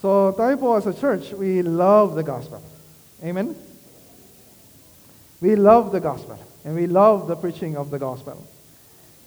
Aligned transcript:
So 0.00 0.32
tayo 0.36 0.60
po 0.60 0.76
as 0.76 0.84
a 0.84 0.92
church, 0.92 1.32
we 1.32 1.64
love 1.64 2.14
the 2.14 2.24
gospel. 2.24 2.60
Amen? 3.24 3.56
We 5.40 5.56
love 5.56 5.92
the 5.92 6.00
gospel. 6.00 6.36
And 6.66 6.74
we 6.74 6.90
love 6.90 7.28
the 7.28 7.36
preaching 7.36 7.76
of 7.78 7.94
the 7.94 7.98
gospel. 7.98 8.36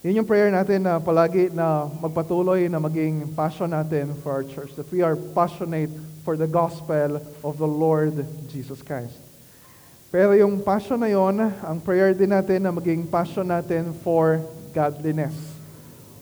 Yun 0.00 0.24
yung 0.24 0.28
prayer 0.28 0.48
natin 0.48 0.84
na 0.84 0.96
palagi 0.96 1.52
na 1.52 1.84
magpatuloy 1.88 2.68
na 2.72 2.80
maging 2.80 3.36
passion 3.36 3.72
natin 3.72 4.16
for 4.24 4.32
our 4.32 4.44
church. 4.44 4.72
That 4.76 4.88
we 4.88 5.00
are 5.00 5.16
passionate 5.16 5.92
for 6.24 6.36
the 6.36 6.48
gospel 6.48 7.20
of 7.44 7.60
the 7.60 7.68
Lord 7.68 8.24
Jesus 8.48 8.80
Christ. 8.80 9.16
Pero 10.10 10.34
yung 10.34 10.60
passion 10.64 10.98
na 10.98 11.08
yon, 11.12 11.38
ang 11.38 11.78
prayer 11.84 12.16
din 12.16 12.34
natin 12.34 12.66
na 12.66 12.72
maging 12.74 13.06
passion 13.06 13.46
natin 13.46 13.94
for 14.02 14.42
godliness. 14.72 15.36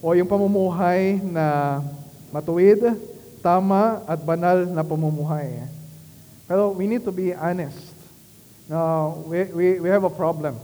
O 0.05 0.13
yung 0.15 0.29
pamumuhay 0.29 1.19
na 1.25 1.79
matuwid, 2.31 2.83
tama 3.41 4.03
at 4.05 4.21
banal 4.23 4.67
na 4.67 4.83
pamumuhay. 4.83 5.67
Pero 6.47 6.73
we 6.73 6.87
need 6.87 7.05
to 7.05 7.13
be 7.13 7.33
honest. 7.33 7.95
Na 8.69 9.09
we, 9.25 9.45
we, 9.53 9.67
we 9.85 9.89
have 9.89 10.05
a 10.05 10.13
problem. 10.13 10.57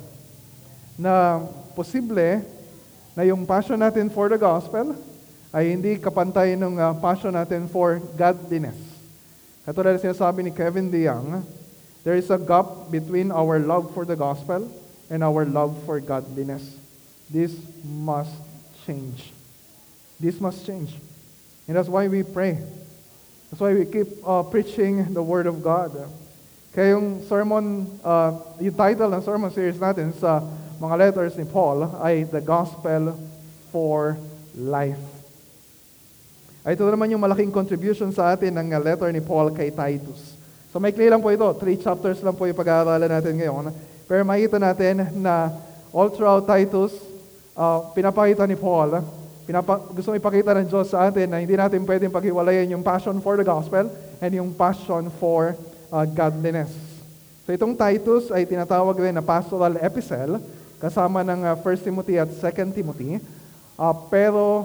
Na 0.98 1.44
posible 1.74 2.44
na 3.14 3.22
yung 3.22 3.46
passion 3.46 3.78
natin 3.78 4.10
for 4.10 4.26
the 4.28 4.38
gospel 4.38 4.98
ay 5.54 5.70
hindi 5.70 5.94
kapantay 6.02 6.58
ng 6.58 6.74
uh, 6.76 6.98
passion 6.98 7.30
natin 7.30 7.70
for 7.70 8.02
godliness. 8.18 8.76
Katulad 9.62 9.96
na 9.96 10.02
sinasabi 10.02 10.44
ni 10.44 10.50
Kevin 10.50 10.90
DeYoung, 10.90 11.46
there 12.02 12.18
is 12.18 12.28
a 12.28 12.36
gap 12.36 12.90
between 12.90 13.30
our 13.30 13.62
love 13.62 13.88
for 13.94 14.02
the 14.02 14.18
gospel 14.18 14.66
and 15.08 15.22
our 15.22 15.46
love 15.46 15.72
for 15.86 16.02
godliness. 16.02 16.74
This 17.30 17.54
must 17.80 18.34
change. 18.84 19.32
This 20.18 20.42
must 20.42 20.66
change. 20.66 20.92
And 21.66 21.76
that's 21.76 21.88
why 21.88 22.08
we 22.08 22.22
pray. 22.22 22.60
That's 23.50 23.60
why 23.60 23.72
we 23.72 23.86
keep 23.86 24.08
uh, 24.26 24.42
preaching 24.44 25.14
the 25.14 25.22
Word 25.22 25.46
of 25.46 25.62
God. 25.62 25.94
Kaya 26.74 26.98
yung 26.98 27.22
sermon, 27.30 27.86
uh, 28.02 28.34
yung 28.58 28.74
title 28.74 29.08
ng 29.14 29.22
sermon 29.22 29.48
series 29.54 29.78
natin 29.78 30.10
sa 30.18 30.42
mga 30.82 30.94
letters 30.98 31.38
ni 31.38 31.46
Paul 31.46 31.86
ay 32.02 32.26
The 32.26 32.42
Gospel 32.42 33.14
for 33.70 34.18
Life. 34.58 35.00
Ay, 36.66 36.74
ito 36.74 36.82
naman 36.88 37.12
yung 37.12 37.22
malaking 37.22 37.54
contribution 37.54 38.10
sa 38.10 38.34
atin 38.34 38.56
ng 38.58 38.74
letter 38.82 39.12
ni 39.14 39.22
Paul 39.22 39.54
kay 39.54 39.70
Titus. 39.70 40.34
So 40.74 40.82
maikli 40.82 41.06
lang 41.06 41.22
po 41.22 41.30
ito. 41.30 41.46
Three 41.62 41.78
chapters 41.78 42.18
lang 42.26 42.34
po 42.34 42.50
yung 42.50 42.58
pag-aaralan 42.58 43.06
natin 43.06 43.38
ngayon. 43.38 43.70
Pero 44.10 44.26
makita 44.26 44.58
natin 44.58 45.06
na 45.22 45.54
all 45.94 46.10
throughout 46.10 46.42
Titus, 46.42 46.90
uh, 47.54 47.94
pinapakita 47.94 48.42
ni 48.50 48.58
Paul, 48.58 48.98
pinapa, 49.44 49.76
gusto 49.92 50.16
ipakita 50.16 50.56
ng 50.56 50.66
Diyos 50.66 50.88
sa 50.88 51.08
atin 51.08 51.28
na 51.28 51.38
hindi 51.38 51.54
natin 51.54 51.84
pwedeng 51.84 52.12
paghiwalayin 52.12 52.72
yung 52.72 52.84
passion 52.84 53.20
for 53.20 53.36
the 53.36 53.46
gospel 53.46 53.86
and 54.18 54.32
yung 54.32 54.50
passion 54.56 55.12
for 55.20 55.52
uh, 55.92 56.04
godliness. 56.08 56.72
So 57.44 57.52
itong 57.52 57.76
Titus 57.76 58.32
ay 58.32 58.48
tinatawag 58.48 58.96
din 58.96 59.12
na 59.12 59.20
pastoral 59.20 59.76
epistle 59.84 60.40
kasama 60.80 61.20
ng 61.20 61.44
uh, 61.44 61.60
1 61.60 61.84
Timothy 61.84 62.16
at 62.16 62.28
2 62.32 62.72
Timothy. 62.72 63.20
Uh, 63.76 63.94
pero 64.08 64.64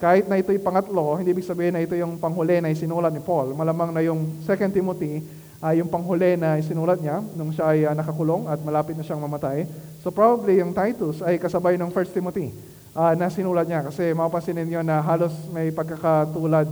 kahit 0.00 0.24
na 0.24 0.40
ito'y 0.40 0.60
pangatlo, 0.60 1.20
hindi 1.20 1.32
ibig 1.32 1.44
sabihin 1.44 1.76
na 1.76 1.84
ito 1.84 1.92
yung 1.92 2.16
panghuli 2.16 2.64
na 2.64 2.72
isinulat 2.72 3.12
ni 3.12 3.20
Paul. 3.20 3.52
Malamang 3.52 3.92
na 3.92 4.00
yung 4.00 4.40
2 4.44 4.48
Timothy 4.72 5.20
ay 5.64 5.80
uh, 5.80 5.84
yung 5.84 5.88
panghuli 5.88 6.36
na 6.36 6.60
isinulat 6.60 7.00
niya 7.00 7.24
nung 7.36 7.52
siya 7.52 7.72
ay 7.72 7.88
uh, 7.88 7.94
nakakulong 7.96 8.48
at 8.48 8.60
malapit 8.64 8.96
na 8.96 9.04
siyang 9.04 9.20
mamatay. 9.20 9.68
So 10.00 10.08
probably 10.08 10.64
yung 10.64 10.72
Titus 10.72 11.20
ay 11.20 11.36
kasabay 11.36 11.76
ng 11.76 11.92
1 11.92 12.16
Timothy 12.16 12.52
uh, 12.94 13.12
na 13.18 13.28
sinulat 13.28 13.68
niya 13.68 13.84
kasi 13.84 14.14
mapapansin 14.14 14.56
ninyo 14.56 14.80
na 14.80 15.04
halos 15.04 15.34
may 15.52 15.68
pagkakatulad 15.74 16.70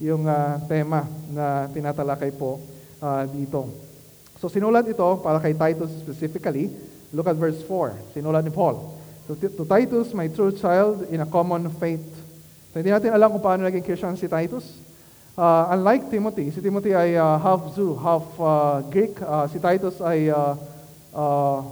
yung 0.00 0.24
uh, 0.24 0.62
tema 0.70 1.04
na 1.28 1.66
tinatalakay 1.70 2.32
po 2.32 2.62
uh, 3.02 3.26
dito. 3.28 3.68
So 4.38 4.48
sinulat 4.48 4.88
ito 4.88 5.06
para 5.20 5.42
kay 5.42 5.52
Titus 5.52 5.90
specifically. 6.00 6.72
Look 7.14 7.30
at 7.30 7.38
verse 7.38 7.62
4. 7.66 8.16
Sinulat 8.16 8.42
ni 8.42 8.50
Paul. 8.50 8.94
To, 9.30 9.38
to 9.38 9.62
Titus, 9.64 10.10
my 10.12 10.26
true 10.30 10.50
child 10.50 11.06
in 11.08 11.22
a 11.22 11.28
common 11.28 11.70
faith 11.78 12.02
So, 12.74 12.82
hindi 12.82 12.90
natin 12.90 13.14
alam 13.14 13.30
kung 13.30 13.38
paano 13.38 13.62
naging 13.62 13.86
Christian 13.86 14.18
si 14.18 14.26
Titus. 14.26 14.66
Uh, 15.38 15.70
unlike 15.78 16.10
Timothy, 16.10 16.50
si 16.50 16.58
Timothy 16.58 16.90
ay 16.90 17.14
uh, 17.14 17.38
half 17.38 17.70
Jew, 17.70 17.94
half 17.94 18.26
uh, 18.34 18.82
Greek. 18.90 19.14
Uh, 19.22 19.46
si 19.46 19.62
Titus 19.62 20.02
ay 20.02 20.26
uh, 20.26 20.58
uh, 21.14 21.62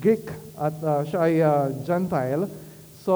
Greek 0.00 0.24
at 0.56 0.72
uh, 0.80 1.04
siya 1.04 1.20
ay 1.28 1.34
uh, 1.44 1.68
Gentile. 1.84 2.48
So, 3.02 3.14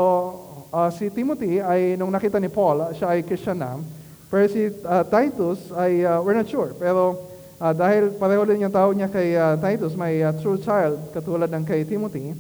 uh, 0.75 0.91
si 0.91 1.07
Timothy 1.15 1.63
ay, 1.63 1.95
nung 1.95 2.11
nakita 2.11 2.43
ni 2.43 2.51
Paul, 2.51 2.91
siya 2.99 3.15
ay 3.15 3.23
Christian 3.23 3.63
na. 3.63 3.79
Pero 4.27 4.51
si 4.51 4.67
uh, 4.67 5.07
Titus 5.07 5.71
ay, 5.79 6.03
uh, 6.03 6.19
we're 6.27 6.35
not 6.35 6.51
sure. 6.51 6.75
Pero 6.75 7.15
uh, 7.63 7.71
dahil 7.71 8.11
pareho 8.19 8.43
din 8.51 8.67
yung 8.67 8.75
tawag 8.75 8.99
niya 8.99 9.07
kay 9.07 9.39
uh, 9.39 9.55
Titus, 9.63 9.95
may 9.95 10.27
uh, 10.27 10.35
true 10.43 10.59
child, 10.59 10.99
katulad 11.15 11.47
ng 11.55 11.63
kay 11.63 11.87
Timothy, 11.87 12.35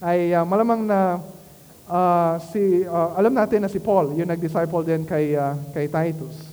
ay 0.00 0.32
uh, 0.32 0.48
malamang 0.48 0.88
na 0.88 1.20
uh, 1.84 2.40
si 2.48 2.88
uh, 2.88 3.12
alam 3.20 3.36
natin 3.36 3.60
na 3.60 3.68
si 3.68 3.76
Paul 3.76 4.16
yung 4.16 4.32
nag-disciple 4.32 4.80
din 4.80 5.04
kay 5.04 5.36
uh, 5.36 5.52
kay 5.76 5.92
Titus. 5.92 6.48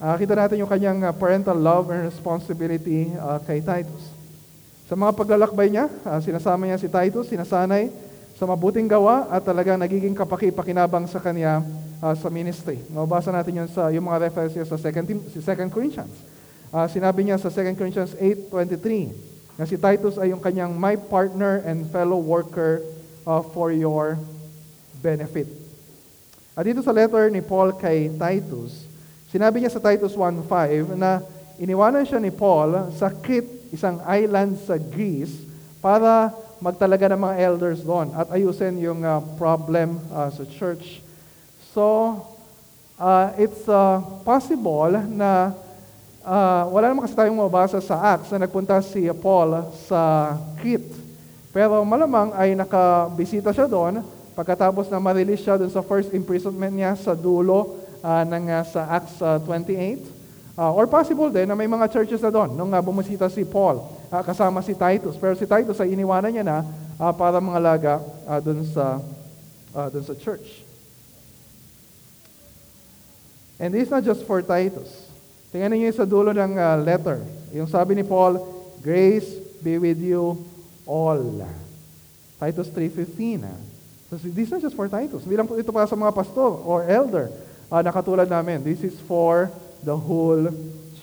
Uh, 0.00 0.16
kita 0.16 0.32
natin 0.32 0.64
yung 0.64 0.68
kanyang 0.68 1.12
parental 1.20 1.56
love 1.60 1.92
and 1.92 2.08
responsibility 2.08 3.12
uh, 3.20 3.36
kay 3.44 3.60
Titus. 3.60 4.16
Sa 4.88 4.96
mga 4.96 5.12
paglalakbay 5.12 5.68
niya, 5.68 5.92
uh, 6.08 6.20
sinasama 6.24 6.64
niya 6.64 6.80
si 6.80 6.88
Titus, 6.88 7.28
sinasanay 7.28 8.13
sa 8.34 8.44
mabuting 8.50 8.90
gawa 8.90 9.30
at 9.30 9.46
talagang 9.46 9.78
nagiging 9.78 10.14
kapaki-pakinabang 10.14 11.06
sa 11.06 11.22
kanya 11.22 11.62
uh, 12.02 12.14
sa 12.18 12.26
ministry. 12.28 12.82
Mabasa 12.90 13.30
natin 13.30 13.62
yun 13.62 13.68
sa 13.70 13.88
yung 13.94 14.10
mga 14.10 14.30
references 14.30 14.66
sa 14.66 14.78
2 14.78 15.38
2 15.38 15.70
Corinthians. 15.70 16.14
Uh, 16.74 16.90
sinabi 16.90 17.22
niya 17.22 17.38
sa 17.38 17.46
2 17.48 17.78
Corinthians 17.78 18.12
8:23 18.18 19.34
na 19.54 19.64
si 19.64 19.78
Titus 19.78 20.18
ay 20.18 20.34
yung 20.34 20.42
kanyang 20.42 20.74
my 20.74 20.98
partner 20.98 21.62
and 21.62 21.86
fellow 21.94 22.18
worker 22.18 22.82
uh, 23.22 23.38
for 23.54 23.70
your 23.70 24.18
benefit. 24.98 25.46
At 26.58 26.66
dito 26.66 26.82
sa 26.82 26.94
letter 26.94 27.30
ni 27.30 27.42
Paul 27.42 27.74
kay 27.78 28.10
Titus, 28.14 28.86
sinabi 29.30 29.62
niya 29.62 29.70
sa 29.70 29.82
Titus 29.82 30.14
1.5 30.14 30.98
na 30.98 31.22
iniwanan 31.58 32.02
siya 32.02 32.18
ni 32.18 32.34
Paul 32.34 32.90
sa 32.98 33.10
Crete, 33.10 33.70
isang 33.74 34.02
island 34.06 34.58
sa 34.62 34.78
Greece, 34.78 35.46
para 35.78 36.30
magtalaga 36.62 37.10
ng 37.14 37.20
mga 37.20 37.36
elders 37.42 37.80
doon 37.82 38.10
at 38.14 38.30
ayusin 38.30 38.78
yung 38.78 39.02
uh, 39.02 39.22
problem 39.38 39.98
uh, 40.10 40.30
sa 40.30 40.44
church. 40.46 41.02
So, 41.74 42.18
uh, 42.98 43.34
it's 43.38 43.66
uh, 43.66 44.02
possible 44.22 44.90
na 45.10 45.54
uh, 46.22 46.62
wala 46.70 46.90
naman 46.90 47.06
kasi 47.06 47.14
tayong 47.14 47.38
mabasa 47.38 47.78
sa 47.82 48.14
Acts 48.14 48.30
na 48.30 48.46
nagpunta 48.46 48.78
si 48.82 49.06
Paul 49.18 49.70
sa 49.86 50.34
Crete. 50.58 50.94
Pero 51.54 51.86
malamang 51.86 52.34
ay 52.34 52.58
nakabisita 52.58 53.54
siya 53.54 53.70
doon 53.70 54.02
pagkatapos 54.34 54.90
na 54.90 54.98
ma-release 54.98 55.46
siya 55.46 55.54
dun 55.54 55.70
sa 55.70 55.86
first 55.86 56.10
imprisonment 56.10 56.74
niya 56.74 56.98
sa 56.98 57.14
dulo 57.14 57.78
uh, 58.02 58.22
ng 58.26 58.50
uh, 58.50 58.66
sa 58.66 58.98
Acts 58.98 59.22
uh, 59.22 59.38
28. 59.38 60.02
Uh, 60.54 60.70
or 60.70 60.86
possible 60.86 61.30
din 61.30 61.46
na 61.50 61.58
may 61.58 61.66
mga 61.66 61.90
churches 61.90 62.22
na 62.22 62.30
doon 62.30 62.54
nung 62.54 62.70
uh, 62.70 62.82
bumisita 62.82 63.26
si 63.30 63.42
Paul 63.46 63.82
uh, 64.14 64.22
kasama 64.22 64.62
si 64.62 64.78
Titus. 64.78 65.18
Pero 65.18 65.34
si 65.34 65.42
Titus 65.42 65.82
ay 65.82 65.90
iniwanan 65.90 66.30
niya 66.30 66.46
na 66.46 66.58
uh, 67.02 67.10
para 67.10 67.42
mga 67.42 67.58
laga 67.58 67.94
uh, 68.30 68.38
dun 68.38 68.62
sa 68.62 69.02
uh, 69.74 69.88
dun 69.90 70.06
sa 70.06 70.14
church. 70.14 70.62
And 73.58 73.74
this 73.74 73.90
is 73.90 73.92
not 73.94 74.06
just 74.06 74.22
for 74.26 74.42
Titus. 74.42 74.90
Tingnan 75.50 75.74
niyo 75.78 75.94
sa 75.94 76.06
dulo 76.06 76.34
ng 76.34 76.58
uh, 76.58 76.78
letter. 76.82 77.22
Yung 77.54 77.70
sabi 77.70 77.94
ni 77.94 78.02
Paul, 78.02 78.42
Grace 78.82 79.38
be 79.62 79.78
with 79.78 80.02
you 80.02 80.38
all. 80.82 81.22
Titus 82.42 82.68
3.15. 82.74 83.46
Uh. 83.46 83.54
So 84.10 84.18
this 84.18 84.50
is 84.50 84.52
not 84.52 84.62
just 84.62 84.74
for 84.74 84.90
Titus. 84.90 85.22
Hindi 85.22 85.38
lang 85.38 85.46
po 85.46 85.54
ito 85.54 85.70
para 85.70 85.86
sa 85.86 85.94
mga 85.94 86.10
pastor 86.10 86.58
or 86.66 86.82
elder 86.84 87.30
uh, 87.70 87.80
na 87.80 87.94
katulad 87.94 88.26
namin. 88.26 88.66
This 88.66 88.82
is 88.82 88.98
for 89.06 89.48
the 89.86 89.94
whole 89.94 90.50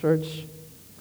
church. 0.04 0.44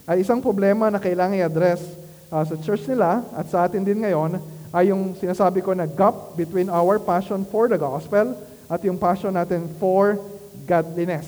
Ay 0.07 0.23
isang 0.23 0.39
problema 0.39 0.87
na 0.87 1.03
kailangan 1.03 1.35
i-address 1.35 2.00
uh, 2.31 2.45
sa 2.47 2.55
church 2.63 2.87
nila 2.87 3.27
at 3.35 3.51
sa 3.51 3.67
atin 3.67 3.83
din 3.83 4.01
ngayon 4.01 4.39
ay 4.71 4.95
yung 4.95 5.19
sinasabi 5.19 5.61
ko 5.61 5.75
na 5.75 5.85
gap 5.85 6.39
between 6.39 6.71
our 6.71 7.03
passion 7.03 7.43
for 7.43 7.67
the 7.67 7.77
gospel 7.77 8.39
at 8.71 8.81
yung 8.87 8.97
passion 8.97 9.35
natin 9.35 9.67
for 9.83 10.15
godliness. 10.63 11.27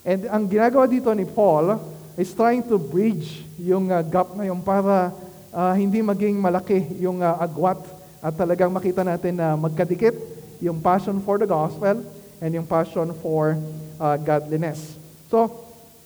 And 0.00 0.24
ang 0.28 0.48
ginagawa 0.48 0.88
dito 0.88 1.12
ni 1.12 1.28
Paul 1.28 1.76
is 2.16 2.32
trying 2.32 2.64
to 2.72 2.80
bridge 2.80 3.44
yung 3.60 3.92
uh, 3.92 4.00
gap 4.00 4.32
na 4.32 4.48
yung 4.48 4.64
para 4.64 5.12
uh, 5.52 5.72
hindi 5.76 6.00
maging 6.00 6.40
malaki 6.40 6.80
yung 7.04 7.20
uh, 7.20 7.36
agwat 7.36 7.84
at 8.24 8.32
talagang 8.32 8.72
makita 8.72 9.04
natin 9.04 9.36
na 9.36 9.52
magkadikit 9.60 10.16
yung 10.64 10.80
passion 10.80 11.20
for 11.20 11.36
the 11.36 11.44
gospel 11.44 12.00
and 12.40 12.50
yung 12.56 12.64
passion 12.64 13.12
for 13.20 13.60
uh, 14.00 14.16
godliness. 14.16 14.96
So, 15.28 15.52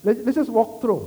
let, 0.03 0.19
let's 0.27 0.39
just 0.43 0.51
walk 0.51 0.83
through 0.83 1.07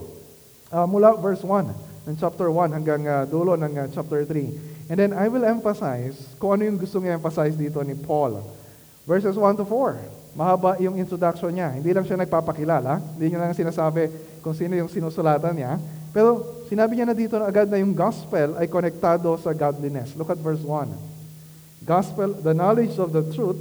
uh, 0.72 0.88
mula 0.88 1.20
verse 1.20 1.44
1 1.44 1.91
ng 2.08 2.16
chapter 2.18 2.50
1 2.50 2.74
hanggang 2.74 3.02
uh, 3.06 3.24
dulo 3.30 3.54
ng 3.54 3.74
uh, 3.78 3.86
chapter 3.94 4.26
3. 4.26 4.90
And 4.90 4.98
then 4.98 5.12
I 5.14 5.30
will 5.30 5.46
emphasize 5.46 6.18
kung 6.42 6.58
ano 6.58 6.66
yung 6.66 6.78
gusto 6.82 6.98
niya 6.98 7.16
emphasize 7.16 7.54
dito 7.54 7.80
ni 7.86 7.94
Paul. 7.94 8.42
Verses 9.06 9.38
1 9.38 9.62
to 9.62 9.66
4. 9.66 10.34
Mahaba 10.34 10.80
yung 10.82 10.98
introduction 10.98 11.54
niya. 11.54 11.76
Hindi 11.78 11.92
lang 11.94 12.04
siya 12.08 12.18
nagpapakilala. 12.18 13.00
Hindi 13.16 13.32
niya 13.32 13.40
lang 13.40 13.54
sinasabi 13.54 14.10
kung 14.42 14.58
sino 14.58 14.74
yung 14.74 14.90
sinusulatan 14.90 15.54
niya. 15.54 15.78
Pero 16.12 16.44
sinabi 16.68 16.98
niya 16.98 17.08
na 17.08 17.16
dito 17.16 17.38
na 17.38 17.48
agad 17.48 17.70
na 17.70 17.80
yung 17.80 17.94
gospel 17.94 18.58
ay 18.58 18.68
konektado 18.68 19.38
sa 19.40 19.54
godliness. 19.56 20.18
Look 20.18 20.34
at 20.34 20.42
verse 20.42 20.64
1. 20.64 20.92
Gospel, 21.86 22.36
the 22.42 22.54
knowledge 22.54 22.98
of 22.98 23.14
the 23.14 23.26
truth 23.32 23.58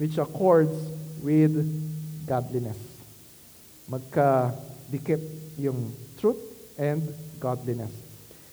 which 0.00 0.18
accords 0.18 0.74
with 1.22 1.54
godliness. 2.26 2.76
Magkadikit 3.86 5.20
yung 5.60 5.92
truth 6.18 6.40
and 6.80 7.04
godliness. 7.44 7.92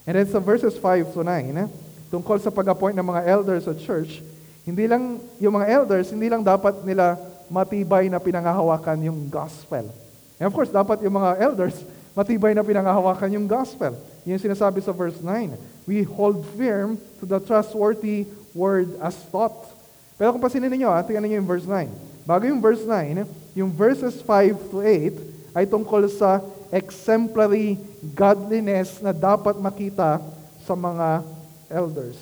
And 0.04 0.20
then 0.20 0.28
sa 0.28 0.44
verses 0.44 0.76
5 0.76 1.16
to 1.16 1.24
9, 1.24 1.56
eh, 1.56 1.68
tungkol 2.12 2.36
sa 2.44 2.52
pag-appoint 2.52 3.00
ng 3.00 3.08
mga 3.08 3.22
elders 3.32 3.64
sa 3.64 3.72
church, 3.72 4.20
hindi 4.68 4.84
lang, 4.92 5.24
yung 5.40 5.56
mga 5.56 5.68
elders, 5.72 6.12
hindi 6.12 6.28
lang 6.28 6.44
dapat 6.44 6.84
nila 6.84 7.16
matibay 7.48 8.12
na 8.12 8.20
pinangahawakan 8.20 9.00
yung 9.08 9.32
gospel. 9.32 9.88
And 10.36 10.46
of 10.50 10.54
course, 10.54 10.68
dapat 10.68 11.00
yung 11.08 11.16
mga 11.16 11.40
elders, 11.40 11.80
matibay 12.20 12.52
na 12.52 12.68
pinangahawakan 12.68 13.32
yung 13.40 13.48
gospel. 13.48 13.96
Yung 14.28 14.42
sinasabi 14.42 14.84
sa 14.84 14.92
verse 14.92 15.18
9. 15.24 15.56
We 15.88 16.04
hold 16.04 16.44
firm 16.60 17.00
to 17.20 17.26
the 17.26 17.40
trustworthy 17.40 18.28
word 18.52 19.00
as 19.00 19.16
taught. 19.32 19.72
Pero 20.20 20.36
kung 20.36 20.44
pasinin 20.44 20.70
ninyo, 20.70 20.92
ah, 20.92 21.02
tingnan 21.02 21.26
ninyo 21.26 21.38
yung 21.42 21.50
verse 21.50 21.66
9. 21.66 21.90
Bago 22.28 22.44
yung 22.46 22.62
verse 22.62 22.86
9, 22.86 23.26
yung 23.58 23.72
verses 23.74 24.22
5 24.22 24.70
to 24.70 24.86
8 24.86 25.58
ay 25.58 25.66
tungkol 25.66 26.06
sa 26.12 26.40
exemplary 26.72 27.76
godliness 28.16 29.04
na 29.04 29.12
dapat 29.12 29.60
makita 29.60 30.24
sa 30.64 30.74
mga 30.74 31.22
elders. 31.68 32.18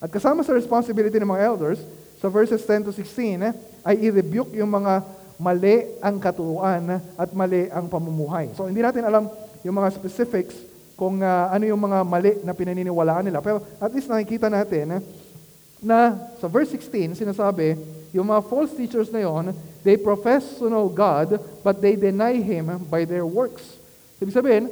At 0.00 0.10
kasama 0.10 0.42
sa 0.42 0.56
responsibility 0.56 1.20
ng 1.20 1.28
mga 1.28 1.44
elders, 1.44 1.78
sa 2.18 2.26
verses 2.32 2.64
10 2.64 2.88
to 2.88 2.92
16, 2.94 3.38
eh, 3.38 3.52
ay 3.84 4.08
i-rebuke 4.08 4.56
yung 4.56 4.72
mga 4.72 5.04
mali 5.36 5.98
ang 5.98 6.16
katuruan 6.22 7.02
at 7.18 7.30
mali 7.34 7.66
ang 7.68 7.90
pamumuhay. 7.90 8.50
So 8.54 8.66
hindi 8.66 8.80
natin 8.80 9.04
alam 9.04 9.26
yung 9.66 9.74
mga 9.74 9.90
specifics 9.94 10.54
kung 10.94 11.18
uh, 11.18 11.50
ano 11.50 11.66
yung 11.66 11.82
mga 11.82 11.98
mali 12.06 12.32
na 12.46 12.54
pinaniniwalaan 12.54 13.26
nila. 13.26 13.42
Pero 13.42 13.62
at 13.82 13.90
least 13.90 14.06
nakikita 14.06 14.46
natin 14.46 14.98
eh, 14.98 15.02
na 15.82 16.14
sa 16.38 16.46
verse 16.46 16.70
16, 16.78 17.18
sinasabi, 17.18 17.74
yung 18.14 18.30
mga 18.30 18.46
false 18.46 18.70
teachers 18.78 19.10
na 19.10 19.26
yon, 19.26 19.50
they 19.82 19.98
profess 19.98 20.62
to 20.62 20.70
know 20.70 20.86
God, 20.86 21.42
but 21.66 21.82
they 21.82 21.98
deny 21.98 22.38
Him 22.38 22.86
by 22.86 23.02
their 23.02 23.26
works. 23.26 23.81
Ibig 24.22 24.38
sabihin, 24.38 24.70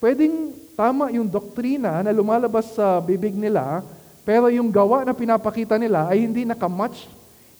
pwedeng 0.00 0.56
tama 0.72 1.12
yung 1.12 1.28
doktrina 1.28 2.00
na 2.00 2.16
lumalabas 2.16 2.72
sa 2.72 2.96
bibig 3.04 3.36
nila, 3.36 3.84
pero 4.24 4.48
yung 4.48 4.72
gawa 4.72 5.04
na 5.04 5.12
pinapakita 5.12 5.76
nila 5.76 6.08
ay 6.08 6.24
hindi 6.24 6.48
naka-match, 6.48 7.04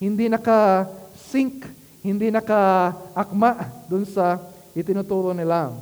hindi 0.00 0.33
naka-sync, 0.33 1.69
hindi 2.00 2.33
naka-akma 2.33 3.69
dun 3.85 4.09
sa 4.09 4.41
itinuturo 4.73 5.37
nila. 5.37 5.77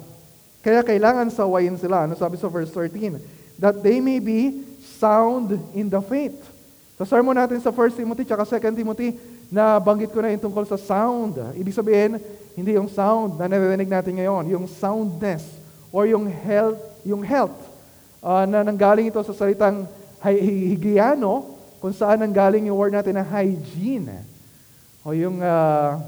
Kaya 0.59 0.83
kailangan 0.83 1.31
sawayin 1.31 1.79
sila. 1.79 2.09
Ano 2.09 2.19
sabi 2.19 2.35
sa 2.35 2.51
verse 2.51 2.73
13? 2.73 3.21
That 3.61 3.79
they 3.79 4.03
may 4.03 4.19
be 4.19 4.65
sound 4.99 5.55
in 5.77 5.87
the 5.87 6.03
faith. 6.03 6.41
Sa 6.99 7.05
sermon 7.07 7.37
natin 7.37 7.63
sa 7.63 7.71
1 7.71 7.95
Timothy 7.95 8.25
at 8.27 8.43
2 8.43 8.75
Timothy, 8.75 9.19
na 9.55 9.79
banggit 9.79 10.11
ko 10.11 10.19
na 10.19 10.35
yung 10.35 10.51
tungkol 10.51 10.67
sa 10.67 10.75
sound. 10.75 11.39
Ibig 11.55 11.79
sabihin, 11.79 12.19
hindi 12.59 12.75
yung 12.75 12.91
sound 12.91 13.39
na 13.39 13.47
naririnig 13.47 13.87
natin 13.87 14.19
ngayon, 14.19 14.51
yung 14.51 14.67
soundness 14.67 15.47
or 15.95 16.11
yung 16.11 16.27
health, 16.27 16.83
yung 17.07 17.23
health 17.23 17.55
uh, 18.19 18.43
na 18.51 18.67
nanggaling 18.67 19.15
ito 19.15 19.23
sa 19.23 19.31
salitang 19.31 19.87
hygiano, 20.19 21.55
kung 21.79 21.95
saan 21.95 22.19
ang 22.19 22.35
galing 22.35 22.67
yung 22.67 22.81
word 22.81 22.99
natin 22.99 23.15
na 23.15 23.23
hygiene. 23.23 24.27
O 25.07 25.15
yung 25.15 25.39
uh, 25.39 26.03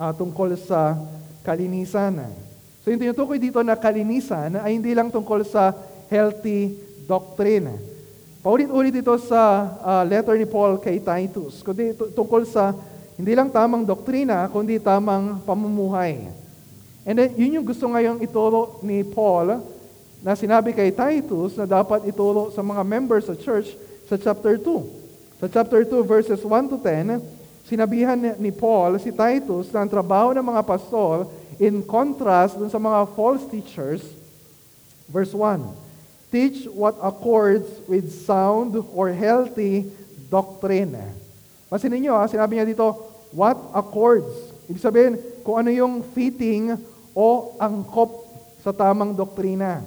uh, 0.00 0.12
tungkol 0.16 0.56
sa 0.56 0.96
kalinisan. 1.44 2.32
So 2.80 2.88
yung 2.88 3.02
tinutukoy 3.02 3.36
dito 3.36 3.60
na 3.60 3.76
kalinisan 3.76 4.56
ay 4.56 4.80
hindi 4.80 4.96
lang 4.96 5.12
tungkol 5.12 5.44
sa 5.44 5.76
healthy 6.08 6.80
doctrine. 7.04 7.76
Paulit-ulit 8.40 8.96
ito 8.96 9.12
sa 9.20 9.68
uh, 9.84 10.02
letter 10.08 10.32
ni 10.40 10.48
Paul 10.48 10.80
kay 10.80 10.96
Titus, 10.96 11.60
kundi 11.60 11.92
tungkol 11.92 12.48
sa 12.48 12.72
hindi 13.20 13.36
lang 13.36 13.52
tamang 13.52 13.84
doktrina, 13.84 14.48
kundi 14.48 14.80
tamang 14.80 15.44
pamumuhay. 15.44 16.24
And 17.04 17.20
then, 17.20 17.36
yun 17.36 17.60
yung 17.60 17.66
gusto 17.68 17.84
ngayong 17.84 18.24
ituro 18.24 18.80
ni 18.80 19.04
Paul 19.04 19.60
na 20.24 20.32
sinabi 20.32 20.72
kay 20.72 20.88
Titus 20.88 21.52
na 21.60 21.68
dapat 21.68 22.08
ituro 22.08 22.48
sa 22.48 22.64
mga 22.64 22.80
members 22.80 23.28
sa 23.28 23.36
church 23.36 23.76
sa 24.08 24.16
chapter 24.16 24.56
2. 24.56 25.44
Sa 25.44 25.46
chapter 25.48 25.84
2, 25.84 26.00
verses 26.00 26.40
1 26.40 26.72
to 26.72 26.80
10, 26.80 27.20
sinabihan 27.68 28.16
ni 28.40 28.48
Paul 28.56 28.96
si 28.96 29.12
Titus 29.12 29.68
na 29.68 29.84
ang 29.84 29.90
trabaho 29.92 30.32
ng 30.32 30.44
mga 30.48 30.64
pastor 30.64 31.28
in 31.60 31.84
contrast 31.84 32.56
dun 32.56 32.72
sa 32.72 32.80
mga 32.80 33.04
false 33.12 33.44
teachers. 33.52 34.00
Verse 35.12 35.36
1, 35.36 35.89
Teach 36.30 36.70
what 36.70 36.94
accords 37.02 37.66
with 37.90 38.06
sound 38.10 38.78
or 38.94 39.10
healthy 39.10 39.90
doctrine. 40.30 40.94
Pasin 41.66 41.90
ninyo, 41.90 42.14
ha? 42.14 42.30
sinabi 42.30 42.58
niya 42.58 42.70
dito, 42.70 42.86
what 43.34 43.58
accords. 43.74 44.30
Ibig 44.70 44.82
sabihin, 44.82 45.14
kung 45.42 45.58
ano 45.58 45.70
yung 45.74 46.06
fitting 46.14 46.78
o 47.14 47.58
angkop 47.58 48.30
sa 48.62 48.70
tamang 48.70 49.10
doktrina 49.14 49.82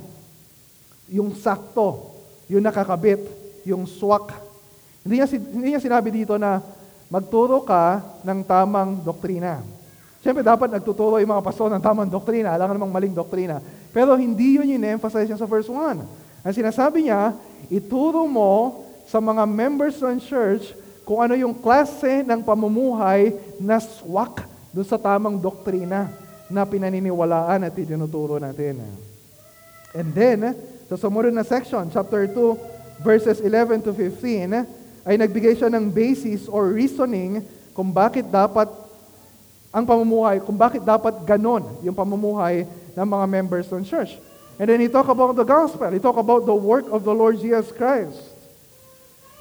yung 1.13 1.35
sakto, 1.37 2.15
yung 2.49 2.65
nakakabit, 2.65 3.21
yung 3.67 3.85
swak. 3.85 4.33
Hindi 5.05 5.21
niya, 5.21 5.27
hindi 5.29 5.67
niya 5.73 5.81
sinabi 5.83 6.09
dito 6.09 6.39
na 6.41 6.63
magturo 7.11 7.61
ka 7.61 8.01
ng 8.25 8.39
tamang 8.41 8.97
doktrina. 9.03 9.61
Siyempre, 10.23 10.41
dapat 10.41 10.71
nagtuturo 10.71 11.19
yung 11.19 11.35
mga 11.35 11.45
pastor 11.45 11.67
ng 11.69 11.83
tamang 11.83 12.07
doktrina. 12.09 12.55
Alam 12.55 12.79
namang 12.79 12.95
maling 12.95 13.13
doktrina. 13.13 13.59
Pero 13.91 14.15
hindi 14.15 14.57
yun 14.57 14.65
yung 14.73 14.97
emphasize 14.97 15.27
niya 15.27 15.37
sa 15.37 15.45
verse 15.45 15.67
1. 15.67 16.22
Ang 16.43 16.53
sinasabi 16.53 17.07
niya, 17.07 17.31
ituro 17.71 18.27
mo 18.27 18.83
sa 19.07 19.23
mga 19.23 19.47
members 19.47 19.95
ng 20.03 20.19
church 20.19 20.75
kung 21.07 21.23
ano 21.23 21.35
yung 21.39 21.55
klase 21.55 22.23
ng 22.23 22.43
pamumuhay 22.43 23.35
na 23.59 23.79
swak 23.79 24.43
doon 24.75 24.87
sa 24.87 24.99
tamang 24.99 25.39
doktrina 25.39 26.11
na 26.51 26.67
pinaniniwalaan 26.67 27.63
at 27.63 27.75
itinuturo 27.75 28.39
natin. 28.39 28.83
And 29.95 30.09
then, 30.11 30.51
sa 30.91 30.99
sumunod 30.99 31.31
na 31.31 31.47
section, 31.47 31.87
chapter 31.87 32.27
2, 32.27 33.03
verses 33.03 33.39
11 33.39 33.87
to 33.87 33.91
15, 33.95 35.07
ay 35.07 35.15
nagbigay 35.15 35.55
siya 35.55 35.71
ng 35.71 35.91
basis 35.91 36.47
or 36.51 36.71
reasoning 36.71 37.43
kung 37.71 37.91
bakit 37.91 38.27
dapat 38.27 38.67
ang 39.73 39.83
pamumuhay, 39.87 40.43
kung 40.43 40.59
bakit 40.59 40.83
dapat 40.83 41.23
ganon 41.23 41.65
yung 41.81 41.95
pamumuhay 41.95 42.67
ng 42.93 43.07
mga 43.07 43.25
members 43.25 43.67
ng 43.71 43.83
church. 43.87 44.19
And 44.61 44.69
then 44.69 44.79
he 44.79 44.89
talk 44.89 45.09
about 45.09 45.33
the 45.33 45.47
gospel. 45.47 45.89
He 45.89 45.97
talk 45.97 46.17
about 46.17 46.45
the 46.45 46.53
work 46.53 46.85
of 46.93 47.01
the 47.01 47.13
Lord 47.13 47.41
Jesus 47.41 47.73
Christ. 47.73 48.21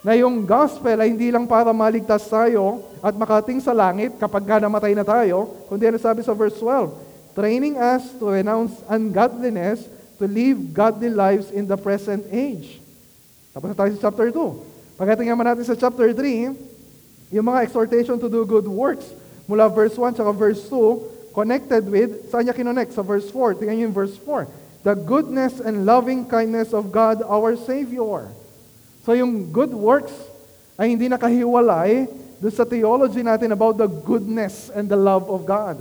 Na 0.03 0.17
yung 0.17 0.43
gospel 0.43 0.99
ay 0.99 1.13
hindi 1.13 1.31
lang 1.31 1.47
para 1.47 1.71
maligtas 1.71 2.27
tayo 2.27 2.83
at 2.99 3.15
makating 3.15 3.63
sa 3.63 3.71
langit 3.71 4.19
kapag 4.19 4.43
namatay 4.43 4.91
na 4.91 5.05
tayo, 5.05 5.47
kundi 5.71 5.87
ano 5.87 5.95
sabi 5.95 6.25
sa 6.25 6.35
verse 6.35 6.59
12, 6.59 6.91
training 7.37 7.79
us 7.79 8.03
to 8.19 8.27
renounce 8.27 8.75
ungodliness 8.91 9.87
to 10.19 10.27
live 10.27 10.75
godly 10.75 11.07
lives 11.07 11.55
in 11.55 11.63
the 11.69 11.79
present 11.79 12.25
age. 12.33 12.83
Tapos 13.55 13.71
na 13.71 13.77
tayo 13.77 13.95
sa 13.95 14.11
chapter 14.11 14.27
2. 14.27 14.99
Pagdating 14.99 15.29
naman 15.31 15.45
natin 15.47 15.63
sa 15.63 15.77
chapter 15.77 16.11
3, 16.11 17.31
yung 17.31 17.45
mga 17.47 17.63
exhortation 17.63 18.19
to 18.19 18.27
do 18.27 18.43
good 18.43 18.67
works, 18.67 19.07
mula 19.47 19.71
verse 19.71 19.95
1 19.95 20.19
tsaka 20.19 20.35
verse 20.35 20.67
2, 20.67 21.33
connected 21.33 21.83
with, 21.89 22.29
saan 22.29 22.45
niya 22.45 22.53
kinonect? 22.53 22.93
Sa 22.93 23.01
verse 23.01 23.25
4. 23.31 23.57
Tingnan 23.57 23.75
niyo 23.79 23.85
yung 23.89 23.97
verse 23.97 24.19
4. 24.19 24.62
The 24.83 24.95
goodness 24.99 25.63
and 25.63 25.87
loving 25.87 26.27
kindness 26.27 26.75
of 26.75 26.91
God 26.91 27.23
our 27.23 27.55
Savior. 27.55 28.27
So 29.07 29.15
yung 29.15 29.51
good 29.51 29.71
works 29.71 30.11
ay 30.75 30.91
hindi 30.91 31.07
nakahiwalay 31.07 32.07
doon 32.43 32.53
sa 32.53 32.67
theology 32.67 33.23
natin 33.23 33.55
about 33.55 33.79
the 33.79 33.87
goodness 33.87 34.67
and 34.75 34.91
the 34.91 34.99
love 34.99 35.31
of 35.31 35.47
God. 35.47 35.79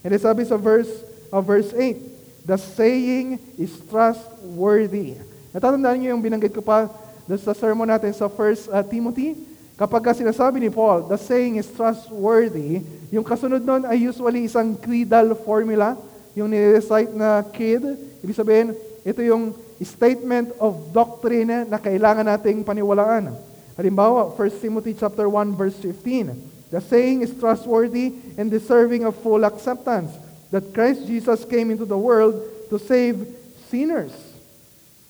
And 0.00 0.12
sabi 0.16 0.48
sa 0.48 0.56
verse, 0.56 0.88
uh, 1.28 1.44
verse 1.44 1.68
8, 1.76 2.48
The 2.48 2.56
saying 2.56 3.42
is 3.58 3.74
trustworthy. 3.90 5.18
Natatandaan 5.50 5.98
niyo 5.98 6.14
yung 6.14 6.22
binanggit 6.22 6.54
ko 6.54 6.62
pa 6.62 6.86
sa 7.26 7.52
sermon 7.52 7.90
natin 7.90 8.14
sa 8.14 8.30
1 8.30 8.70
uh, 8.70 8.86
Timothy? 8.86 9.34
Kapag 9.76 10.16
sinasabi 10.16 10.62
ni 10.62 10.70
Paul, 10.72 11.04
the 11.04 11.20
saying 11.20 11.60
is 11.60 11.68
trustworthy, 11.68 12.80
yung 13.12 13.26
kasunod 13.26 13.60
nun 13.60 13.84
ay 13.84 14.08
usually 14.08 14.48
isang 14.48 14.72
creedal 14.72 15.36
formula, 15.36 16.00
yung 16.36 16.52
nirecite 16.52 17.16
na 17.16 17.40
kid. 17.40 17.80
Ibig 18.20 18.36
sabihin, 18.36 18.76
ito 19.02 19.20
yung 19.24 19.56
statement 19.80 20.52
of 20.60 20.92
doctrine 20.92 21.64
na 21.66 21.80
kailangan 21.80 22.28
nating 22.28 22.60
paniwalaan. 22.60 23.32
Halimbawa, 23.74 24.30
1 24.36 24.60
Timothy 24.60 24.92
chapter 24.92 25.24
1 25.26 25.56
verse 25.56 25.76
15. 25.80 26.70
The 26.70 26.80
saying 26.84 27.24
is 27.24 27.32
trustworthy 27.34 28.12
and 28.36 28.52
deserving 28.52 29.08
of 29.08 29.16
full 29.24 29.42
acceptance 29.42 30.12
that 30.52 30.76
Christ 30.76 31.08
Jesus 31.08 31.42
came 31.48 31.72
into 31.72 31.88
the 31.88 31.98
world 31.98 32.36
to 32.68 32.76
save 32.76 33.26
sinners. 33.72 34.12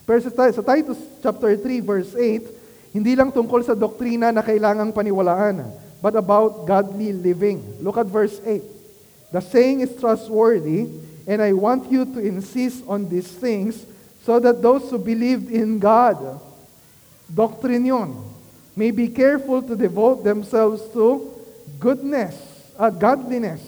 Pero 0.07 0.23
sa 0.23 0.63
Titus 0.63 0.99
chapter 1.19 1.59
3 1.59 1.83
verse 1.83 2.15
8, 2.15 2.95
hindi 2.95 3.13
lang 3.19 3.35
tungkol 3.35 3.67
sa 3.67 3.75
doktrina 3.75 4.31
na 4.31 4.41
kailangang 4.41 4.95
paniwalaan. 4.95 5.87
but 6.03 6.15
about 6.15 6.67
godly 6.67 7.13
living. 7.13 7.63
Look 7.81 7.97
at 7.97 8.07
verse 8.07 8.41
8. 8.45 8.63
The 9.33 9.41
saying 9.41 9.81
is 9.81 9.91
trustworthy, 9.99 10.87
and 11.27 11.43
I 11.43 11.53
want 11.53 11.91
you 11.91 12.07
to 12.07 12.19
insist 12.23 12.87
on 12.87 13.11
these 13.11 13.27
things 13.27 13.83
so 14.23 14.39
that 14.39 14.63
those 14.63 14.89
who 14.91 14.99
believed 14.99 15.51
in 15.51 15.79
God, 15.79 16.41
doctrine 17.27 17.85
yun, 17.85 18.15
may 18.79 18.95
be 18.95 19.11
careful 19.11 19.61
to 19.63 19.75
devote 19.75 20.23
themselves 20.23 20.87
to 20.95 21.35
goodness, 21.83 22.39
uh, 22.79 22.91
godliness. 22.91 23.63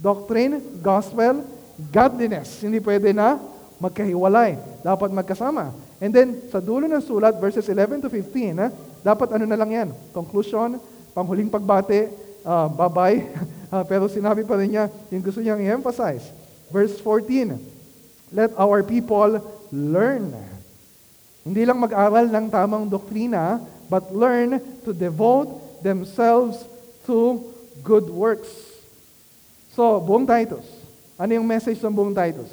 Doctrine, 0.00 0.80
gospel, 0.80 1.44
godliness. 1.92 2.60
Hindi 2.60 2.80
pwede 2.80 3.12
na 3.12 3.40
magkahiwalay. 3.80 4.56
Dapat 4.84 5.12
magkasama. 5.12 5.72
And 5.96 6.12
then, 6.12 6.28
sa 6.52 6.60
dulo 6.60 6.84
ng 6.84 7.00
sulat, 7.00 7.40
verses 7.40 7.64
11 7.64 8.04
to 8.04 8.08
15, 8.12 8.60
ha, 8.60 8.68
dapat 9.00 9.36
ano 9.36 9.44
na 9.48 9.56
lang 9.56 9.70
yan? 9.72 9.88
Conclusion, 10.12 10.76
panghuling 11.16 11.48
pagbate, 11.48 12.12
uh, 12.44 12.68
bye-bye. 12.68 13.18
uh, 13.72 13.84
pero 13.90 14.04
sinabi 14.04 14.44
pa 14.44 14.60
rin 14.60 14.76
niya, 14.76 14.92
yung 15.08 15.24
gusto 15.24 15.40
niyang 15.40 15.60
i-emphasize. 15.64 16.45
Verse 16.70 16.98
14, 17.00 17.58
Let 18.32 18.50
our 18.58 18.82
people 18.82 19.38
learn. 19.70 20.34
Hindi 21.46 21.62
lang 21.62 21.78
mag-aral 21.78 22.26
ng 22.26 22.46
tamang 22.50 22.90
doktrina, 22.90 23.62
but 23.86 24.10
learn 24.10 24.58
to 24.82 24.90
devote 24.90 25.82
themselves 25.82 26.66
to 27.06 27.38
good 27.86 28.10
works. 28.10 28.50
So, 29.78 30.02
buong 30.02 30.26
Titus. 30.26 30.66
Ano 31.14 31.38
yung 31.38 31.46
message 31.46 31.78
ng 31.78 31.94
buong 31.94 32.16
Titus? 32.16 32.50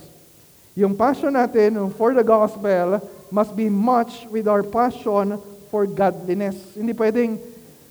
Yung 0.77 0.93
passion 0.93 1.34
natin 1.34 1.74
for 1.98 2.13
the 2.13 2.25
gospel 2.25 3.01
must 3.34 3.58
be 3.58 3.70
much 3.70 4.29
with 4.29 4.46
our 4.46 4.62
passion 4.62 5.41
for 5.74 5.89
godliness. 5.89 6.58
Hindi 6.77 6.93
pwedeng 6.93 7.41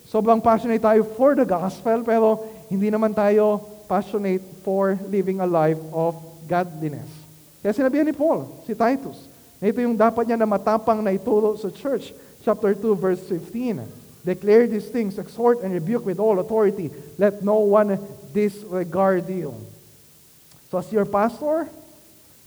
sobrang 0.06 0.38
passionate 0.38 0.82
tayo 0.82 1.02
for 1.18 1.34
the 1.34 1.42
gospel, 1.42 2.06
pero 2.06 2.46
hindi 2.70 2.94
naman 2.94 3.10
tayo 3.10 3.66
passionate 3.92 4.40
for 4.64 4.96
living 5.12 5.44
a 5.44 5.44
life 5.44 5.76
of 5.92 6.16
godliness. 6.48 7.12
Kaya 7.60 7.76
sinabihan 7.76 8.08
ni 8.08 8.16
Paul, 8.16 8.48
si 8.64 8.72
Titus, 8.72 9.28
na 9.60 9.68
ito 9.68 9.84
yung 9.84 10.00
dapat 10.00 10.24
niya 10.24 10.40
na 10.40 10.48
matapang 10.48 11.04
na 11.04 11.12
ituro 11.12 11.60
sa 11.60 11.68
church. 11.68 12.16
Chapter 12.40 12.72
2, 12.72 12.96
verse 12.96 13.20
15. 13.28 13.84
Declare 14.24 14.64
these 14.64 14.88
things, 14.88 15.20
exhort 15.20 15.60
and 15.60 15.76
rebuke 15.76 16.08
with 16.08 16.16
all 16.16 16.40
authority. 16.40 16.88
Let 17.20 17.44
no 17.44 17.60
one 17.60 18.00
disregard 18.32 19.28
you. 19.28 19.52
So 20.72 20.80
as 20.80 20.88
your 20.88 21.04
pastor, 21.04 21.68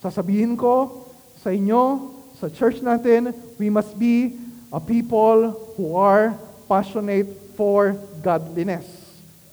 sasabihin 0.02 0.58
ko 0.58 1.06
sa 1.46 1.54
inyo, 1.54 2.10
sa 2.42 2.50
church 2.50 2.82
natin, 2.82 3.38
we 3.62 3.70
must 3.70 3.94
be 4.02 4.34
a 4.74 4.82
people 4.82 5.54
who 5.78 5.94
are 5.94 6.34
passionate 6.66 7.30
for 7.54 7.94
godliness. 8.26 8.95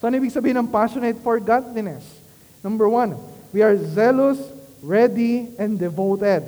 So 0.02 0.10
ano 0.10 0.18
ibig 0.18 0.34
sabihin 0.34 0.58
ng 0.58 0.66
passionate 0.66 1.14
for 1.22 1.38
godliness? 1.38 2.02
Number 2.58 2.90
one, 2.90 3.14
we 3.54 3.62
are 3.62 3.78
zealous, 3.78 4.42
ready, 4.82 5.54
and 5.54 5.78
devoted. 5.78 6.42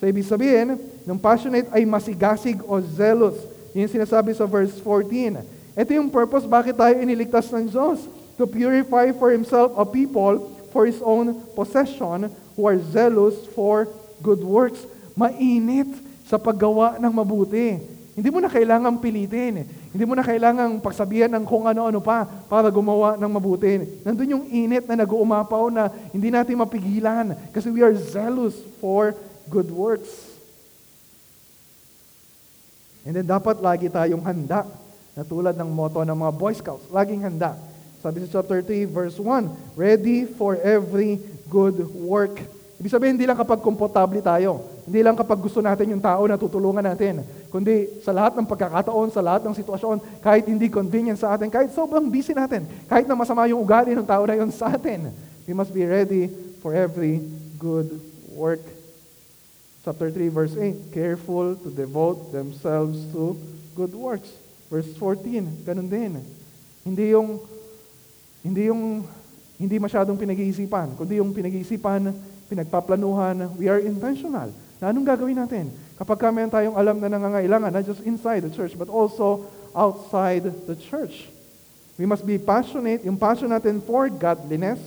So 0.00 0.08
ibig 0.08 0.24
sabihin, 0.24 0.80
ng 1.04 1.20
passionate 1.20 1.68
ay 1.76 1.84
masigasig 1.84 2.56
o 2.64 2.80
zealous. 2.80 3.36
Yun 3.76 3.92
sinasabi 3.92 4.32
sa 4.32 4.48
verse 4.48 4.72
14. 4.80 5.44
Ito 5.76 5.90
yung 5.92 6.08
purpose 6.08 6.48
bakit 6.48 6.72
tayo 6.72 6.96
iniligtas 6.96 7.52
ng 7.52 7.68
Diyos. 7.68 8.00
To 8.40 8.48
purify 8.48 9.12
for 9.12 9.28
Himself 9.28 9.76
a 9.76 9.84
people 9.84 10.48
for 10.72 10.88
His 10.88 10.96
own 11.04 11.36
possession 11.52 12.32
who 12.56 12.64
are 12.64 12.80
zealous 12.80 13.36
for 13.52 13.92
good 14.24 14.40
works 14.40 14.80
mainit 15.12 15.92
sa 16.24 16.40
paggawa 16.40 16.96
ng 16.96 17.12
mabuti. 17.12 17.95
Hindi 18.16 18.32
mo 18.32 18.40
na 18.40 18.48
kailangang 18.48 18.96
pilitin. 18.96 19.68
Hindi 19.92 20.04
mo 20.08 20.16
na 20.16 20.24
kailangang 20.24 20.80
pagsabihan 20.80 21.28
ng 21.36 21.44
kung 21.44 21.68
ano-ano 21.68 22.00
pa 22.00 22.24
para 22.24 22.72
gumawa 22.72 23.20
ng 23.20 23.28
mabuti. 23.28 24.00
Nandun 24.00 24.32
yung 24.40 24.44
init 24.48 24.88
na 24.88 25.04
nag-uumapaw 25.04 25.68
na 25.68 25.92
hindi 26.16 26.32
natin 26.32 26.56
mapigilan 26.56 27.36
kasi 27.52 27.68
we 27.68 27.84
are 27.84 27.92
zealous 27.92 28.56
for 28.80 29.12
good 29.52 29.68
works. 29.68 30.32
And 33.04 33.12
then 33.12 33.28
dapat 33.28 33.60
lagi 33.60 33.92
tayong 33.92 34.24
handa 34.24 34.64
na 35.12 35.20
tulad 35.20 35.52
ng 35.52 35.68
motto 35.68 36.00
ng 36.00 36.16
mga 36.16 36.32
Boy 36.40 36.56
Scouts, 36.56 36.88
laging 36.88 37.20
handa. 37.20 37.52
Sabi 38.00 38.24
sa 38.24 38.40
chapter 38.40 38.64
3, 38.64 38.88
verse 38.88 39.20
1, 39.20 39.76
ready 39.76 40.24
for 40.24 40.56
every 40.64 41.20
good 41.52 41.84
work. 42.00 42.40
Ibig 42.76 42.92
sabihin, 42.92 43.16
hindi 43.16 43.24
lang 43.24 43.40
kapag 43.40 43.64
komportable 43.64 44.20
tayo. 44.20 44.60
Hindi 44.84 45.00
lang 45.00 45.16
kapag 45.16 45.40
gusto 45.40 45.64
natin 45.64 45.96
yung 45.96 46.02
tao 46.04 46.28
na 46.28 46.36
tutulungan 46.36 46.84
natin. 46.84 47.24
Kundi 47.48 47.88
sa 48.04 48.12
lahat 48.12 48.36
ng 48.36 48.44
pagkakataon, 48.44 49.08
sa 49.08 49.24
lahat 49.24 49.48
ng 49.48 49.56
sitwasyon, 49.56 50.20
kahit 50.20 50.44
hindi 50.44 50.68
convenient 50.68 51.16
sa 51.16 51.32
atin, 51.32 51.48
kahit 51.48 51.72
sobrang 51.72 52.04
busy 52.12 52.36
natin, 52.36 52.68
kahit 52.84 53.08
na 53.08 53.16
masama 53.16 53.48
yung 53.48 53.64
ugali 53.64 53.96
ng 53.96 54.04
tao 54.04 54.28
na 54.28 54.36
yun 54.36 54.52
sa 54.52 54.76
atin, 54.76 55.08
we 55.48 55.56
must 55.56 55.72
be 55.72 55.88
ready 55.88 56.28
for 56.60 56.76
every 56.76 57.24
good 57.56 57.88
work. 58.36 58.60
Chapter 59.80 60.12
3, 60.12 60.28
verse 60.28 60.52
8, 60.52 60.92
careful 60.92 61.56
to 61.56 61.72
devote 61.72 62.28
themselves 62.28 63.00
to 63.16 63.40
good 63.72 63.96
works. 63.96 64.28
Verse 64.68 64.90
14, 65.00 65.64
ganun 65.64 65.88
din. 65.88 66.20
Hindi 66.84 67.16
yung 67.16 67.40
hindi 68.44 68.68
yung 68.68 69.02
hindi 69.56 69.76
masyadong 69.80 70.20
pinag-iisipan, 70.20 71.00
kundi 71.00 71.18
yung 71.18 71.32
pinag-iisipan 71.32 72.35
pinagpaplanuhan, 72.46 73.54
we 73.58 73.66
are 73.66 73.82
intentional. 73.82 74.50
Na 74.78 74.92
anong 74.92 75.06
gagawin 75.08 75.36
natin? 75.36 75.72
Kapag 75.96 76.18
kami 76.20 76.44
tayong 76.52 76.76
alam 76.76 77.00
na 77.00 77.08
nangangailangan, 77.08 77.72
not 77.72 77.84
just 77.84 78.04
inside 78.04 78.44
the 78.44 78.52
church, 78.52 78.76
but 78.76 78.92
also 78.92 79.48
outside 79.72 80.44
the 80.68 80.76
church. 80.76 81.28
We 81.96 82.04
must 82.04 82.28
be 82.28 82.36
passionate. 82.36 83.04
Yung 83.08 83.16
passion 83.16 83.48
natin 83.48 83.80
for 83.80 84.12
godliness, 84.12 84.80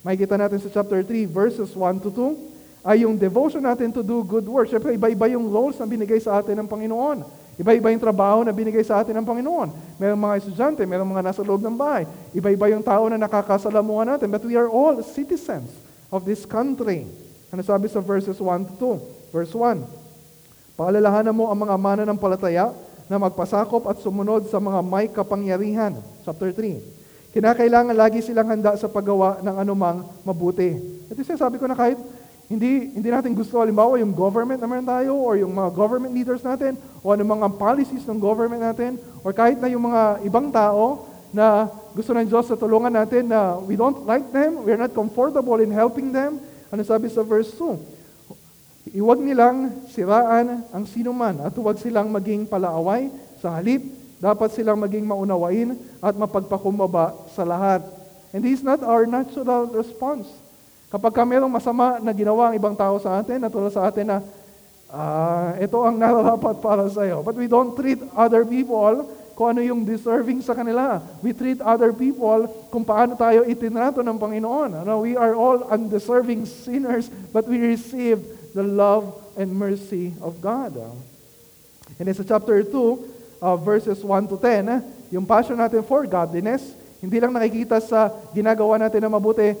makikita 0.00 0.40
natin 0.40 0.58
sa 0.64 0.72
chapter 0.72 1.04
3, 1.04 1.28
verses 1.28 1.76
1 1.76 2.00
to 2.04 2.10
2, 2.10 2.88
ay 2.88 3.04
yung 3.04 3.16
devotion 3.16 3.64
natin 3.64 3.92
to 3.92 4.00
do 4.00 4.24
good 4.24 4.44
work. 4.44 4.68
Siyempre, 4.68 4.96
iba-iba 4.96 5.28
yung 5.32 5.48
roles 5.48 5.76
na 5.76 5.88
binigay 5.88 6.20
sa 6.20 6.40
atin 6.40 6.56
ng 6.60 6.68
Panginoon. 6.68 7.24
Iba-iba 7.60 7.92
yung 7.92 8.02
trabaho 8.02 8.42
na 8.44 8.52
binigay 8.52 8.82
sa 8.84 9.00
atin 9.00 9.16
ng 9.16 9.24
Panginoon. 9.24 10.00
Merong 10.00 10.20
mga 10.20 10.34
estudyante, 10.42 10.80
merong 10.84 11.08
mga 11.08 11.24
nasa 11.24 11.40
loob 11.44 11.60
ng 11.64 11.76
bahay. 11.76 12.04
Iba-iba 12.32 12.72
yung 12.72 12.84
tao 12.84 13.08
na 13.08 13.16
nakakasalamuhan 13.20 14.16
natin. 14.16 14.28
But 14.32 14.42
we 14.44 14.56
are 14.58 14.68
all 14.68 14.98
citizens 15.00 15.70
of 16.14 16.22
this 16.22 16.46
country. 16.46 17.10
Ano 17.50 17.66
sabi 17.66 17.90
sa 17.90 17.98
verses 17.98 18.38
1 18.38 18.78
to 18.78 18.94
2? 19.02 19.34
Verse 19.34 19.50
1, 19.50 19.82
Paalalahanan 20.78 21.34
mo 21.34 21.50
ang 21.50 21.58
mga 21.58 21.74
mananampalataya 21.74 22.70
na 23.10 23.18
magpasakop 23.18 23.90
at 23.90 23.98
sumunod 23.98 24.46
sa 24.46 24.62
mga 24.62 24.78
may 24.86 25.10
kapangyarihan. 25.10 25.98
Chapter 26.22 26.54
3. 26.54 27.34
Kinakailangan 27.34 27.98
lagi 27.98 28.22
silang 28.22 28.46
handa 28.46 28.78
sa 28.78 28.86
paggawa 28.86 29.42
ng 29.42 29.56
anumang 29.58 30.06
mabuti. 30.22 30.78
Ito 31.10 31.18
sinasabi 31.18 31.58
ko 31.58 31.66
na 31.66 31.74
kahit 31.74 31.98
hindi, 32.46 32.94
hindi 32.94 33.08
natin 33.10 33.34
gusto, 33.34 33.58
halimbawa, 33.58 33.98
yung 33.98 34.14
government 34.14 34.62
na 34.62 34.68
meron 34.70 34.86
tayo, 34.86 35.18
or 35.18 35.34
yung 35.34 35.50
mga 35.50 35.74
government 35.74 36.14
leaders 36.14 36.44
natin, 36.46 36.78
o 37.02 37.10
anumang 37.10 37.42
mga 37.42 37.56
policies 37.58 38.06
ng 38.06 38.20
government 38.20 38.62
natin, 38.62 39.00
or 39.26 39.34
kahit 39.34 39.58
na 39.58 39.66
yung 39.66 39.90
mga 39.90 40.22
ibang 40.22 40.52
tao 40.52 41.08
na 41.34 41.66
gusto 41.98 42.14
ng 42.14 42.30
Diyos 42.30 42.46
sa 42.46 42.54
tulungan 42.54 42.94
natin 42.94 43.26
na 43.26 43.58
we 43.58 43.74
don't 43.74 44.06
like 44.06 44.30
them, 44.30 44.62
we're 44.62 44.78
not 44.78 44.94
comfortable 44.94 45.58
in 45.58 45.74
helping 45.74 46.14
them. 46.14 46.38
Ano 46.70 46.86
sabi 46.86 47.10
sa 47.10 47.26
verse 47.26 47.50
2? 47.58 48.94
Iwag 48.94 49.18
nilang 49.18 49.82
siraan 49.90 50.62
ang 50.70 50.84
sinuman 50.86 51.42
at 51.42 51.50
huwag 51.58 51.82
silang 51.82 52.14
maging 52.14 52.46
palaaway 52.46 53.10
sa 53.42 53.58
halip. 53.58 53.82
Dapat 54.22 54.54
silang 54.54 54.78
maging 54.78 55.02
maunawain 55.02 55.74
at 55.98 56.14
mapagpakumbaba 56.14 57.26
sa 57.34 57.42
lahat. 57.42 57.82
And 58.30 58.46
this 58.46 58.62
is 58.62 58.64
not 58.64 58.86
our 58.86 59.02
natural 59.02 59.66
response. 59.74 60.30
Kapag 60.94 61.10
ka 61.10 61.26
mayroong 61.26 61.50
masama 61.50 61.98
na 61.98 62.14
ginawa 62.14 62.50
ang 62.50 62.54
ibang 62.54 62.78
tao 62.78 62.94
sa 63.02 63.18
atin, 63.18 63.42
natulad 63.42 63.74
sa 63.74 63.90
atin 63.90 64.06
na, 64.06 64.18
ah, 64.86 65.58
ito 65.58 65.74
ang 65.82 65.98
nararapat 66.02 66.62
para 66.62 66.86
sa 66.86 67.02
iyo. 67.02 67.26
But 67.26 67.34
we 67.34 67.50
don't 67.50 67.74
treat 67.74 67.98
other 68.14 68.46
people 68.46 69.10
kung 69.34 69.54
ano 69.54 69.60
yung 69.60 69.82
deserving 69.82 70.40
sa 70.40 70.54
kanila. 70.54 71.02
We 71.20 71.34
treat 71.34 71.58
other 71.60 71.90
people 71.90 72.46
kung 72.70 72.86
paano 72.86 73.18
tayo 73.18 73.42
itinrato 73.42 74.00
ng 74.00 74.16
Panginoon. 74.16 74.86
Ano, 74.86 75.02
we 75.02 75.18
are 75.18 75.34
all 75.34 75.66
undeserving 75.68 76.46
sinners, 76.46 77.10
but 77.34 77.44
we 77.50 77.58
receive 77.58 78.22
the 78.54 78.62
love 78.62 79.10
and 79.34 79.50
mercy 79.50 80.14
of 80.22 80.38
God. 80.38 80.78
And 81.98 82.06
sa 82.14 82.22
chapter 82.22 82.62
2, 82.62 83.42
uh, 83.42 83.58
verses 83.58 84.00
1 84.00 84.30
to 84.30 84.38
10, 84.38 85.10
yung 85.10 85.26
passion 85.26 85.58
natin 85.58 85.82
for 85.82 86.06
godliness, 86.06 86.62
hindi 87.02 87.20
lang 87.20 87.34
nakikita 87.34 87.82
sa 87.82 88.08
ginagawa 88.32 88.80
natin 88.80 89.04
na 89.04 89.10
mabuti 89.12 89.52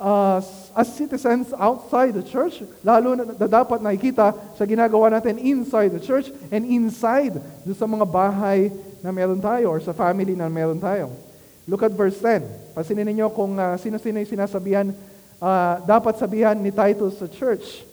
uh, 0.00 0.40
as 0.74 0.88
citizens 0.94 1.50
outside 1.58 2.14
the 2.14 2.22
church, 2.22 2.62
lalo 2.86 3.14
na, 3.14 3.24
na 3.34 3.46
dapat 3.50 3.82
nakikita 3.82 4.32
sa 4.54 4.64
ginagawa 4.64 5.10
natin 5.10 5.36
inside 5.38 5.94
the 5.94 6.02
church 6.02 6.30
and 6.54 6.64
inside 6.66 7.38
sa 7.74 7.86
mga 7.86 8.06
bahay 8.06 8.70
na 9.02 9.14
meron 9.14 9.38
tayo 9.38 9.72
or 9.72 9.78
sa 9.82 9.94
family 9.94 10.34
na 10.34 10.50
meron 10.50 10.78
tayo. 10.78 11.14
Look 11.68 11.84
at 11.84 11.92
verse 11.92 12.16
10. 12.24 12.72
Pasinin 12.72 13.04
ninyo 13.12 13.28
kung 13.30 13.52
uh, 13.60 13.76
sino-sino 13.76 14.16
yung 14.16 14.32
sinasabihan, 14.32 14.88
uh, 15.36 15.74
dapat 15.84 16.16
sabihan 16.16 16.56
ni 16.56 16.72
Titus 16.72 17.20
sa 17.20 17.28
church. 17.28 17.84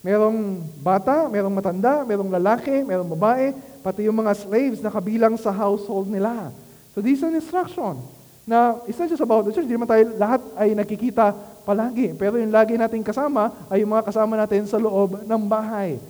Merong 0.00 0.64
bata, 0.80 1.28
merong 1.28 1.52
matanda, 1.52 2.06
merong 2.08 2.30
lalaki, 2.32 2.86
merong 2.86 3.12
babae, 3.12 3.52
pati 3.84 4.08
yung 4.08 4.16
mga 4.16 4.32
slaves 4.32 4.80
na 4.80 4.88
kabilang 4.88 5.36
sa 5.36 5.52
household 5.52 6.08
nila. 6.08 6.54
So 6.96 7.04
this 7.04 7.20
is 7.20 7.24
an 7.26 7.36
instruction. 7.36 8.00
Na 8.48 8.80
it's 8.88 8.96
not 8.96 9.12
just 9.12 9.20
about 9.20 9.44
the 9.44 9.52
church, 9.52 9.68
hindi 9.68 9.76
naman 9.76 9.92
tayo 9.92 10.08
lahat 10.16 10.40
ay 10.56 10.72
nakikita 10.72 11.36
palagi. 11.68 12.16
Pero 12.16 12.40
yung 12.40 12.48
lagi 12.48 12.80
nating 12.80 13.04
kasama 13.04 13.52
ay 13.68 13.84
yung 13.84 13.92
mga 13.92 14.08
kasama 14.08 14.40
natin 14.40 14.64
sa 14.64 14.80
loob 14.80 15.20
ng 15.20 15.42
bahay. 15.44 16.00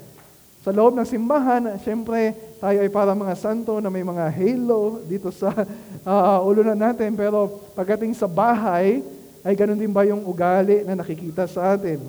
Sa 0.66 0.74
loob 0.74 0.98
ng 0.98 1.06
simbahan, 1.06 1.78
siyempre, 1.78 2.34
tayo 2.58 2.82
ay 2.82 2.90
para 2.90 3.14
mga 3.14 3.34
santo 3.38 3.78
na 3.78 3.86
may 3.88 4.02
mga 4.02 4.26
halo 4.26 4.98
dito 5.06 5.30
sa 5.30 5.54
uh, 6.02 6.38
ulunan 6.48 6.74
natin. 6.74 7.14
Pero 7.14 7.62
pagdating 7.78 8.14
sa 8.18 8.26
bahay, 8.26 9.00
ay 9.46 9.54
ganun 9.54 9.78
din 9.78 9.94
ba 9.94 10.02
yung 10.02 10.26
ugali 10.26 10.82
na 10.82 10.98
nakikita 10.98 11.46
sa 11.46 11.78
atin? 11.78 12.02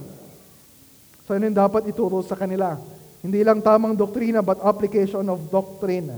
So 1.29 1.37
ano 1.37 1.45
yung 1.45 1.55
dapat 1.55 1.85
ituro 1.85 2.25
sa 2.25 2.33
kanila? 2.33 2.75
Hindi 3.21 3.45
lang 3.45 3.61
tamang 3.61 3.93
doktrina, 3.93 4.41
but 4.41 4.57
application 4.65 5.29
of 5.29 5.45
doctrine. 5.53 6.17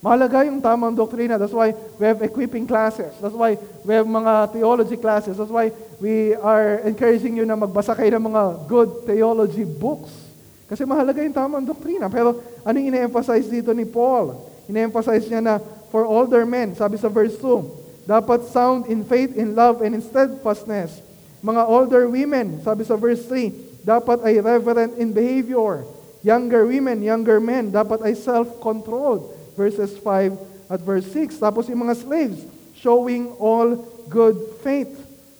Mahalaga 0.00 0.48
yung 0.48 0.64
tamang 0.64 0.96
doktrina. 0.96 1.36
That's 1.36 1.52
why 1.52 1.76
we 2.00 2.04
have 2.06 2.22
equipping 2.24 2.64
classes. 2.64 3.12
That's 3.20 3.36
why 3.36 3.60
we 3.84 3.92
have 3.92 4.08
mga 4.08 4.56
theology 4.56 4.96
classes. 4.96 5.36
That's 5.36 5.52
why 5.52 5.74
we 6.00 6.32
are 6.40 6.80
encouraging 6.88 7.36
you 7.36 7.44
na 7.44 7.58
magbasa 7.58 7.92
kayo 7.92 8.16
ng 8.16 8.24
mga 8.26 8.42
good 8.70 8.90
theology 9.04 9.66
books. 9.66 10.25
Kasi 10.66 10.82
mahalaga 10.82 11.22
yung 11.22 11.34
tamang 11.34 11.62
doktrina. 11.62 12.10
Pero 12.10 12.42
ano 12.66 12.76
yung 12.78 12.90
ine-emphasize 12.90 13.46
dito 13.46 13.70
ni 13.70 13.86
Paul? 13.86 14.34
Ine-emphasize 14.66 15.26
niya 15.30 15.42
na 15.42 15.54
for 15.90 16.02
older 16.02 16.42
men, 16.42 16.74
sabi 16.74 16.98
sa 16.98 17.06
verse 17.06 17.38
2, 17.38 18.06
dapat 18.06 18.50
sound 18.50 18.90
in 18.90 19.06
faith, 19.06 19.34
in 19.38 19.54
love, 19.54 19.82
and 19.82 19.94
in 19.94 20.02
steadfastness. 20.02 21.02
Mga 21.42 21.62
older 21.70 22.10
women, 22.10 22.58
sabi 22.66 22.82
sa 22.82 22.98
verse 22.98 23.22
3, 23.30 23.86
dapat 23.86 24.18
ay 24.26 24.42
reverent 24.42 24.98
in 24.98 25.14
behavior 25.14 25.86
Younger 26.26 26.66
women, 26.66 27.06
younger 27.06 27.38
men, 27.38 27.70
dapat 27.70 28.02
ay 28.02 28.18
self-controlled. 28.18 29.30
Verses 29.54 29.94
5 30.02 30.34
at 30.66 30.82
verse 30.82 31.06
6. 31.14 31.38
Tapos 31.38 31.70
yung 31.70 31.86
mga 31.86 32.02
slaves, 32.02 32.42
showing 32.82 33.30
all 33.38 33.78
good 34.10 34.34
faith. 34.66 34.90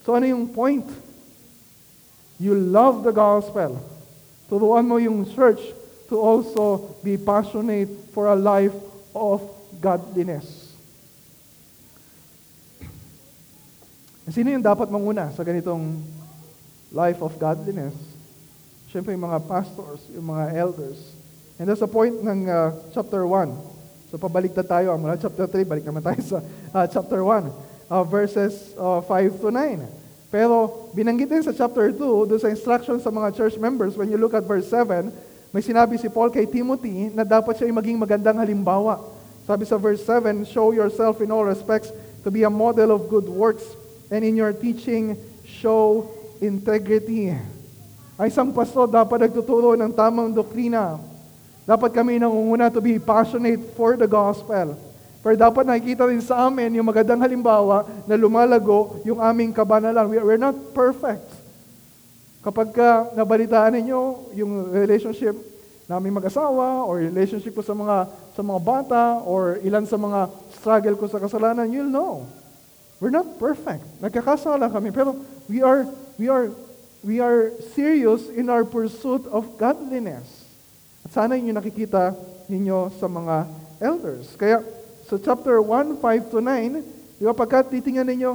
So 0.07 0.15
ano 0.15 0.31
yung 0.31 0.47
point? 0.47 0.87
You 2.39 2.55
love 2.55 3.03
the 3.03 3.11
gospel. 3.11 3.83
Turuan 4.47 4.87
mo 4.87 4.97
yung 5.03 5.27
church 5.27 5.61
to 6.07 6.19
also 6.19 6.95
be 7.03 7.19
passionate 7.19 7.91
for 8.15 8.31
a 8.31 8.39
life 8.39 8.75
of 9.11 9.43
godliness. 9.83 10.67
Sino 14.27 14.51
yung 14.51 14.63
dapat 14.63 14.91
manguna 14.91 15.31
sa 15.35 15.47
ganitong 15.47 16.03
life 16.91 17.23
of 17.23 17.35
godliness? 17.39 17.95
Siyempre, 18.91 19.15
yung 19.15 19.27
mga 19.27 19.43
pastors, 19.47 20.03
yung 20.15 20.31
mga 20.31 20.55
elders. 20.55 20.99
And 21.59 21.67
that's 21.67 21.83
the 21.83 21.91
point 21.91 22.23
ng 22.23 22.51
uh, 22.51 22.75
chapter 22.91 23.23
1. 23.23 23.55
So, 24.11 24.19
pabalik 24.19 24.55
na 24.55 24.67
tayo. 24.67 24.95
Mula 24.99 25.19
chapter 25.19 25.47
3, 25.47 25.67
balik 25.67 25.87
naman 25.87 26.03
tayo 26.03 26.21
sa 26.23 26.39
uh, 26.75 26.87
chapter 26.87 27.23
1. 27.23 27.51
Uh, 27.87 28.03
verses 28.03 28.75
uh, 28.79 28.99
5 28.99 29.43
to 29.43 29.51
9. 29.55 30.06
Pero, 30.29 30.89
binanggit 30.91 31.31
din 31.31 31.43
sa 31.43 31.55
chapter 31.55 31.95
2, 31.95 32.29
doon 32.29 32.41
sa 32.41 32.51
instructions 32.51 33.03
sa 33.07 33.15
mga 33.15 33.31
church 33.35 33.57
members, 33.57 33.95
when 33.95 34.11
you 34.11 34.19
look 34.19 34.35
at 34.35 34.43
verse 34.43 34.67
7, 34.69 35.09
may 35.55 35.63
sinabi 35.63 35.97
si 35.97 36.11
Paul 36.11 36.35
kay 36.35 36.45
Timothy 36.45 37.15
na 37.15 37.23
dapat 37.23 37.57
siya 37.57 37.71
maging 37.71 37.97
magandang 37.97 38.43
halimbawa. 38.43 39.01
Sabi 39.47 39.63
sa 39.63 39.79
verse 39.79 40.03
7, 40.03 40.43
Show 40.51 40.75
yourself 40.75 41.23
in 41.23 41.31
all 41.31 41.47
respects 41.47 41.95
to 42.27 42.29
be 42.35 42.43
a 42.43 42.51
model 42.51 42.91
of 42.91 43.07
good 43.07 43.31
works, 43.31 43.63
and 44.11 44.27
in 44.27 44.35
your 44.35 44.51
teaching, 44.51 45.15
show 45.47 46.11
integrity. 46.43 47.31
Ay 48.17 48.33
isang 48.33 48.51
pastor 48.51 48.89
dapat 48.89 49.29
nagtuturo 49.29 49.77
ng 49.77 49.93
tamang 49.93 50.33
doktrina. 50.33 50.99
Dapat 51.69 51.93
kami 51.93 52.17
nangunguna 52.17 52.73
to 52.73 52.81
be 52.81 52.97
passionate 52.97 53.61
for 53.77 53.95
the 53.95 54.09
gospel. 54.09 54.75
Pero 55.27 55.35
dapat 55.35 55.67
nakikita 55.67 56.07
rin 56.07 56.23
sa 56.23 56.47
amin 56.47 56.79
yung 56.79 56.87
magandang 56.87 57.19
halimbawa 57.19 57.83
na 58.07 58.15
lumalago 58.15 59.03
yung 59.03 59.19
aming 59.19 59.51
kabanalan. 59.51 60.07
We, 60.07 60.23
we're 60.23 60.39
not 60.39 60.55
perfect. 60.71 61.27
Kapag 62.47 62.71
ka 62.71 63.11
nabalitaan 63.11 63.75
ninyo 63.75 64.31
yung 64.39 64.71
relationship 64.71 65.35
namin 65.91 66.15
mag-asawa 66.15 66.87
or 66.87 67.03
relationship 67.03 67.59
ko 67.59 67.63
sa 67.67 67.75
mga 67.75 68.07
sa 68.39 68.43
mga 68.47 68.61
bata 68.63 69.03
or 69.27 69.59
ilan 69.67 69.83
sa 69.83 69.99
mga 69.99 70.31
struggle 70.55 70.95
ko 70.95 71.11
sa 71.11 71.19
kasalanan, 71.19 71.75
you'll 71.75 71.91
know. 71.91 72.23
We're 73.03 73.11
not 73.11 73.27
perfect. 73.43 73.83
Nagkakasala 73.99 74.71
kami 74.71 74.95
pero 74.95 75.19
we 75.51 75.59
are 75.59 75.91
we 76.23 76.31
are 76.31 76.55
we 77.03 77.19
are 77.19 77.51
serious 77.75 78.31
in 78.31 78.47
our 78.47 78.63
pursuit 78.63 79.27
of 79.35 79.59
godliness. 79.59 80.47
At 81.03 81.19
sana 81.19 81.35
yun 81.35 81.51
yung 81.51 81.59
nakikita 81.59 82.15
ninyo 82.47 82.95
sa 82.95 83.11
mga 83.11 83.67
elders. 83.83 84.31
Kaya 84.39 84.76
sa 85.07 85.17
chapter 85.23 85.63
1, 85.63 86.03
5 86.03 86.33
to 86.35 86.39
9, 86.43 86.83
di 87.17 87.25
ba 87.25 87.35
pagkat 87.35 87.71
titingnan 87.71 88.07
ninyo 88.11 88.33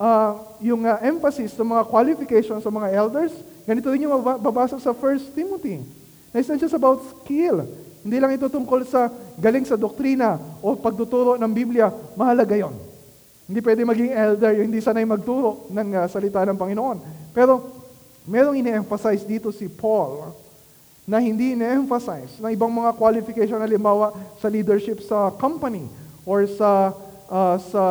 uh, 0.00 0.32
yung 0.64 0.84
uh, 0.84 0.96
emphasis 1.04 1.52
sa 1.52 1.64
mga 1.64 1.82
qualifications 1.88 2.64
sa 2.64 2.72
mga 2.72 2.88
elders, 2.96 3.32
ganito 3.68 3.88
rin 3.92 4.08
yung 4.08 4.16
babasa 4.40 4.80
sa 4.80 4.92
1 4.96 5.36
Timothy. 5.36 5.84
Na 6.32 6.40
it's 6.40 6.48
not 6.48 6.60
just 6.60 6.76
about 6.76 7.04
skill. 7.20 7.64
Hindi 8.06 8.16
lang 8.22 8.32
ito 8.32 8.46
tungkol 8.46 8.86
sa 8.86 9.10
galing 9.36 9.66
sa 9.66 9.74
doktrina 9.74 10.38
o 10.62 10.78
pagtuturo 10.78 11.34
ng 11.36 11.52
Biblia. 11.52 11.90
Mahalaga 12.14 12.54
yon. 12.54 12.72
Hindi 13.46 13.60
pwede 13.62 13.82
maging 13.82 14.10
elder 14.14 14.52
yung 14.58 14.66
hindi 14.70 14.80
sanay 14.82 15.06
magturo 15.06 15.70
ng 15.70 15.88
uh, 16.00 16.06
salita 16.10 16.42
ng 16.46 16.58
Panginoon. 16.58 17.30
Pero 17.34 17.66
merong 18.26 18.58
ine-emphasize 18.58 19.22
dito 19.22 19.50
si 19.54 19.68
Paul 19.70 20.34
na 21.06 21.22
hindi 21.22 21.54
ine-emphasize 21.54 22.42
na 22.42 22.50
ibang 22.50 22.70
mga 22.70 22.94
qualification 22.98 23.62
halimbawa 23.62 24.10
sa 24.42 24.50
leadership 24.50 24.98
sa 25.06 25.30
company 25.30 25.86
or 26.26 26.44
sa 26.50 26.90
uh, 27.30 27.56
sa 27.70 27.84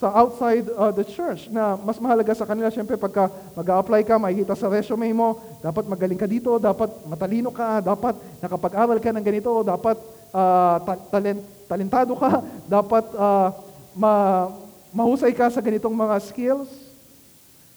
sa 0.00 0.08
outside 0.16 0.64
uh, 0.80 0.88
the 0.88 1.04
church 1.04 1.52
na 1.52 1.76
mas 1.76 2.00
mahalaga 2.00 2.32
sa 2.32 2.48
kanila 2.48 2.72
syempre 2.72 2.96
pagka 2.96 3.28
mag-apply 3.52 4.00
ka 4.00 4.16
makikita 4.16 4.56
sa 4.56 4.72
resume 4.72 5.12
mo 5.12 5.36
dapat 5.60 5.84
magaling 5.84 6.16
ka 6.16 6.24
dito 6.24 6.56
dapat 6.56 6.88
matalino 7.04 7.52
ka 7.52 7.84
dapat 7.84 8.16
nakapag-aral 8.40 8.96
ka 8.96 9.12
ng 9.12 9.26
ganito 9.26 9.60
dapat 9.60 10.00
uh, 10.32 10.80
ta- 10.80 11.04
talent, 11.12 11.44
talentado 11.68 12.16
ka 12.16 12.40
dapat 12.80 13.04
uh, 13.12 13.52
ma- 13.92 14.48
mahusay 14.88 15.36
ka 15.36 15.52
sa 15.52 15.60
ganitong 15.60 15.92
mga 15.92 16.16
skills 16.32 16.70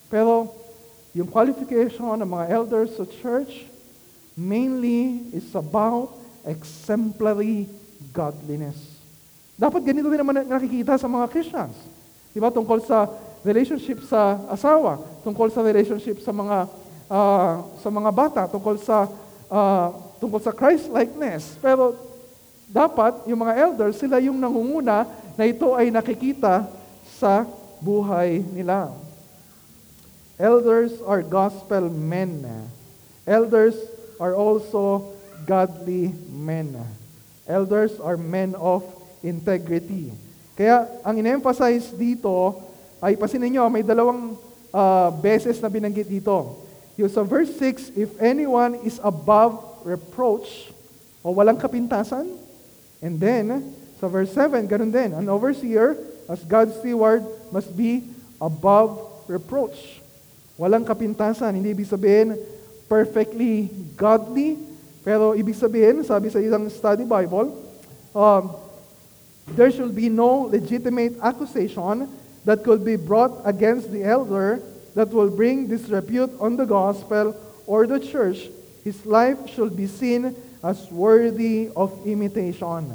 pero 0.07 0.47
yung 1.11 1.27
qualification 1.27 2.15
ng 2.15 2.29
mga 2.29 2.45
elders 2.55 2.95
sa 2.95 3.03
church 3.19 3.67
mainly 4.37 5.29
is 5.33 5.45
about 5.53 6.09
exemplary 6.45 7.69
godliness. 8.13 8.92
Dapat 9.53 9.81
ganito 9.85 10.09
din 10.09 10.19
naman 10.21 10.41
nakikita 10.45 10.97
sa 10.97 11.05
mga 11.05 11.29
Christians. 11.29 11.77
Di 12.33 12.41
ba? 12.41 12.49
Tungkol 12.49 12.81
sa 12.81 13.05
relationship 13.45 14.01
sa 14.07 14.39
asawa, 14.49 14.97
tungkol 15.21 15.51
sa 15.53 15.61
relationship 15.61 16.23
sa 16.23 16.31
mga 16.33 16.57
uh, 17.11 17.53
sa 17.83 17.89
mga 17.91 18.09
bata, 18.09 18.41
tungkol 18.49 18.79
sa 18.81 19.05
uh, 19.51 19.87
tungkol 20.17 20.41
sa 20.41 20.55
Christ-likeness. 20.55 21.59
Pero 21.61 21.93
dapat 22.65 23.27
yung 23.29 23.43
mga 23.45 23.53
elders, 23.69 24.01
sila 24.01 24.17
yung 24.17 24.39
nangunguna 24.39 25.05
na 25.37 25.43
ito 25.45 25.77
ay 25.77 25.93
nakikita 25.93 26.65
sa 27.19 27.45
buhay 27.77 28.41
nila. 28.41 28.89
Elders 30.39 30.97
are 31.05 31.21
gospel 31.21 31.93
men. 31.93 32.41
Elders 33.27 33.77
are 34.17 34.33
also 34.33 35.13
godly 35.45 36.09
men. 36.31 36.73
Elders 37.45 37.99
are 37.99 38.17
men 38.17 38.55
of 38.57 38.81
integrity. 39.23 40.11
Kaya 40.53 40.85
ang 41.01 41.17
in-emphasize 41.17 41.95
dito 41.95 42.59
ay 43.01 43.17
pasin 43.17 43.41
ninyo, 43.41 43.63
may 43.71 43.81
dalawang 43.81 44.37
uh, 44.69 45.09
beses 45.17 45.57
na 45.57 45.71
binanggit 45.71 46.05
dito. 46.05 46.61
Yung 46.99 47.09
sa 47.09 47.25
verse 47.25 47.49
6, 47.57 47.97
if 47.97 48.13
anyone 48.21 48.77
is 48.85 49.01
above 49.01 49.57
reproach 49.81 50.69
o 51.25 51.33
walang 51.33 51.57
kapintasan, 51.57 52.29
and 53.01 53.17
then 53.17 53.73
sa 53.97 54.05
verse 54.05 54.29
7, 54.35 54.69
ganun 54.69 54.93
din, 54.93 55.15
an 55.15 55.25
overseer 55.31 55.97
as 56.29 56.43
God's 56.45 56.77
steward 56.79 57.25
must 57.49 57.73
be 57.73 58.05
above 58.37 58.99
reproach. 59.25 60.03
Walang 60.59 60.85
kapintasan. 60.85 61.57
Hindi 61.57 61.73
ibig 61.73 61.89
sabihin 61.89 62.37
perfectly 62.85 63.71
godly. 63.97 64.59
Pero 65.03 65.35
ibig 65.35 65.57
sabihin, 65.57 66.05
sabi 66.05 66.31
sa 66.31 66.39
isang 66.39 66.69
study 66.71 67.03
Bible, 67.03 67.51
um, 68.15 68.43
there 69.47 69.71
should 69.71 69.95
be 69.95 70.09
no 70.09 70.47
legitimate 70.47 71.19
accusation 71.21 72.07
that 72.45 72.63
could 72.63 72.83
be 72.83 72.95
brought 72.95 73.41
against 73.45 73.91
the 73.91 74.03
elder 74.03 74.61
that 74.95 75.09
will 75.09 75.29
bring 75.29 75.67
disrepute 75.67 76.31
on 76.39 76.55
the 76.55 76.65
gospel 76.65 77.35
or 77.65 77.87
the 77.87 77.99
church. 77.99 78.49
His 78.83 79.05
life 79.05 79.49
should 79.49 79.75
be 79.75 79.87
seen 79.87 80.35
as 80.63 80.89
worthy 80.91 81.69
of 81.75 81.91
imitation. 82.05 82.91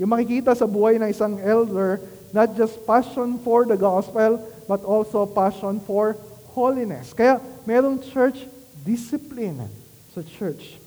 Yung 0.00 0.08
makikita 0.08 0.56
sa 0.56 0.64
buhay 0.64 0.96
ng 0.96 1.12
isang 1.12 1.36
elder, 1.40 2.00
not 2.32 2.56
just 2.56 2.80
passion 2.88 3.36
for 3.44 3.64
the 3.68 3.76
gospel, 3.76 4.40
but 4.68 4.80
also 4.84 5.26
passion 5.28 5.80
for 5.84 6.16
holiness. 6.56 7.12
Kaya 7.12 7.40
merong 7.68 8.00
church 8.00 8.48
discipline 8.84 9.68
sa 10.16 10.24
church. 10.24 10.80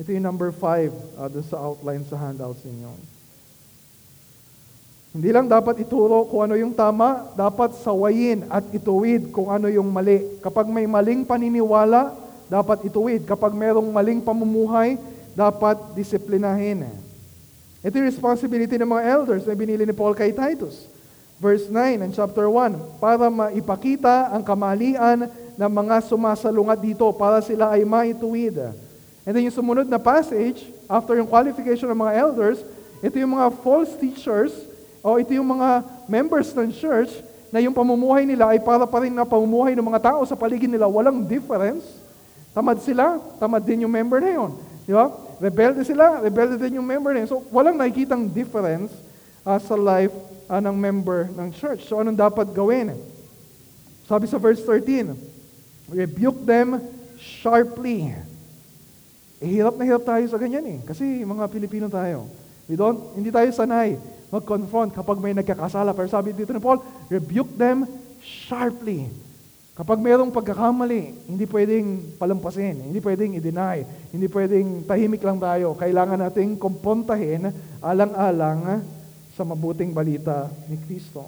Ito 0.00 0.08
yung 0.12 0.24
number 0.24 0.52
five 0.52 0.92
uh, 1.16 1.28
sa 1.44 1.60
outline 1.60 2.04
sa 2.08 2.16
handouts 2.16 2.64
ninyo. 2.64 3.11
Hindi 5.12 5.28
lang 5.28 5.44
dapat 5.44 5.76
ituro 5.84 6.24
kung 6.24 6.48
ano 6.48 6.56
yung 6.56 6.72
tama, 6.72 7.28
dapat 7.36 7.76
sawayin 7.84 8.48
at 8.48 8.64
ituwid 8.72 9.28
kung 9.28 9.52
ano 9.52 9.68
yung 9.68 9.92
mali. 9.92 10.40
Kapag 10.40 10.64
may 10.72 10.88
maling 10.88 11.28
paniniwala, 11.28 12.16
dapat 12.48 12.88
ituwid. 12.88 13.28
Kapag 13.28 13.52
merong 13.52 13.92
maling 13.92 14.24
pamumuhay, 14.24 14.96
dapat 15.36 15.76
disiplinahin. 15.92 16.88
Ito 17.84 17.92
yung 17.92 18.08
responsibility 18.08 18.80
ng 18.80 18.88
mga 18.88 19.04
elders 19.04 19.44
na 19.44 19.52
binili 19.52 19.84
ni 19.84 19.92
Paul 19.92 20.16
kay 20.16 20.32
Titus. 20.32 20.88
Verse 21.36 21.68
9 21.68 22.08
and 22.08 22.12
chapter 22.16 22.48
1, 22.48 23.02
para 23.02 23.28
maipakita 23.28 24.32
ang 24.32 24.40
kamalian 24.40 25.28
ng 25.60 25.70
mga 25.76 26.08
sumasalungat 26.08 26.80
dito 26.80 27.04
para 27.12 27.44
sila 27.44 27.68
ay 27.76 27.84
maituwid. 27.84 28.56
And 29.28 29.36
then 29.36 29.44
yung 29.44 29.52
sumunod 29.52 29.92
na 29.92 30.00
passage, 30.00 30.64
after 30.88 31.20
yung 31.20 31.28
qualification 31.28 31.92
ng 31.92 32.00
mga 32.00 32.16
elders, 32.16 32.64
ito 33.04 33.12
yung 33.20 33.36
mga 33.36 33.52
false 33.60 33.92
teachers 34.00 34.71
o 35.02 35.18
ito 35.18 35.34
yung 35.34 35.58
mga 35.58 35.82
members 36.06 36.54
ng 36.54 36.70
church 36.70 37.10
na 37.50 37.58
yung 37.58 37.74
pamumuhay 37.74 38.22
nila 38.22 38.54
ay 38.54 38.62
para 38.62 38.86
pa 38.86 39.02
rin 39.02 39.12
na 39.12 39.26
pamumuhay 39.26 39.74
ng 39.74 39.84
mga 39.84 40.14
tao 40.14 40.22
sa 40.24 40.38
paligid 40.38 40.70
nila. 40.70 40.86
Walang 40.86 41.26
difference. 41.26 41.84
Tamad 42.54 42.78
sila, 42.80 43.18
tamad 43.36 43.66
din 43.66 43.84
yung 43.84 43.92
member 43.92 44.22
na 44.22 44.30
yun. 44.30 44.50
Di 44.86 44.94
ba? 44.94 45.10
Rebelde 45.42 45.82
sila, 45.82 46.22
rebelde 46.22 46.56
din 46.56 46.78
yung 46.78 46.86
member 46.86 47.12
na 47.12 47.26
yun. 47.26 47.28
So, 47.28 47.42
walang 47.50 47.76
nakikitang 47.76 48.30
difference 48.30 48.94
uh, 49.42 49.58
sa 49.58 49.74
life 49.74 50.14
uh, 50.46 50.62
ng 50.62 50.76
member 50.78 51.28
ng 51.34 51.50
church. 51.58 51.84
So, 51.90 51.98
anong 51.98 52.16
dapat 52.16 52.54
gawin? 52.54 52.94
Sabi 54.06 54.30
sa 54.30 54.38
verse 54.38 54.62
13, 54.64 55.12
Rebuke 55.92 56.46
them 56.46 56.80
sharply. 57.20 58.16
Eh, 59.42 59.48
hirap 59.60 59.76
na 59.76 59.84
hirap 59.84 60.06
tayo 60.06 60.24
sa 60.30 60.38
ganyan 60.40 60.64
eh. 60.64 60.78
Kasi 60.86 61.04
mga 61.26 61.50
Pilipino 61.50 61.90
tayo. 61.90 62.30
We 62.64 62.78
don't, 62.78 63.12
hindi 63.18 63.28
tayo 63.28 63.50
sanay 63.52 63.98
mag-confront 64.32 64.96
kapag 64.96 65.20
may 65.20 65.36
nagkakasala. 65.36 65.92
Pero 65.92 66.08
sabi 66.08 66.32
dito 66.32 66.56
ni 66.56 66.58
Paul, 66.58 66.80
rebuke 67.12 67.52
them 67.60 67.84
sharply. 68.24 69.12
Kapag 69.72 70.00
mayroong 70.00 70.32
pagkakamali, 70.32 71.28
hindi 71.28 71.44
pwedeng 71.48 72.16
palampasin, 72.20 72.92
hindi 72.92 73.00
pwedeng 73.00 73.36
i-deny, 73.40 73.84
hindi 74.12 74.28
pwedeng 74.28 74.84
tahimik 74.84 75.24
lang 75.24 75.40
tayo. 75.40 75.72
Kailangan 75.76 76.20
nating 76.28 76.60
kumpontahin 76.60 77.52
alang-alang 77.80 78.84
sa 79.32 79.44
mabuting 79.48 79.96
balita 79.96 80.48
ni 80.68 80.76
Kristo. 80.76 81.24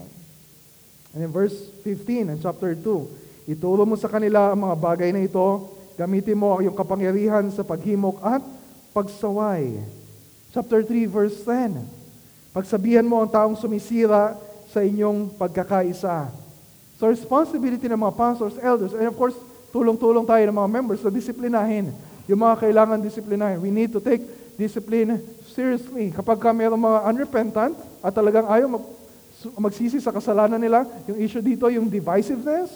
And 1.16 1.24
in 1.24 1.32
verse 1.32 1.56
15 1.84 2.36
in 2.36 2.38
chapter 2.40 2.76
2, 2.76 3.48
ituro 3.48 3.88
mo 3.88 3.96
sa 3.96 4.12
kanila 4.12 4.52
ang 4.52 4.60
mga 4.68 4.76
bagay 4.76 5.08
na 5.16 5.24
ito, 5.24 5.72
gamitin 5.96 6.36
mo 6.36 6.60
ang 6.60 6.68
kapangyarihan 6.76 7.48
sa 7.48 7.64
paghimok 7.64 8.20
at 8.20 8.44
pagsaway. 8.92 9.80
Chapter 10.52 10.84
3 10.84 11.08
verse 11.08 11.40
10, 11.48 12.03
Pagsabihan 12.54 13.02
mo 13.02 13.18
ang 13.18 13.26
taong 13.26 13.58
sumisira 13.58 14.38
sa 14.70 14.78
inyong 14.78 15.34
pagkakaisa. 15.34 16.30
So 17.02 17.10
responsibility 17.10 17.90
ng 17.90 17.98
mga 17.98 18.14
pastors, 18.14 18.54
elders, 18.62 18.94
and 18.94 19.10
of 19.10 19.18
course, 19.18 19.34
tulong-tulong 19.74 20.22
tayo 20.22 20.46
ng 20.46 20.54
mga 20.54 20.70
members 20.70 21.02
na 21.02 21.10
disiplinahin 21.10 21.90
yung 22.30 22.40
mga 22.40 22.62
kailangan 22.62 23.02
disiplinahin. 23.02 23.58
We 23.58 23.74
need 23.74 23.90
to 23.90 24.00
take 24.00 24.22
discipline 24.54 25.18
seriously. 25.50 26.14
Kapag 26.14 26.38
ka 26.38 26.54
mayroong 26.54 26.78
mga 26.78 27.00
unrepentant 27.10 27.74
at 28.00 28.14
talagang 28.14 28.46
ayaw 28.46 28.78
mag, 28.78 28.84
magsisi 29.58 29.98
sa 29.98 30.14
kasalanan 30.14 30.62
nila, 30.62 30.86
yung 31.10 31.18
issue 31.20 31.42
dito, 31.42 31.66
yung 31.68 31.90
divisiveness, 31.90 32.70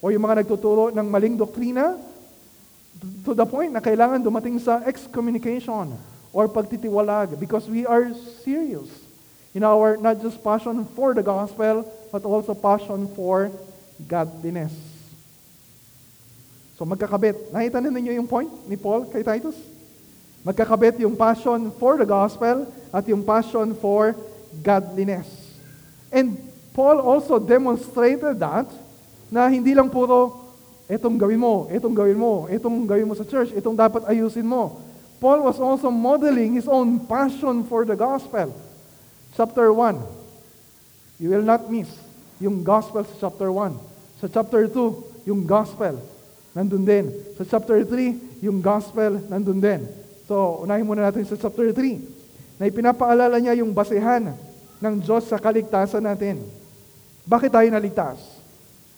o 0.00 0.08
yung 0.08 0.24
mga 0.24 0.42
nagtuturo 0.42 0.90
ng 0.90 1.06
maling 1.06 1.36
doktrina, 1.36 1.96
to 3.24 3.32
the 3.32 3.46
point 3.46 3.72
na 3.72 3.80
kailangan 3.80 4.20
dumating 4.20 4.60
sa 4.60 4.84
excommunication 4.84 5.96
or 6.32 6.44
pagtitiwalag 6.48 7.32
because 7.40 7.64
we 7.64 7.88
are 7.88 8.12
serious 8.44 8.88
in 9.54 9.62
our 9.66 9.96
not 9.98 10.22
just 10.22 10.42
passion 10.42 10.84
for 10.94 11.14
the 11.14 11.22
gospel, 11.22 11.82
but 12.12 12.22
also 12.22 12.54
passion 12.54 13.08
for 13.14 13.50
godliness. 14.06 14.72
So 16.78 16.88
magkakabit. 16.88 17.52
Nakita 17.52 17.82
na 17.82 17.92
ninyo 17.92 18.16
yung 18.16 18.30
point 18.30 18.48
ni 18.64 18.78
Paul 18.78 19.04
kay 19.10 19.20
Titus? 19.20 19.58
Magkakabit 20.40 20.96
yung 21.04 21.12
passion 21.12 21.68
for 21.76 22.00
the 22.00 22.08
gospel 22.08 22.64
at 22.88 23.04
yung 23.04 23.20
passion 23.20 23.76
for 23.76 24.16
godliness. 24.64 25.28
And 26.08 26.40
Paul 26.72 27.02
also 27.04 27.36
demonstrated 27.36 28.40
that 28.40 28.66
na 29.28 29.46
hindi 29.52 29.76
lang 29.76 29.92
puro 29.92 30.48
etong 30.88 31.20
gawin 31.20 31.38
mo, 31.38 31.68
etong 31.68 31.94
gawin 31.94 32.18
mo, 32.18 32.48
etong 32.48 32.88
gawin 32.88 33.06
mo 33.06 33.14
sa 33.14 33.28
church, 33.28 33.52
etong 33.54 33.76
dapat 33.76 34.02
ayusin 34.08 34.48
mo. 34.48 34.80
Paul 35.20 35.44
was 35.44 35.60
also 35.60 35.92
modeling 35.92 36.56
his 36.56 36.64
own 36.64 37.04
passion 37.04 37.62
for 37.68 37.84
the 37.84 37.94
gospel. 37.94 38.50
Chapter 39.34 39.70
1, 39.70 41.22
you 41.22 41.30
will 41.30 41.46
not 41.46 41.70
miss 41.70 41.90
yung 42.42 42.66
gospel 42.66 43.06
sa 43.06 43.28
chapter 43.28 43.52
1. 43.52 43.76
Sa 44.18 44.26
chapter 44.26 44.66
2, 44.66 45.30
yung 45.30 45.46
gospel, 45.46 46.00
nandun 46.50 46.82
din. 46.82 47.14
Sa 47.38 47.46
chapter 47.46 47.78
3, 47.86 48.42
yung 48.42 48.58
gospel, 48.58 49.22
nandun 49.30 49.62
din. 49.62 49.86
So, 50.26 50.66
unahin 50.66 50.82
muna 50.82 51.06
natin 51.06 51.22
sa 51.28 51.38
chapter 51.38 51.70
3, 51.70 52.58
na 52.58 52.66
ipinapaalala 52.66 53.38
niya 53.38 53.60
yung 53.62 53.70
basehan 53.70 54.34
ng 54.80 54.94
Diyos 54.98 55.30
sa 55.30 55.38
kaligtasan 55.38 56.02
natin. 56.02 56.42
Bakit 57.24 57.54
tayo 57.54 57.68
naligtas? 57.70 58.18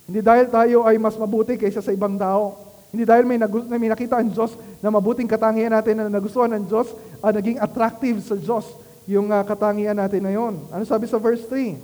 Hindi 0.09 0.25
dahil 0.25 0.49
tayo 0.49 0.89
ay 0.89 0.97
mas 0.97 1.15
mabuti 1.15 1.61
kaysa 1.61 1.85
sa 1.85 1.95
ibang 1.95 2.17
tao. 2.17 2.57
Hindi 2.91 3.05
dahil 3.05 3.25
may, 3.29 3.39
nagu- 3.39 3.69
may 3.69 3.91
nakita 3.91 4.19
ang 4.19 4.33
Diyos 4.33 4.57
na 4.81 4.89
mabuting 4.91 5.31
katangian 5.31 5.73
natin 5.73 5.95
na 6.01 6.11
nagustuhan 6.11 6.51
ng 6.57 6.65
Diyos, 6.67 6.91
uh, 7.23 7.33
naging 7.33 7.61
attractive 7.61 8.19
sa 8.25 8.35
Diyos 8.35 8.67
yung 9.07 9.31
uh, 9.31 9.43
katangian 9.43 9.99
natin 9.99 10.23
na 10.23 10.33
yon. 10.35 10.63
Ano 10.71 10.83
sabi 10.87 11.11
sa 11.11 11.19
verse 11.19 11.43
3? 11.51 11.79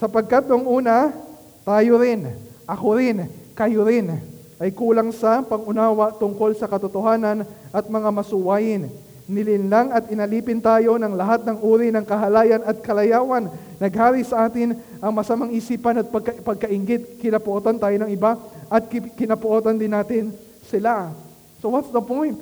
Sapagkat 0.00 0.48
nung 0.48 0.64
una, 0.64 1.12
tayo 1.60 2.00
rin, 2.00 2.24
ako 2.64 2.96
rin, 2.96 3.28
kayo 3.52 3.84
rin, 3.84 4.16
ay 4.60 4.72
kulang 4.72 5.12
sa 5.12 5.44
pangunawa 5.44 6.12
tungkol 6.16 6.52
sa 6.56 6.68
katotohanan 6.68 7.44
at 7.72 7.84
mga 7.88 8.08
masuwayin. 8.08 8.88
Nilinlang 9.30 9.94
at 9.94 10.10
inalipin 10.10 10.58
tayo 10.58 10.98
ng 10.98 11.14
lahat 11.14 11.46
ng 11.46 11.62
uri 11.62 11.88
ng 11.94 12.02
kahalayan 12.02 12.60
at 12.66 12.82
kalayawan. 12.82 13.46
Naghari 13.78 14.26
sa 14.26 14.44
atin 14.48 14.74
ang 14.98 15.12
masamang 15.14 15.54
isipan 15.54 16.02
at 16.02 16.08
pagka, 16.10 16.34
pagkaingit. 16.42 17.22
Kinapuotan 17.22 17.78
tayo 17.78 17.96
ng 18.04 18.10
iba 18.10 18.36
at 18.66 18.90
kinapuotan 18.90 19.78
din 19.78 19.94
natin 19.94 20.34
sila. 20.66 21.14
So 21.62 21.70
what's 21.70 21.94
the 21.94 22.02
point? 22.02 22.36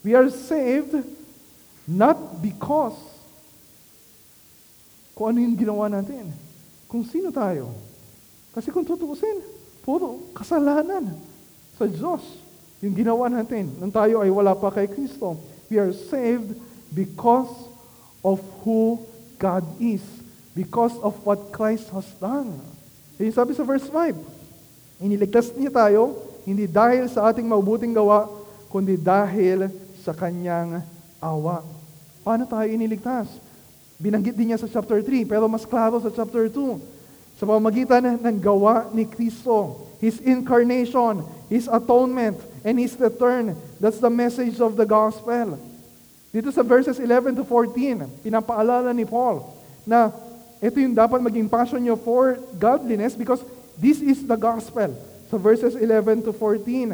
We 0.00 0.16
are 0.16 0.30
saved 0.30 0.94
Not 1.90 2.38
because 2.38 2.94
kung 5.18 5.34
ano 5.34 5.42
yung 5.42 5.58
ginawa 5.58 5.90
natin. 5.90 6.30
Kung 6.86 7.02
sino 7.02 7.34
tayo. 7.34 7.74
Kasi 8.54 8.70
kung 8.70 8.86
tutuusin, 8.86 9.42
puro 9.82 10.30
kasalanan 10.32 11.18
sa 11.74 11.84
Diyos 11.90 12.22
yung 12.80 12.96
ginawa 12.96 13.28
natin 13.28 13.68
nang 13.76 13.92
tayo 13.92 14.24
ay 14.24 14.32
wala 14.32 14.56
pa 14.56 14.72
kay 14.72 14.88
Kristo. 14.88 15.36
We 15.68 15.76
are 15.76 15.92
saved 15.92 16.56
because 16.94 17.50
of 18.24 18.40
who 18.64 19.02
God 19.36 19.66
is. 19.76 20.00
Because 20.56 20.96
of 21.04 21.14
what 21.22 21.52
Christ 21.52 21.92
has 21.92 22.06
done. 22.16 22.58
Yung 23.20 23.36
sabi 23.36 23.52
sa 23.52 23.62
verse 23.62 23.86
5, 23.86 24.16
iniligtas 25.04 25.52
niya 25.54 25.70
tayo, 25.70 26.16
hindi 26.48 26.64
dahil 26.64 27.06
sa 27.06 27.28
ating 27.28 27.44
mabuting 27.44 27.92
gawa, 27.92 28.26
kundi 28.72 28.96
dahil 28.96 29.68
sa 30.00 30.16
kanyang 30.16 30.80
awa. 31.20 31.79
Paano 32.20 32.44
tayo 32.44 32.68
iniligtas? 32.68 33.28
Binanggit 34.00 34.36
din 34.36 34.52
niya 34.52 34.60
sa 34.60 34.68
chapter 34.68 35.00
3, 35.04 35.28
pero 35.28 35.44
mas 35.48 35.64
klaro 35.64 36.00
sa 36.00 36.12
chapter 36.12 36.48
2. 36.48 36.80
Sa 37.40 37.44
pamagitan 37.48 38.04
ng 38.20 38.36
gawa 38.40 38.88
ni 38.92 39.08
Kristo, 39.08 39.88
His 40.00 40.20
incarnation, 40.24 41.24
His 41.48 41.68
atonement, 41.68 42.36
and 42.64 42.76
His 42.80 42.96
return. 42.96 43.56
That's 43.80 44.00
the 44.00 44.12
message 44.12 44.60
of 44.60 44.76
the 44.76 44.88
gospel. 44.88 45.56
Dito 46.32 46.48
sa 46.52 46.64
verses 46.64 47.00
11 47.00 47.40
to 47.40 47.44
14, 47.44 48.24
pinapaalala 48.24 48.92
ni 48.92 49.08
Paul 49.08 49.42
na 49.82 50.12
ito 50.60 50.76
yung 50.76 50.92
dapat 50.92 51.24
maging 51.24 51.48
passion 51.48 51.80
nyo 51.80 51.96
for 51.96 52.36
godliness 52.60 53.16
because 53.16 53.40
this 53.80 54.04
is 54.04 54.22
the 54.28 54.36
gospel. 54.36 54.92
Sa 55.32 55.40
verses 55.40 55.72
11 55.72 56.28
to 56.28 56.32
14. 56.36 56.92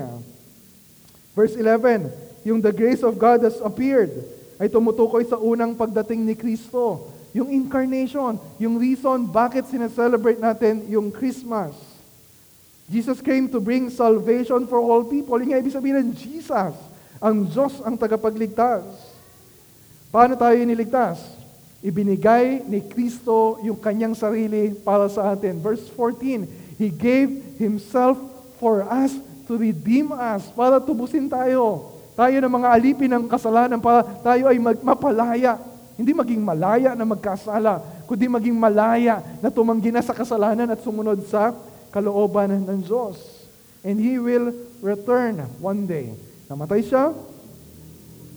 Verse 1.36 1.52
11, 1.58 2.08
yung 2.48 2.62
the 2.62 2.72
grace 2.72 3.02
of 3.02 3.18
God 3.18 3.42
has 3.44 3.58
appeared 3.60 4.14
ay 4.57 4.69
tumutukoy 4.73 5.25
sa 5.29 5.37
unang 5.37 5.77
pagdating 5.77 6.25
ni 6.25 6.35
Kristo. 6.37 7.12
Yung 7.37 7.53
incarnation, 7.53 8.40
yung 8.57 8.81
reason 8.81 9.29
bakit 9.29 9.69
sineselebrate 9.69 10.40
natin 10.40 10.88
yung 10.88 11.12
Christmas. 11.12 11.77
Jesus 12.87 13.21
came 13.21 13.51
to 13.51 13.59
bring 13.59 13.92
salvation 13.92 14.64
for 14.64 14.79
all 14.81 15.05
people. 15.05 15.37
Yung 15.37 15.53
ibig 15.53 15.75
sabihin 15.75 16.01
ng 16.01 16.11
Jesus, 16.16 16.73
ang 17.19 17.37
Diyos 17.45 17.83
ang 17.83 17.99
tagapagligtas. 17.99 18.87
Paano 20.09 20.38
tayo 20.38 20.57
iniligtas? 20.57 21.21
Ibinigay 21.85 22.64
ni 22.64 22.81
Kristo 22.87 23.61
yung 23.61 23.77
kanyang 23.77 24.16
sarili 24.16 24.73
para 24.73 25.11
sa 25.12 25.35
atin. 25.35 25.61
Verse 25.61 25.85
14, 25.92 26.49
He 26.81 26.88
gave 26.88 27.61
Himself 27.61 28.16
for 28.57 28.87
us 28.87 29.12
to 29.47 29.55
redeem 29.55 30.11
us, 30.11 30.49
para 30.51 30.83
tubusin 30.83 31.31
tayo. 31.31 31.95
Tayo 32.16 32.37
ng 32.40 32.48
mga 32.48 32.68
alipin 32.72 33.12
ng 33.12 33.24
kasalanan 33.29 33.76
para 33.76 34.00
tayo 34.24 34.48
ay 34.48 34.57
mapalaya. 34.81 35.61
Hindi 36.00 36.16
maging 36.16 36.40
malaya 36.40 36.96
na 36.96 37.05
magkasala. 37.05 37.94
kundi 38.07 38.31
maging 38.31 38.55
malaya 38.55 39.18
na 39.42 39.50
tumanggi 39.50 39.90
na 39.90 40.00
sa 40.00 40.14
kasalanan 40.14 40.70
at 40.70 40.81
sumunod 40.81 41.20
sa 41.29 41.52
kalooban 41.92 42.55
ng 42.64 42.81
Diyos. 42.81 43.18
And 43.85 44.00
He 44.00 44.16
will 44.16 44.55
return 44.81 45.44
one 45.61 45.85
day. 45.85 46.14
Namatay 46.46 46.87
siya, 46.87 47.11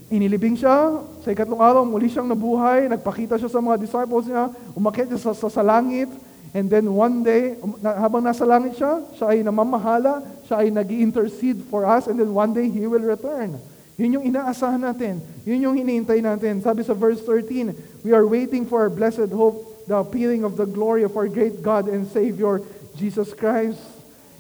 inilibing 0.10 0.58
siya, 0.58 1.06
sa 1.22 1.30
ikatlong 1.30 1.62
araw 1.62 1.86
muli 1.86 2.10
siyang 2.10 2.26
nabuhay, 2.26 2.90
nagpakita 2.90 3.38
siya 3.38 3.48
sa 3.48 3.62
mga 3.62 3.78
disciples 3.78 4.26
niya, 4.26 4.50
umakyat 4.74 5.14
siya 5.14 5.22
sa, 5.22 5.32
sa, 5.38 5.48
sa 5.48 5.64
langit, 5.64 6.10
and 6.54 6.66
then 6.66 6.90
one 6.90 7.22
day, 7.22 7.54
um, 7.62 7.78
habang 7.82 8.26
nasa 8.26 8.42
langit 8.42 8.74
siya, 8.74 9.06
siya 9.14 9.28
ay 9.30 9.40
namamahala, 9.46 10.26
siya 10.50 10.66
ay 10.66 10.74
nag 10.74 10.90
intercede 10.90 11.62
for 11.70 11.86
us, 11.86 12.10
and 12.10 12.18
then 12.18 12.34
one 12.34 12.58
day 12.58 12.66
He 12.66 12.90
will 12.90 13.06
return. 13.06 13.62
Yun 14.00 14.18
yung 14.18 14.26
inaasahan 14.32 14.82
natin. 14.82 15.20
Yun 15.44 15.70
yung 15.70 15.76
hinihintay 15.76 16.24
natin. 16.24 16.64
Sabi 16.64 16.88
sa 16.88 16.96
verse 16.96 17.20
13, 17.22 18.02
We 18.02 18.16
are 18.16 18.26
waiting 18.26 18.64
for 18.64 18.82
our 18.82 18.90
blessed 18.90 19.30
hope, 19.30 19.62
the 19.86 20.00
appearing 20.00 20.48
of 20.48 20.56
the 20.56 20.66
glory 20.66 21.04
of 21.04 21.14
our 21.20 21.28
great 21.28 21.60
God 21.60 21.92
and 21.92 22.08
Savior, 22.08 22.64
Jesus 22.96 23.36
Christ. 23.36 23.84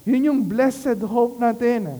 Yun 0.08 0.32
yung 0.32 0.39
blessed 0.48 0.98
hope 1.04 1.38
natin. 1.38 2.00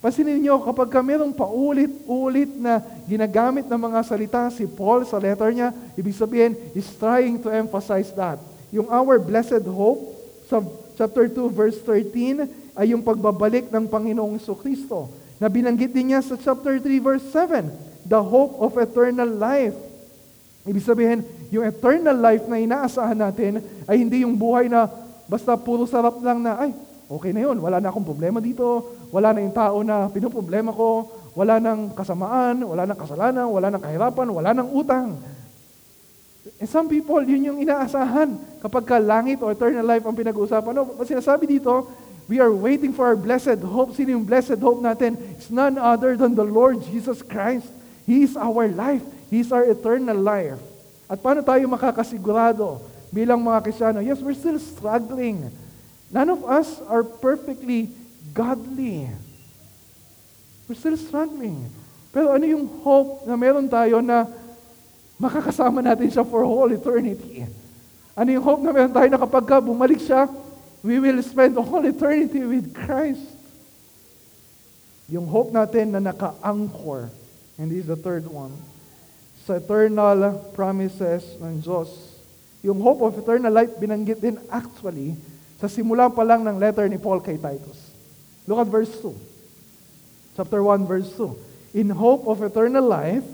Pasinin 0.00 0.40
niyo, 0.40 0.58
kapag 0.64 0.88
ka 0.90 1.04
merong 1.04 1.36
paulit-ulit 1.36 2.50
na 2.58 2.80
ginagamit 3.04 3.68
ng 3.68 3.80
mga 3.80 4.00
salita, 4.02 4.42
si 4.50 4.64
Paul 4.64 5.04
sa 5.04 5.20
letter 5.20 5.52
niya, 5.52 5.70
ibig 5.94 6.16
sabihin, 6.16 6.56
is 6.74 6.88
trying 6.96 7.38
to 7.38 7.52
emphasize 7.52 8.08
that. 8.16 8.40
Yung 8.74 8.90
our 8.90 9.20
blessed 9.22 9.62
hope, 9.66 10.16
sa 10.46 10.62
chapter 10.94 11.26
2, 11.30 11.50
verse 11.50 11.78
13, 11.82 12.46
ay 12.76 12.92
yung 12.92 13.02
pagbabalik 13.02 13.72
ng 13.72 13.84
Panginoong 13.88 14.36
Kristo 14.60 15.08
na 15.36 15.48
binanggit 15.48 15.92
din 15.92 16.12
niya 16.12 16.20
sa 16.24 16.36
chapter 16.36 16.80
3 16.80 16.84
verse 17.00 17.24
7, 17.32 17.68
the 18.08 18.20
hope 18.20 18.56
of 18.60 18.72
eternal 18.80 19.28
life. 19.28 19.76
Ibig 20.66 20.84
sabihin, 20.84 21.20
yung 21.52 21.62
eternal 21.62 22.16
life 22.16 22.44
na 22.50 22.58
inaasahan 22.58 23.16
natin 23.16 23.62
ay 23.86 24.02
hindi 24.02 24.26
yung 24.26 24.34
buhay 24.34 24.66
na 24.66 24.90
basta 25.30 25.54
puro 25.54 25.86
sarap 25.86 26.18
lang 26.22 26.42
na, 26.42 26.58
ay, 26.58 26.70
okay 27.06 27.30
na 27.30 27.46
yun, 27.46 27.58
wala 27.58 27.78
na 27.78 27.90
akong 27.90 28.06
problema 28.06 28.42
dito, 28.42 28.82
wala 29.14 29.30
na 29.30 29.42
yung 29.42 29.54
tao 29.54 29.82
na 29.86 30.10
pinoproblema 30.10 30.74
ko, 30.74 31.06
wala 31.36 31.60
nang 31.60 31.92
kasamaan, 31.92 32.64
wala 32.64 32.88
nang 32.88 32.98
kasalanan, 32.98 33.46
wala 33.46 33.68
nang 33.68 33.82
kahirapan, 33.82 34.26
wala 34.32 34.50
nang 34.56 34.68
utang. 34.72 35.20
And 36.56 36.68
some 36.70 36.86
people, 36.86 37.20
yun 37.26 37.42
yung 37.42 37.58
inaasahan 37.60 38.38
kapag 38.62 38.84
ka 38.86 38.96
langit 39.02 39.42
o 39.42 39.50
eternal 39.50 39.82
life 39.82 40.06
ang 40.06 40.14
pinag-uusapan. 40.14 40.72
No, 40.72 40.94
sinasabi 41.02 41.58
dito, 41.58 41.86
We 42.26 42.42
are 42.42 42.50
waiting 42.50 42.90
for 42.90 43.06
our 43.06 43.14
blessed 43.14 43.62
hope. 43.62 43.94
Sino 43.94 44.18
yung 44.18 44.26
blessed 44.26 44.58
hope 44.58 44.82
natin? 44.82 45.14
It's 45.38 45.46
none 45.46 45.78
other 45.78 46.18
than 46.18 46.34
the 46.34 46.42
Lord 46.42 46.82
Jesus 46.82 47.22
Christ. 47.22 47.70
He 48.02 48.26
is 48.26 48.34
our 48.34 48.66
life. 48.66 49.02
He 49.30 49.46
is 49.46 49.54
our 49.54 49.62
eternal 49.62 50.18
life. 50.18 50.58
At 51.06 51.22
paano 51.22 51.46
tayo 51.46 51.62
makakasigurado 51.70 52.82
bilang 53.14 53.38
mga 53.46 53.62
Krisyano? 53.62 54.02
Yes, 54.02 54.18
we're 54.18 54.34
still 54.34 54.58
struggling. 54.58 55.54
None 56.10 56.26
of 56.34 56.42
us 56.42 56.82
are 56.90 57.06
perfectly 57.06 57.94
godly. 58.34 59.06
We're 60.66 60.78
still 60.78 60.98
struggling. 60.98 61.70
Pero 62.10 62.34
ano 62.34 62.42
yung 62.42 62.66
hope 62.82 63.22
na 63.22 63.38
meron 63.38 63.70
tayo 63.70 64.02
na 64.02 64.26
makakasama 65.16 65.80
natin 65.80 66.08
siya 66.12 66.24
for 66.24 66.44
whole 66.44 66.70
eternity? 66.72 67.44
Ano 68.16 68.28
yung 68.32 68.44
hope 68.44 68.64
na 68.64 68.72
meron 68.72 68.92
tayo 68.96 69.08
na 69.12 69.20
kapag 69.20 69.44
ka 69.44 69.56
bumalik 69.60 70.00
siya, 70.00 70.24
we 70.80 70.96
will 70.96 71.20
spend 71.20 71.56
all 71.60 71.84
eternity 71.84 72.40
with 72.44 72.72
Christ. 72.72 73.36
Yung 75.12 75.28
hope 75.28 75.52
natin 75.52 75.92
na 75.92 76.00
naka-anchor. 76.00 77.12
And 77.60 77.70
this 77.70 77.84
is 77.84 77.88
the 77.88 78.00
third 78.00 78.26
one. 78.26 78.56
Sa 79.44 79.60
eternal 79.60 80.40
promises 80.56 81.22
ng 81.38 81.62
Diyos. 81.62 81.92
Yung 82.66 82.82
hope 82.82 83.04
of 83.04 83.14
eternal 83.14 83.52
life, 83.52 83.70
binanggit 83.78 84.18
din 84.18 84.40
actually 84.50 85.14
sa 85.56 85.70
simula 85.70 86.10
pa 86.10 86.26
lang 86.26 86.42
ng 86.42 86.56
letter 86.58 86.88
ni 86.90 86.98
Paul 86.98 87.22
kay 87.22 87.38
Titus. 87.38 87.78
Look 88.48 88.58
at 88.58 88.68
verse 88.68 88.90
2. 88.98 89.12
Chapter 90.40 90.60
1, 90.60 90.84
verse 90.84 91.08
2. 91.14 91.78
In 91.80 91.92
hope 91.92 92.24
of 92.26 92.40
eternal 92.40 92.84
life, 92.84 93.24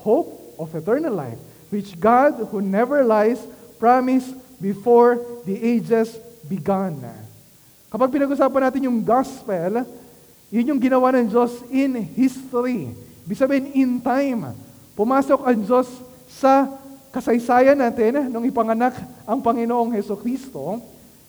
hope 0.00 0.37
of 0.58 0.74
eternal 0.74 1.14
life, 1.14 1.38
which 1.70 1.94
God, 1.96 2.36
who 2.50 2.60
never 2.60 3.06
lies, 3.06 3.38
promised 3.78 4.34
before 4.58 5.22
the 5.46 5.54
ages 5.54 6.18
begun. 6.44 6.98
Kapag 7.88 8.12
pinag-usapan 8.12 8.62
natin 8.68 8.90
yung 8.90 9.00
gospel, 9.00 9.86
yun 10.52 10.68
yung 10.74 10.80
ginawa 10.82 11.14
ng 11.16 11.30
Diyos 11.30 11.64
in 11.72 11.96
history. 12.12 12.92
Ibig 13.24 13.38
sabihin, 13.38 13.66
in 13.72 13.90
time. 14.02 14.52
Pumasok 14.92 15.46
ang 15.46 15.62
Diyos 15.62 15.88
sa 16.28 16.68
kasaysayan 17.14 17.78
natin 17.78 18.28
nung 18.28 18.44
ipanganak 18.44 18.98
ang 19.24 19.40
Panginoong 19.40 19.94
Heso 19.96 20.18
Kristo. 20.18 20.82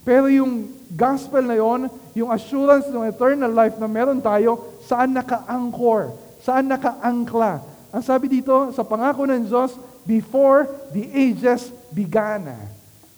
Pero 0.03 0.25
yung 0.31 0.67
gospel 0.95 1.45
na 1.45 1.55
yon, 1.59 1.85
yung 2.17 2.33
assurance 2.33 2.89
ng 2.89 3.05
eternal 3.07 3.51
life 3.51 3.77
na 3.77 3.87
meron 3.87 4.19
tayo, 4.19 4.73
saan 4.87 5.13
naka-anchor? 5.13 6.15
Saan 6.41 6.65
naka-angkla? 6.71 7.61
Ang 7.89 8.03
sabi 8.05 8.29
dito, 8.29 8.69
sa 8.77 8.85
pangako 8.85 9.25
ng 9.25 9.49
Diyos, 9.49 9.73
before 10.05 10.69
the 10.93 11.05
ages 11.09 11.73
began. 11.89 12.49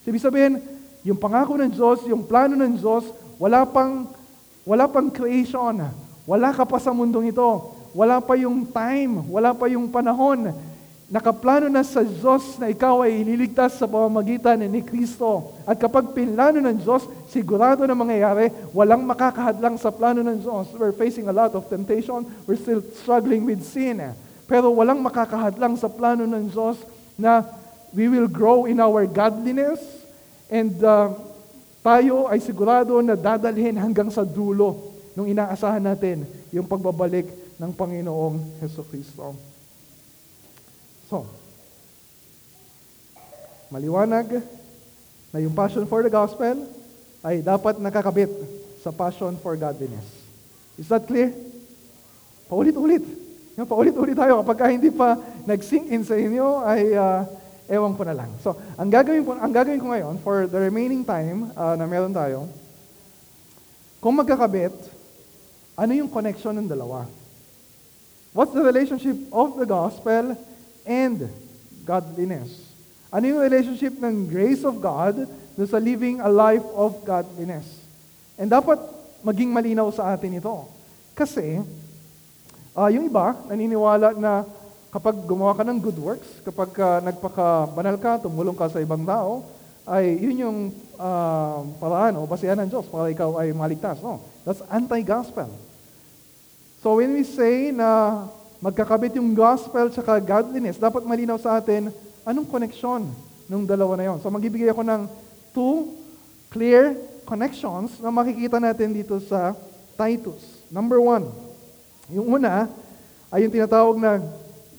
Ibig 0.08 0.24
sabihin, 0.24 0.60
yung 1.02 1.20
pangako 1.20 1.60
ng 1.60 1.72
Diyos, 1.72 2.04
yung 2.08 2.24
plano 2.24 2.56
ng 2.56 2.80
Diyos, 2.80 3.08
wala 3.42 3.66
pang, 3.68 4.08
wala 4.64 4.86
pang 4.88 5.10
creation. 5.10 5.82
Wala 6.30 6.54
ka 6.54 6.64
pa 6.64 6.78
sa 6.78 6.94
mundong 6.94 7.34
ito. 7.34 7.50
Wala 7.92 8.22
pa 8.22 8.38
yung 8.40 8.64
time. 8.70 9.26
Wala 9.28 9.52
pa 9.52 9.68
yung 9.68 9.90
panahon. 9.90 10.54
Nakaplano 11.12 11.68
na 11.68 11.84
sa 11.84 12.08
Diyos 12.08 12.56
na 12.56 12.72
ikaw 12.72 13.04
ay 13.04 13.20
ililigtas 13.20 13.76
sa 13.76 13.84
pamamagitan 13.84 14.64
ni 14.64 14.80
Kristo. 14.80 15.52
At 15.68 15.76
kapag 15.76 16.16
pinlano 16.16 16.64
ng 16.64 16.80
Diyos, 16.80 17.04
sigurado 17.28 17.84
na 17.84 17.92
mangyayari, 17.92 18.48
walang 18.72 19.04
makakahadlang 19.04 19.76
sa 19.76 19.92
plano 19.92 20.24
ng 20.24 20.40
Diyos. 20.40 20.72
We're 20.72 20.96
facing 20.96 21.28
a 21.28 21.36
lot 21.36 21.52
of 21.52 21.68
temptation. 21.68 22.24
We're 22.48 22.62
still 22.62 22.80
struggling 23.04 23.44
with 23.44 23.60
sin. 23.68 24.00
Pero 24.52 24.76
walang 24.76 25.00
makakahadlang 25.00 25.80
sa 25.80 25.88
plano 25.88 26.28
ng 26.28 26.52
Diyos 26.52 26.76
na 27.16 27.48
we 27.96 28.12
will 28.12 28.28
grow 28.28 28.68
in 28.68 28.84
our 28.84 29.08
godliness, 29.08 29.80
And 30.52 30.76
uh, 30.84 31.16
tayo 31.80 32.28
ay 32.28 32.44
sigurado 32.44 33.00
na 33.00 33.16
dadalhin 33.16 33.80
hanggang 33.80 34.12
sa 34.12 34.28
dulo 34.28 34.92
nung 35.16 35.32
inaasahan 35.32 35.80
natin 35.80 36.28
yung 36.52 36.68
pagbabalik 36.68 37.32
ng 37.56 37.72
Panginoong 37.72 38.60
Heso 38.60 38.84
Kristo. 38.84 39.32
So, 41.08 41.24
maliwanag 43.72 44.44
na 45.32 45.40
yung 45.40 45.56
passion 45.56 45.88
for 45.88 46.04
the 46.04 46.12
gospel 46.12 46.68
ay 47.24 47.40
dapat 47.40 47.80
nakakabit 47.80 48.28
sa 48.84 48.92
passion 48.92 49.40
for 49.40 49.56
godliness. 49.56 50.04
Is 50.76 50.92
that 50.92 51.08
clear? 51.08 51.32
Paulit-ulit. 52.52 53.21
Paulit-ulit 53.66 54.18
tayo. 54.18 54.42
Kapag 54.46 54.76
hindi 54.78 54.90
pa 54.90 55.18
nag-sink 55.46 55.90
in 55.90 56.04
sa 56.06 56.16
inyo, 56.16 56.64
ay 56.66 56.82
uh, 56.94 57.22
Ewan 57.72 57.96
ko 57.96 58.04
na 58.04 58.12
lang. 58.12 58.28
So, 58.44 58.52
ang 58.76 58.92
gagawin, 58.92 59.24
po, 59.24 59.32
ang 59.32 59.54
gagawin 59.56 59.80
ko 59.80 59.96
ngayon, 59.96 60.20
for 60.20 60.44
the 60.44 60.60
remaining 60.60 61.08
time 61.08 61.56
uh, 61.56 61.80
na 61.80 61.88
meron 61.88 62.12
tayo, 62.12 62.52
kung 64.04 64.20
magkakabit, 64.20 64.76
ano 65.80 65.92
yung 65.96 66.12
connection 66.12 66.52
ng 66.60 66.68
dalawa? 66.68 67.08
What's 68.36 68.52
the 68.52 68.60
relationship 68.60 69.16
of 69.32 69.56
the 69.56 69.64
gospel 69.64 70.36
and 70.84 71.32
godliness? 71.88 72.52
Ano 73.08 73.32
yung 73.32 73.40
relationship 73.40 73.96
ng 73.96 74.28
grace 74.28 74.68
of 74.68 74.84
God 74.84 75.24
do 75.56 75.64
sa 75.64 75.80
living 75.80 76.20
a 76.20 76.28
life 76.28 76.68
of 76.76 77.00
godliness? 77.08 77.64
And 78.36 78.52
dapat 78.52 78.84
maging 79.24 79.48
malinaw 79.48 79.88
sa 79.96 80.12
atin 80.12 80.44
ito. 80.44 80.68
Kasi, 81.16 81.64
uh, 82.76 82.90
yung 82.92 83.08
iba, 83.08 83.36
naniniwala 83.48 84.16
na 84.16 84.48
kapag 84.92 85.16
gumawa 85.24 85.56
ka 85.56 85.64
ng 85.64 85.80
good 85.80 86.00
works, 86.00 86.30
kapag 86.44 86.72
uh, 86.80 87.00
nagpaka-banal 87.00 87.96
ka, 87.96 88.20
tumulong 88.20 88.56
ka 88.56 88.68
sa 88.68 88.84
ibang 88.84 89.08
tao, 89.08 89.44
ay 89.88 90.20
yun 90.20 90.44
yung 90.46 90.58
uh, 91.00 91.66
paraan 91.82 92.20
o 92.20 92.28
basihan 92.30 92.60
ng 92.60 92.70
Diyos 92.70 92.86
para 92.92 93.10
ikaw 93.10 93.40
ay 93.42 93.50
maligtas. 93.56 93.98
No, 94.04 94.22
that's 94.46 94.62
anti-gospel. 94.70 95.50
So 96.82 97.02
when 97.02 97.14
we 97.14 97.26
say 97.26 97.74
na 97.74 98.24
magkakabit 98.62 99.18
yung 99.18 99.34
gospel 99.34 99.90
at 99.90 100.26
godliness, 100.26 100.78
dapat 100.78 101.02
malinaw 101.02 101.38
sa 101.42 101.58
atin 101.58 101.90
anong 102.22 102.46
connection 102.50 103.10
ng 103.50 103.64
dalawa 103.66 103.98
na 103.98 104.06
yon. 104.14 104.18
So 104.22 104.30
magbibigay 104.30 104.70
ako 104.70 104.86
ng 104.86 105.02
two 105.52 105.98
clear 106.54 106.94
connections 107.26 107.98
na 108.00 108.14
makikita 108.14 108.62
natin 108.62 108.94
dito 108.94 109.18
sa 109.24 109.58
Titus. 109.98 110.68
Number 110.70 111.02
one, 111.02 111.30
yung 112.12 112.40
una 112.40 112.68
ay 113.32 113.48
yung 113.48 113.54
tinatawag 113.54 113.96
na 113.98 114.20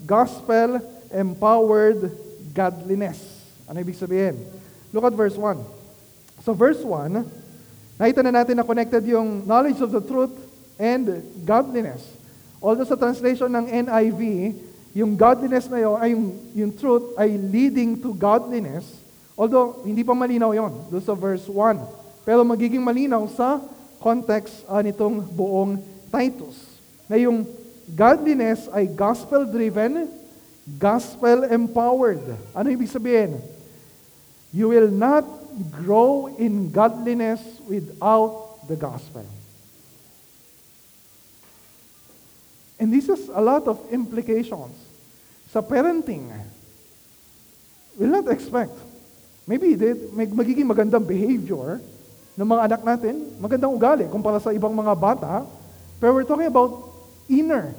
gospel-empowered 0.04 2.12
godliness. 2.52 3.18
Ano 3.66 3.80
ibig 3.80 3.96
sabihin? 3.96 4.36
Look 4.92 5.08
at 5.08 5.16
verse 5.16 5.34
1. 5.34 6.44
So 6.44 6.52
verse 6.52 6.82
1, 6.84 7.24
nakita 7.96 8.20
na 8.22 8.32
natin 8.42 8.60
na 8.60 8.66
connected 8.66 9.02
yung 9.08 9.48
knowledge 9.48 9.80
of 9.80 9.94
the 9.94 10.04
truth 10.04 10.34
and 10.76 11.24
godliness. 11.46 12.04
Although 12.60 12.86
sa 12.86 12.98
translation 12.98 13.48
ng 13.48 13.88
NIV, 13.88 14.22
yung 14.92 15.16
godliness 15.16 15.72
na 15.72 15.80
yun, 15.80 15.96
ay 15.96 16.12
yung, 16.12 16.26
yung 16.52 16.72
truth 16.76 17.16
ay 17.16 17.40
leading 17.40 17.96
to 17.96 18.12
godliness, 18.12 18.84
Although, 19.42 19.80
hindi 19.82 20.04
pa 20.04 20.12
malinaw 20.12 20.52
yon 20.52 20.72
doon 20.92 21.04
sa 21.04 21.16
verse 21.16 21.48
1. 21.48 21.80
Pero 22.22 22.44
magiging 22.44 22.84
malinaw 22.84 23.24
sa 23.32 23.58
context 23.98 24.62
uh, 24.68 24.84
nitong 24.84 25.24
buong 25.32 25.80
Titus. 26.12 26.71
Na 27.10 27.16
yung 27.18 27.46
godliness 27.90 28.70
ay 28.70 28.86
gospel-driven, 28.86 30.06
gospel-empowered. 30.78 32.22
Ano 32.54 32.66
ibig 32.70 32.90
sabihin? 32.90 33.38
You 34.52 34.70
will 34.70 34.92
not 34.92 35.24
grow 35.72 36.30
in 36.38 36.70
godliness 36.70 37.40
without 37.66 38.62
the 38.68 38.76
gospel. 38.76 39.26
And 42.78 42.90
this 42.90 43.06
has 43.06 43.30
a 43.30 43.38
lot 43.38 43.66
of 43.70 43.78
implications. 43.94 44.74
Sa 45.54 45.62
parenting, 45.62 46.26
we'll 47.94 48.10
not 48.10 48.26
expect. 48.32 48.74
Maybe 49.46 49.74
they, 49.74 49.94
may 50.14 50.26
magiging 50.26 50.66
magandang 50.66 51.06
behavior 51.06 51.82
ng 52.38 52.46
mga 52.46 52.62
anak 52.72 52.80
natin, 52.82 53.14
magandang 53.38 53.72
ugali 53.74 54.06
kumpara 54.08 54.40
sa 54.40 54.54
ibang 54.54 54.72
mga 54.72 54.94
bata, 54.96 55.44
pero 56.00 56.16
we're 56.16 56.26
talking 56.26 56.48
about 56.48 56.91
inner 57.32 57.72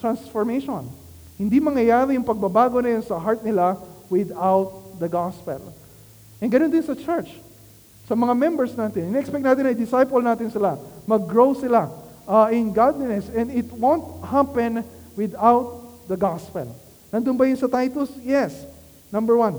transformation. 0.00 0.88
Hindi 1.36 1.60
mangyayari 1.60 2.16
yung 2.16 2.24
pagbabago 2.24 2.80
na 2.80 2.96
yun 2.96 3.04
sa 3.04 3.20
heart 3.20 3.44
nila 3.44 3.76
without 4.08 4.96
the 4.96 5.10
gospel. 5.10 5.60
And 6.40 6.48
ganun 6.48 6.72
din 6.72 6.84
sa 6.84 6.96
church. 6.96 7.28
Sa 8.08 8.16
mga 8.16 8.36
members 8.36 8.72
natin, 8.76 9.12
in-expect 9.12 9.44
natin 9.44 9.64
na 9.64 9.72
disciple 9.72 10.20
natin 10.20 10.52
sila, 10.52 10.76
mag-grow 11.08 11.56
sila, 11.56 11.88
uh, 12.28 12.48
in 12.52 12.72
godliness. 12.72 13.28
And 13.32 13.48
it 13.52 13.68
won't 13.72 14.04
happen 14.24 14.84
without 15.16 15.80
the 16.08 16.16
gospel. 16.16 16.68
Nandun 17.08 17.36
ba 17.36 17.48
yun 17.48 17.56
sa 17.56 17.70
Titus? 17.70 18.12
Yes. 18.20 18.52
Number 19.08 19.38
one, 19.38 19.56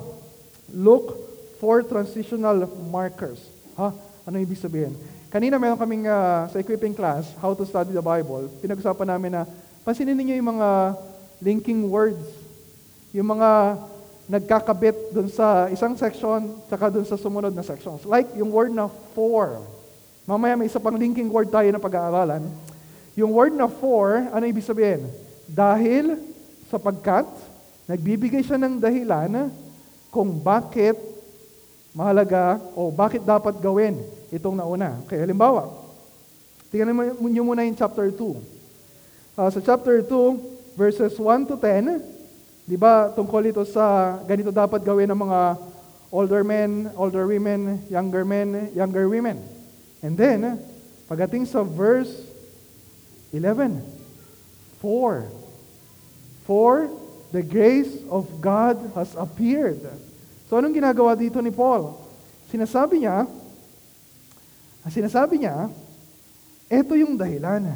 look 0.70 1.16
for 1.58 1.82
transitional 1.82 2.68
markers. 2.92 3.42
Ha? 3.80 3.96
Ano 4.28 4.36
ibig 4.38 4.60
sabihin? 4.60 4.94
Kanina 5.30 5.58
meron 5.58 5.80
kaming 5.80 6.06
uh, 6.06 6.46
sa 6.48 6.58
equipping 6.62 6.94
class, 6.94 7.34
How 7.42 7.58
to 7.58 7.66
Study 7.66 7.92
the 7.92 8.04
Bible, 8.04 8.48
pinag-usapan 8.62 9.08
namin 9.10 9.32
na, 9.36 9.42
pansinin 9.82 10.14
ninyo 10.14 10.38
yung 10.38 10.50
mga 10.58 10.70
linking 11.42 11.90
words, 11.90 12.22
yung 13.12 13.34
mga 13.34 13.80
nagkakabit 14.26 15.14
dun 15.14 15.30
sa 15.30 15.70
isang 15.70 15.94
section, 15.98 16.58
tsaka 16.66 16.90
dun 16.90 17.06
sa 17.06 17.18
sumunod 17.18 17.54
na 17.54 17.66
sections. 17.66 18.06
Like 18.06 18.34
yung 18.34 18.50
word 18.50 18.74
na 18.74 18.90
for. 19.14 19.62
Mamaya 20.26 20.58
may 20.58 20.66
isa 20.66 20.82
pang 20.82 20.98
linking 20.98 21.30
word 21.30 21.54
tayo 21.54 21.70
na 21.70 21.82
pag-aaralan. 21.82 22.42
Yung 23.14 23.30
word 23.32 23.54
na 23.54 23.70
for, 23.70 24.26
ano 24.34 24.44
ibig 24.46 24.66
sabihin? 24.66 25.06
Dahil, 25.46 26.18
sapagkat, 26.74 27.30
nagbibigay 27.86 28.42
siya 28.42 28.58
ng 28.58 28.82
dahilan 28.82 29.54
kung 30.10 30.42
bakit 30.42 30.98
mahalaga 31.96 32.60
o 32.76 32.92
bakit 32.92 33.24
dapat 33.24 33.56
gawin 33.64 34.04
itong 34.28 34.60
nauna. 34.60 35.00
Kaya 35.08 35.24
halimbawa, 35.24 35.72
tingnan 36.68 37.16
niyo 37.24 37.48
muna 37.48 37.64
yung 37.64 37.80
chapter 37.80 38.12
2. 38.12 38.20
Uh, 38.20 38.36
ah, 39.40 39.50
sa 39.50 39.64
chapter 39.64 40.04
2, 40.04 40.76
verses 40.76 41.16
1 41.16 41.48
to 41.48 41.56
10, 41.56 42.04
di 42.68 42.76
ba 42.76 43.08
tungkol 43.16 43.48
ito 43.48 43.64
sa 43.64 44.20
ganito 44.28 44.52
dapat 44.52 44.84
gawin 44.84 45.08
ng 45.08 45.20
mga 45.24 45.42
older 46.12 46.44
men, 46.44 46.92
older 47.00 47.24
women, 47.24 47.80
younger 47.88 48.28
men, 48.28 48.72
younger 48.76 49.08
women. 49.08 49.40
And 50.04 50.20
then, 50.20 50.60
pagdating 51.08 51.48
sa 51.48 51.64
verse 51.64 52.12
11, 53.32 53.80
For, 54.84 55.32
for 56.44 56.92
the 57.32 57.42
grace 57.42 57.92
of 58.12 58.44
God 58.44 58.80
has 58.96 59.16
appeared. 59.16 59.82
So 60.46 60.62
anong 60.62 60.78
ginagawa 60.78 61.18
dito 61.18 61.42
ni 61.42 61.50
Paul? 61.50 61.98
Sinasabi 62.54 63.02
niya, 63.02 63.26
sinasabi 64.86 65.42
niya, 65.42 65.68
ito 66.70 66.94
yung 66.94 67.18
dahilan 67.18 67.74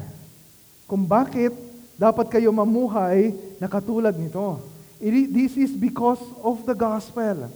kung 0.86 1.06
bakit 1.06 1.54
dapat 1.98 2.30
kayo 2.30 2.54
mamuhay 2.54 3.34
na 3.58 3.66
katulad 3.68 4.14
nito. 4.14 4.62
This 5.02 5.58
is 5.60 5.72
because 5.76 6.22
of 6.46 6.64
the 6.64 6.76
gospel. 6.78 7.52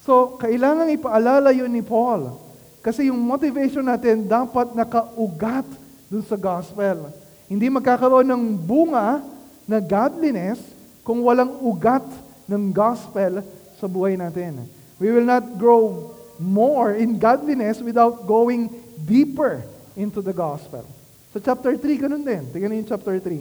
So, 0.00 0.40
kailangan 0.40 0.88
ipaalala 0.92 1.52
yun 1.52 1.68
ni 1.68 1.84
Paul 1.84 2.36
kasi 2.80 3.12
yung 3.12 3.20
motivation 3.20 3.84
natin 3.84 4.24
dapat 4.24 4.72
nakaugat 4.72 5.68
dun 6.08 6.24
sa 6.24 6.36
gospel. 6.40 7.12
Hindi 7.46 7.68
magkakaroon 7.68 8.24
ng 8.24 8.44
bunga 8.56 9.20
na 9.68 9.78
godliness 9.78 10.58
kung 11.04 11.20
walang 11.20 11.60
ugat 11.60 12.06
ng 12.48 12.72
gospel 12.72 13.44
sa 13.80 13.88
buhay 13.88 14.20
natin. 14.20 14.68
We 15.00 15.08
will 15.08 15.24
not 15.24 15.56
grow 15.56 16.12
more 16.36 16.92
in 16.92 17.16
godliness 17.16 17.80
without 17.80 18.28
going 18.28 18.68
deeper 19.08 19.64
into 19.96 20.20
the 20.20 20.36
gospel. 20.36 20.84
Sa 21.32 21.40
chapter 21.40 21.72
3, 21.76 22.04
ganun 22.04 22.24
din. 22.24 22.44
Tingnan 22.52 22.84
yung 22.84 22.90
chapter 22.90 23.16
3. 23.16 23.40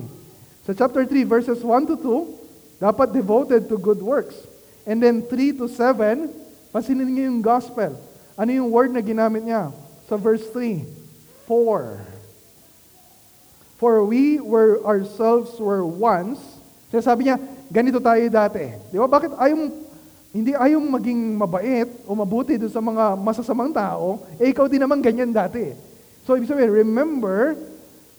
Sa 0.64 0.72
chapter 0.72 1.04
3, 1.04 1.28
verses 1.28 1.60
1 1.60 1.92
to 1.92 1.96
2, 2.80 2.80
dapat 2.80 3.12
devoted 3.12 3.68
to 3.68 3.76
good 3.76 4.00
works. 4.00 4.40
And 4.88 5.04
then 5.04 5.26
3 5.28 5.60
to 5.60 5.68
7, 5.68 6.32
pansinin 6.72 7.10
niyo 7.12 7.28
yung 7.28 7.44
gospel. 7.44 7.98
Ano 8.40 8.50
yung 8.56 8.72
word 8.72 8.96
na 8.96 9.04
ginamit 9.04 9.44
niya? 9.44 9.76
Sa 10.08 10.16
verse 10.16 10.48
3, 10.56 10.88
for. 11.44 12.00
For 13.80 14.04
we 14.04 14.40
were 14.44 14.84
ourselves 14.84 15.56
were 15.60 15.84
once. 15.88 16.40
Kaya 16.92 17.02
sabi 17.04 17.32
niya, 17.32 17.40
ganito 17.72 17.98
tayo 17.98 18.22
dati. 18.28 18.76
Di 18.92 19.00
ba? 19.00 19.08
Bakit 19.08 19.34
ayaw 19.40 19.58
hindi 20.30 20.54
ayaw 20.54 20.78
maging 20.78 21.38
mabait 21.38 21.90
o 22.06 22.14
mabuti 22.14 22.54
doon 22.62 22.70
sa 22.70 22.82
mga 22.84 23.18
masasamang 23.18 23.74
tao, 23.74 24.22
eh 24.38 24.54
ikaw 24.54 24.70
din 24.70 24.78
naman 24.78 25.02
ganyan 25.02 25.34
dati. 25.34 25.74
So, 26.22 26.38
ibig 26.38 26.46
sabihin, 26.46 26.70
remember 26.70 27.58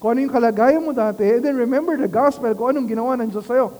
kung 0.02 0.16
ano 0.16 0.24
yung 0.26 0.34
kalagayan 0.34 0.82
mo 0.82 0.90
dati, 0.90 1.22
and 1.22 1.44
then 1.44 1.54
remember 1.54 1.94
the 1.94 2.10
gospel, 2.10 2.50
kung 2.56 2.74
anong 2.74 2.88
ginawa 2.88 3.14
ng 3.20 3.30
Diyos 3.30 3.46
sa'yo. 3.46 3.70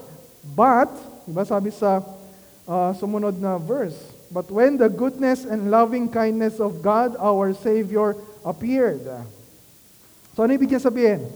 But, 0.55 0.93
di 1.27 1.33
ba 1.33 1.43
sabi 1.49 1.75
sa 1.75 2.05
uh, 2.69 2.93
sumunod 2.95 3.41
na 3.41 3.57
verse, 3.57 3.97
But 4.31 4.47
when 4.47 4.79
the 4.79 4.87
goodness 4.87 5.43
and 5.43 5.75
loving 5.75 6.07
kindness 6.07 6.63
of 6.63 6.87
God, 6.87 7.19
our 7.19 7.51
Savior, 7.51 8.15
appeared. 8.47 9.03
So, 10.39 10.47
ano 10.47 10.55
ibig 10.55 10.71
sabihin? 10.79 11.27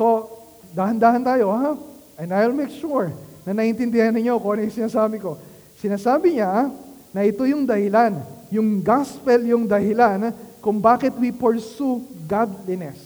So, 0.00 0.32
dahan-dahan 0.72 1.20
tayo, 1.20 1.52
ha? 1.52 1.76
And 2.16 2.32
I'll 2.32 2.56
make 2.56 2.72
sure 2.72 3.12
na 3.44 3.52
naiintindihan 3.52 4.14
ninyo 4.16 4.40
kung 4.40 4.56
ano 4.56 4.64
yung 4.64 4.72
sinasabi 4.72 5.20
ko. 5.20 5.36
Sinasabi 5.84 6.40
niya 6.40 6.72
na 7.12 7.28
ito 7.28 7.44
yung 7.44 7.68
dahilan, 7.68 8.16
yung 8.48 8.80
gospel 8.80 9.44
yung 9.44 9.68
dahilan 9.68 10.32
kung 10.64 10.80
bakit 10.80 11.12
we 11.20 11.28
pursue 11.28 12.00
godliness. 12.24 12.96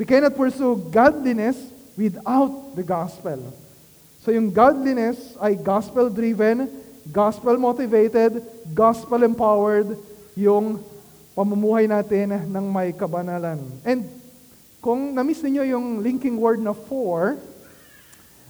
We 0.00 0.08
cannot 0.08 0.32
pursue 0.32 0.80
godliness 0.88 1.60
without 1.92 2.72
the 2.72 2.80
gospel. 2.80 3.52
So 4.24 4.32
yung 4.32 4.48
godliness 4.48 5.36
ay 5.36 5.60
gospel-driven, 5.60 6.72
gospel-motivated, 7.12 8.40
gospel-empowered 8.72 10.00
yung 10.32 10.80
pamumuhay 11.36 11.84
natin 11.84 12.48
ng 12.48 12.64
may 12.72 12.96
kabanalan. 12.96 13.60
And 13.84 14.08
kung 14.80 15.12
na-miss 15.12 15.44
ninyo 15.44 15.68
yung 15.68 16.00
linking 16.00 16.40
word 16.40 16.64
na 16.64 16.72
for, 16.72 17.36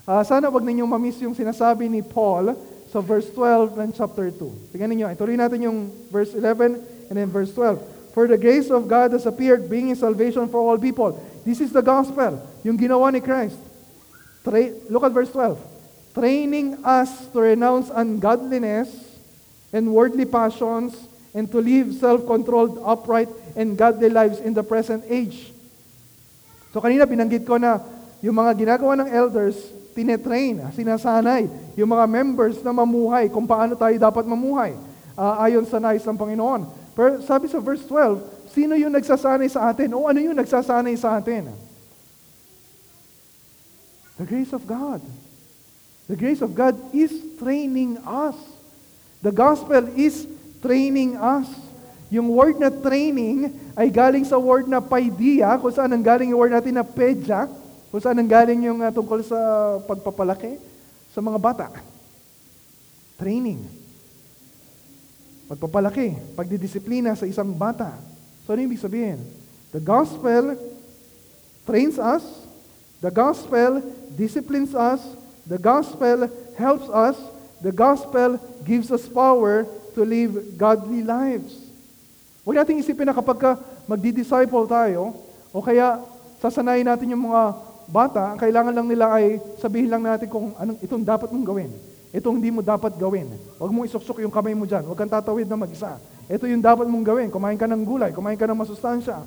uh, 0.07 0.23
sana 0.23 0.49
wag 0.49 0.65
ninyong 0.65 0.91
ma-miss 0.91 1.21
yung 1.23 1.35
sinasabi 1.37 1.91
ni 1.91 2.01
Paul 2.01 2.55
sa 2.93 3.01
verse 3.01 3.31
12 3.33 3.79
ng 3.79 3.91
chapter 3.97 4.29
2. 4.29 4.75
Tingnan 4.77 4.91
ninyo, 4.93 5.07
ituloy 5.13 5.37
natin 5.37 5.65
yung 5.65 5.79
verse 6.13 6.37
11 6.37 7.09
and 7.09 7.15
then 7.17 7.29
verse 7.33 7.51
12. 7.57 7.81
For 8.13 8.29
the 8.29 8.37
grace 8.37 8.69
of 8.69 8.85
God 8.85 9.17
has 9.17 9.25
appeared, 9.25 9.73
bringing 9.73 9.97
salvation 9.97 10.45
for 10.53 10.61
all 10.61 10.77
people. 10.77 11.17
This 11.49 11.65
is 11.65 11.73
the 11.73 11.81
gospel, 11.81 12.37
yung 12.61 12.77
ginawa 12.77 13.09
ni 13.09 13.25
Christ. 13.25 13.57
Tra- 14.45 14.77
look 14.93 15.03
at 15.03 15.17
verse 15.17 15.33
12 15.33 15.73
training 16.13 16.77
us 16.85 17.09
to 17.33 17.41
renounce 17.41 17.89
ungodliness 17.89 18.93
and 19.73 19.89
worldly 19.89 20.29
passions 20.29 20.93
and 21.33 21.49
to 21.51 21.59
live 21.59 21.95
self-controlled, 21.97 22.77
upright, 22.85 23.29
and 23.57 23.77
godly 23.77 24.13
lives 24.13 24.39
in 24.41 24.53
the 24.53 24.63
present 24.63 25.05
age. 25.09 25.53
So 26.73 26.81
kanina 26.81 27.09
binanggit 27.09 27.49
ko 27.49 27.57
na 27.57 27.81
yung 28.21 28.37
mga 28.37 28.53
ginagawa 28.61 29.01
ng 29.01 29.09
elders, 29.09 29.57
tinetrain, 29.93 30.61
sinasanay, 30.73 31.49
yung 31.77 31.89
mga 31.93 32.05
members 32.09 32.59
na 32.65 32.73
mamuhay, 32.73 33.29
kung 33.29 33.45
paano 33.45 33.77
tayo 33.77 33.95
dapat 33.97 34.25
mamuhay, 34.25 34.77
uh, 35.17 35.45
ayon 35.45 35.65
sa 35.69 35.81
nais 35.81 36.05
ng 36.05 36.17
Panginoon. 36.17 36.69
Pero 36.93 37.21
sabi 37.25 37.49
sa 37.49 37.61
verse 37.61 37.85
12, 37.89 38.53
sino 38.53 38.77
yung 38.77 38.93
nagsasanay 38.93 39.49
sa 39.49 39.73
atin? 39.73 39.93
O 39.97 40.09
ano 40.09 40.21
yung 40.21 40.37
nagsasanay 40.37 40.97
sa 40.97 41.17
atin? 41.17 41.49
The 44.21 44.29
grace 44.29 44.53
of 44.53 44.65
God. 44.69 45.01
The 46.09 46.17
grace 46.19 46.45
of 46.45 46.53
God 46.53 46.77
is 46.93 47.13
training 47.41 47.97
us. 48.05 48.37
The 49.25 49.33
gospel 49.33 49.89
is 49.97 50.29
training 50.61 51.17
us. 51.17 51.49
Yung 52.13 52.29
word 52.29 52.61
na 52.61 52.69
training 52.69 53.57
ay 53.73 53.89
galing 53.89 54.29
sa 54.29 54.37
word 54.37 54.69
na 54.69 54.85
paidia, 54.85 55.57
kung 55.57 55.73
saan 55.73 55.89
ang 55.97 56.05
galing 56.05 56.29
yung 56.29 56.45
word 56.45 56.53
natin 56.53 56.77
na 56.77 56.85
pedja, 56.85 57.49
kung 57.93 58.01
saan 58.01 58.17
ang 58.17 58.25
galing 58.25 58.73
yung 58.73 58.81
uh, 58.81 58.89
tungkol 58.89 59.21
sa 59.21 59.37
pagpapalaki 59.85 60.57
sa 61.13 61.21
mga 61.21 61.37
bata. 61.37 61.69
Training. 63.21 63.61
pagpapalaki, 65.53 66.17
pagdidisiplina 66.33 67.13
sa 67.13 67.29
isang 67.29 67.53
bata. 67.53 68.01
So 68.49 68.57
ano 68.57 68.65
ibig 68.65 68.81
sabihin? 68.81 69.21
The 69.69 69.85
gospel 69.85 70.57
trains 71.69 72.01
us, 72.01 72.25
the 73.05 73.13
gospel 73.13 73.85
disciplines 74.17 74.73
us, 74.73 75.05
the 75.45 75.61
gospel 75.61 76.33
helps 76.57 76.89
us, 76.89 77.21
the 77.61 77.69
gospel 77.69 78.41
gives 78.65 78.89
us 78.89 79.05
power 79.05 79.69
to 79.93 80.01
live 80.09 80.57
godly 80.57 81.05
lives. 81.05 81.53
Huwag 82.49 82.65
natin 82.65 82.81
isipin 82.81 83.13
na 83.13 83.13
kapag 83.13 83.37
ka 83.37 83.53
magdi-disciple 83.85 84.65
tayo, 84.65 85.13
o 85.53 85.61
kaya 85.61 86.01
sasanayin 86.41 86.89
natin 86.89 87.13
yung 87.13 87.29
mga 87.29 87.72
bata, 87.89 88.35
ang 88.35 88.39
kailangan 88.39 88.75
lang 88.75 88.87
nila 88.87 89.11
ay 89.15 89.41
sabihin 89.59 89.91
lang 89.91 90.03
natin 90.05 90.29
kung 90.29 90.55
anong 90.59 90.79
itong 90.83 91.03
dapat 91.03 91.29
mong 91.33 91.47
gawin. 91.47 91.71
Itong 92.13 92.37
hindi 92.37 92.53
mo 92.53 92.61
dapat 92.61 92.93
gawin. 93.01 93.25
Huwag 93.57 93.73
mong 93.73 93.89
isuksok 93.89 94.21
yung 94.21 94.35
kamay 94.35 94.53
mo 94.53 94.69
dyan. 94.69 94.85
Huwag 94.85 95.01
kang 95.01 95.09
tatawid 95.09 95.49
na 95.49 95.57
mag-isa. 95.57 95.97
Ito 96.29 96.45
yung 96.45 96.61
dapat 96.61 96.85
mong 96.85 97.05
gawin. 97.09 97.29
Kumain 97.33 97.57
ka 97.57 97.65
ng 97.65 97.83
gulay. 97.89 98.13
Kumain 98.13 98.37
ka 98.37 98.45
ng 98.45 98.59
masustansya. 98.61 99.25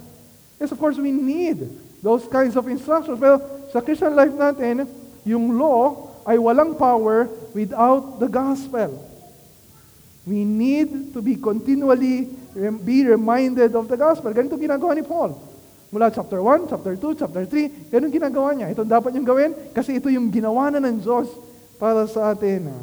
Yes, 0.62 0.70
of 0.70 0.78
course, 0.78 1.02
we 1.02 1.10
need 1.10 1.66
those 2.06 2.30
kinds 2.30 2.54
of 2.54 2.70
instructions. 2.70 3.18
Pero 3.18 3.42
sa 3.74 3.82
Christian 3.82 4.14
life 4.14 4.38
natin, 4.38 4.86
yung 5.26 5.58
law 5.58 6.14
ay 6.30 6.38
walang 6.38 6.78
power 6.78 7.26
without 7.58 8.22
the 8.22 8.30
gospel. 8.30 8.94
We 10.26 10.46
need 10.46 11.14
to 11.14 11.26
be 11.26 11.38
continually 11.38 12.30
be 12.86 13.04
reminded 13.04 13.74
of 13.74 13.90
the 13.90 13.98
gospel. 13.98 14.30
Ganito 14.32 14.56
ginagawa 14.62 14.94
ni 14.94 15.04
Paul. 15.04 15.36
Mula 15.94 16.10
chapter 16.10 16.42
1, 16.42 16.72
chapter 16.72 16.94
2, 16.98 17.22
chapter 17.22 17.44
3, 17.46 17.94
ganun 17.94 18.10
ginagawa 18.10 18.50
niya. 18.58 18.74
Ito 18.74 18.82
dapat 18.82 19.14
niyong 19.14 19.28
gawin 19.28 19.52
kasi 19.72 20.02
ito 20.02 20.10
yung 20.10 20.34
ginawa 20.34 20.74
na 20.74 20.82
ng 20.82 20.98
Diyos 20.98 21.30
para 21.78 22.10
sa 22.10 22.34
atin. 22.34 22.74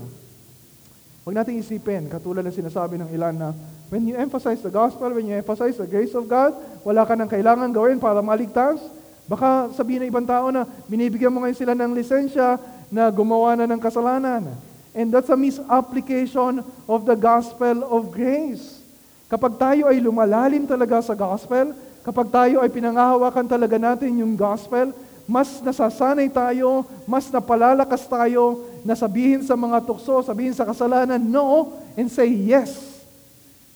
Huwag 1.22 1.34
nating 1.38 1.62
isipin, 1.62 2.10
katulad 2.10 2.42
ng 2.42 2.54
sinasabi 2.54 2.98
ng 2.98 3.10
ilan 3.14 3.34
na 3.34 3.48
when 3.94 4.06
you 4.06 4.18
emphasize 4.18 4.58
the 4.62 4.70
gospel, 4.70 5.10
when 5.14 5.26
you 5.26 5.38
emphasize 5.38 5.78
the 5.78 5.86
grace 5.86 6.14
of 6.18 6.26
God, 6.26 6.54
wala 6.82 7.06
ka 7.06 7.14
nang 7.14 7.30
kailangan 7.30 7.70
gawin 7.70 8.02
para 8.02 8.18
maligtas. 8.22 8.82
Baka 9.30 9.70
sabihin 9.74 10.06
ng 10.06 10.10
ibang 10.10 10.26
tao 10.26 10.50
na 10.50 10.66
binibigyan 10.90 11.30
mo 11.30 11.42
ngayon 11.46 11.58
sila 11.58 11.74
ng 11.78 11.94
lisensya 11.94 12.58
na 12.90 13.06
gumawa 13.10 13.54
na 13.54 13.70
ng 13.70 13.78
kasalanan. 13.78 14.50
And 14.92 15.08
that's 15.08 15.30
a 15.30 15.38
misapplication 15.38 16.60
of 16.84 17.06
the 17.06 17.14
gospel 17.16 17.86
of 17.86 18.10
grace. 18.10 18.82
Kapag 19.30 19.56
tayo 19.56 19.88
ay 19.88 20.02
lumalalim 20.02 20.68
talaga 20.68 21.00
sa 21.00 21.16
gospel, 21.16 21.72
kapag 22.02 22.28
tayo 22.30 22.62
ay 22.62 22.70
pinangahawakan 22.70 23.46
talaga 23.46 23.78
natin 23.78 24.22
yung 24.22 24.34
gospel, 24.34 24.90
mas 25.26 25.62
nasasanay 25.62 26.28
tayo, 26.28 26.82
mas 27.06 27.30
napalalakas 27.30 28.04
tayo 28.10 28.66
na 28.82 28.98
sabihin 28.98 29.46
sa 29.46 29.54
mga 29.54 29.80
tukso, 29.86 30.18
sabihin 30.26 30.54
sa 30.54 30.66
kasalanan, 30.66 31.22
no, 31.22 31.78
and 31.94 32.10
say 32.10 32.26
yes 32.26 33.00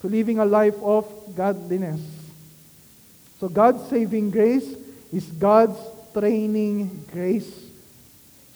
to 0.02 0.10
living 0.10 0.42
a 0.42 0.46
life 0.46 0.76
of 0.82 1.06
godliness. 1.32 2.02
So 3.38 3.46
God's 3.46 3.86
saving 3.86 4.32
grace 4.32 4.66
is 5.14 5.28
God's 5.38 5.78
training 6.10 6.90
grace. 7.12 7.48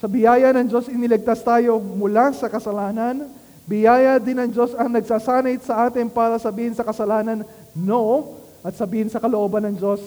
Sa 0.00 0.08
biyaya 0.08 0.48
ng 0.56 0.66
Diyos, 0.66 0.88
iniligtas 0.88 1.44
tayo 1.44 1.76
mula 1.76 2.32
sa 2.32 2.48
kasalanan. 2.48 3.28
Biyaya 3.68 4.16
din 4.16 4.40
ng 4.40 4.50
Diyos 4.50 4.72
ang 4.72 4.88
nagsasanay 4.88 5.60
sa 5.60 5.86
atin 5.86 6.08
para 6.08 6.40
sabihin 6.40 6.72
sa 6.72 6.82
kasalanan, 6.82 7.44
no, 7.76 8.39
at 8.60 8.76
sabihin 8.76 9.08
sa 9.08 9.20
kalooban 9.20 9.64
ng 9.64 9.76
Diyos, 9.80 10.02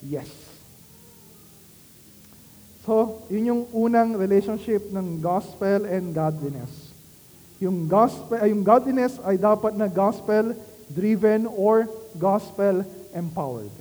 yes. 0.00 0.28
So, 2.88 3.20
yun 3.28 3.52
yung 3.52 3.62
unang 3.76 4.16
relationship 4.16 4.88
ng 4.88 5.20
gospel 5.20 5.84
and 5.84 6.16
godliness. 6.16 6.88
Yung 7.60 7.84
gospel, 7.84 8.40
yung 8.48 8.64
godliness 8.64 9.20
ay 9.28 9.36
dapat 9.36 9.76
na 9.76 9.92
gospel 9.92 10.56
driven 10.88 11.44
or 11.44 11.84
gospel 12.16 12.80
empowered. 13.12 13.74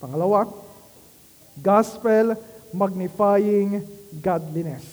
Pangalawa, 0.00 0.48
gospel 1.60 2.32
magnifying 2.72 3.84
godliness. 4.24 4.88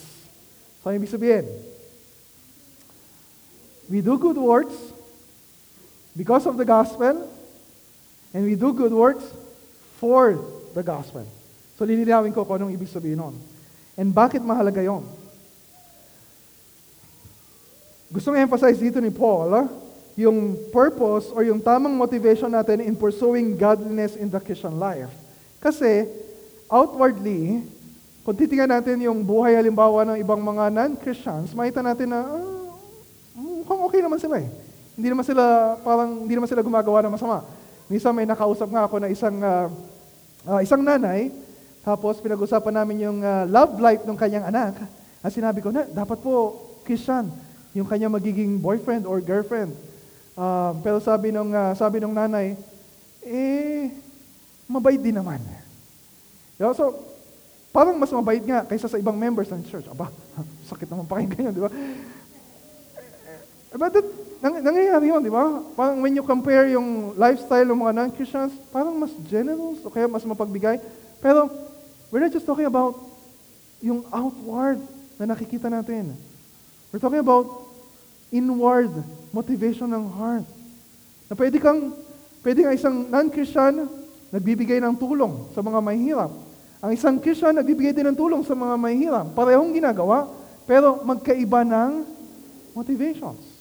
So, 0.84 0.91
ibig 0.91 1.07
sabihin, 1.07 1.47
we 3.88 4.03
do 4.03 4.19
good 4.19 4.36
works 4.36 4.75
because 6.19 6.43
of 6.43 6.59
the 6.59 6.67
gospel 6.67 7.31
and 8.34 8.41
we 8.43 8.57
do 8.57 8.73
good 8.73 8.91
works 8.91 9.23
for 10.01 10.36
the 10.73 10.81
gospel. 10.81 11.23
So, 11.77 11.86
lilinawin 11.86 12.34
ko 12.34 12.43
kung 12.43 12.59
anong 12.59 12.73
ibig 12.73 12.89
sabihin 12.89 13.21
nun. 13.21 13.38
And 13.93 14.09
bakit 14.09 14.41
mahalaga 14.41 14.81
yon? 14.81 15.05
Gustong 18.13 18.38
emphasize 18.38 18.77
dito 18.77 19.01
ni 19.01 19.09
Paul, 19.09 19.49
ah, 19.53 19.65
yung 20.13 20.53
purpose 20.69 21.34
or 21.34 21.41
yung 21.41 21.57
tamang 21.57 21.97
motivation 21.97 22.49
natin 22.49 22.81
in 22.81 22.93
pursuing 22.93 23.57
godliness 23.57 24.13
in 24.13 24.29
the 24.29 24.38
Christian 24.38 24.77
life. 24.77 25.09
Kasi, 25.57 26.05
outwardly, 26.69 27.65
kung 28.21 28.38
titingnan 28.38 28.69
natin 28.69 29.01
yung 29.01 29.25
buhay 29.25 29.57
halimbawa 29.57 30.05
ng 30.13 30.17
ibang 30.21 30.41
mga 30.41 30.69
non-Christians, 30.69 31.57
makita 31.57 31.81
natin 31.81 32.13
na 32.13 32.21
uh, 32.21 32.69
mukhang 33.36 33.81
okay 33.89 34.01
naman 34.05 34.21
sila 34.21 34.38
eh. 34.38 34.49
Hindi 34.93 35.07
naman 35.09 35.25
sila, 35.25 35.75
parang, 35.81 36.21
hindi 36.21 36.34
naman 36.38 36.45
sila 36.45 36.61
gumagawa 36.61 37.01
ng 37.01 37.13
masama. 37.17 37.41
Minsan 37.91 38.15
may 38.15 38.27
nakausap 38.27 38.69
nga 38.71 38.88
ako 38.88 38.95
na 39.03 39.11
isang, 39.11 39.38
uh, 39.43 39.67
uh, 40.47 40.59
isang 40.63 40.79
nanay, 40.84 41.34
tapos 41.84 42.23
pinag-usapan 42.23 42.73
namin 42.79 43.03
yung 43.03 43.19
uh, 43.19 43.43
love 43.47 43.75
life 43.79 44.03
ng 44.07 44.15
kanyang 44.15 44.47
anak. 44.47 44.79
At 45.19 45.31
sinabi 45.36 45.59
ko 45.59 45.71
na, 45.71 45.88
dapat 45.88 46.19
po, 46.23 46.55
Christian, 46.88 47.31
yung 47.75 47.88
kanyang 47.88 48.15
magiging 48.15 48.59
boyfriend 48.59 49.03
or 49.03 49.19
girlfriend. 49.19 49.75
Uh, 50.34 50.75
pero 50.79 50.99
sabi 51.03 51.31
nung, 51.31 51.51
uh, 51.51 51.75
sabi 51.75 51.99
nung 51.99 52.15
nanay, 52.15 52.55
eh, 53.23 53.91
mabait 54.67 54.99
din 54.99 55.15
naman. 55.15 55.39
You 56.59 56.71
so, 56.75 56.95
parang 57.73 57.97
mas 57.97 58.13
mabait 58.13 58.43
nga 58.45 58.63
kaysa 58.63 58.88
sa 58.88 58.99
ibang 59.01 59.17
members 59.17 59.49
ng 59.49 59.65
church. 59.67 59.89
Aba, 59.89 60.07
sakit 60.71 60.88
naman 60.88 61.09
pakinggan 61.09 61.49
yun, 61.49 61.53
di 61.57 61.63
ba? 61.63 61.71
But 63.74 63.91
that, 63.97 64.05
nang, 64.39 64.61
nangyayari 64.61 65.09
yun, 65.09 65.21
di 65.26 65.34
ba? 65.34 65.59
Parang 65.74 65.97
when 65.99 66.13
you 66.13 66.21
compare 66.21 66.69
yung 66.69 67.17
lifestyle 67.17 67.65
ng 67.65 67.80
mga 67.80 67.93
non-Christians, 67.97 68.53
parang 68.69 68.93
mas 68.93 69.11
generous 69.26 69.82
o 69.82 69.89
kaya 69.89 70.05
mas 70.05 70.21
mapagbigay. 70.21 70.78
Pero 71.17 71.49
We're 72.13 72.21
not 72.21 72.30
just 72.30 72.45
talking 72.45 72.69
about 72.69 72.93
yung 73.82 74.05
outward 74.13 74.78
na 75.17 75.34
nakikita 75.34 75.65
natin. 75.65 76.13
We're 76.93 77.01
talking 77.01 77.26
about 77.26 77.49
inward 78.30 78.93
motivation 79.34 79.89
ng 79.89 80.13
heart. 80.13 80.45
Na 81.26 81.34
pwede 81.34 81.57
kang, 81.57 81.89
pwede 82.45 82.61
kang 82.61 82.78
isang 82.78 83.09
non-Christian 83.09 83.89
nagbibigay 84.30 84.78
ng 84.78 84.93
tulong 84.93 85.49
sa 85.57 85.65
mga 85.65 85.82
mahihirap. 85.82 86.30
Ang 86.86 86.93
isang 86.93 87.17
Christian 87.17 87.57
nagbibigay 87.57 87.97
din 87.97 88.05
ng 88.05 88.17
tulong 88.17 88.45
sa 88.45 88.53
mga 88.53 88.78
mahihirap. 88.78 89.34
Parehong 89.34 89.74
ginagawa, 89.74 90.30
pero 90.69 91.01
magkaiba 91.01 91.65
ng 91.65 92.05
motivations. 92.78 93.53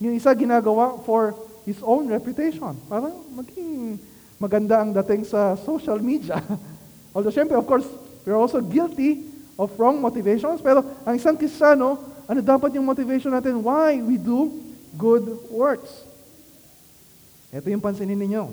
Yung 0.00 0.12
isa 0.12 0.32
ginagawa 0.36 1.00
for 1.04 1.32
his 1.64 1.80
own 1.80 2.06
reputation. 2.06 2.76
Parang 2.86 3.16
maging 3.32 3.96
maganda 4.36 4.80
ang 4.84 4.92
dating 4.92 5.24
sa 5.24 5.56
social 5.56 5.98
media. 5.98 6.38
Although, 7.16 7.32
syempre, 7.32 7.56
of 7.56 7.64
course, 7.64 7.88
we're 8.28 8.36
also 8.36 8.60
guilty 8.60 9.24
of 9.56 9.72
wrong 9.80 9.98
motivations. 9.98 10.60
Pero 10.60 10.84
ang 11.02 11.16
isang 11.16 11.34
Kristiyano, 11.34 11.96
ano 12.28 12.40
dapat 12.44 12.76
yung 12.76 12.84
motivation 12.84 13.32
natin? 13.32 13.64
Why 13.64 13.98
we 14.04 14.20
do 14.20 14.52
good 14.94 15.24
works? 15.48 16.04
Ito 17.48 17.72
yung 17.72 17.80
pansinin 17.80 18.20
ninyo. 18.20 18.52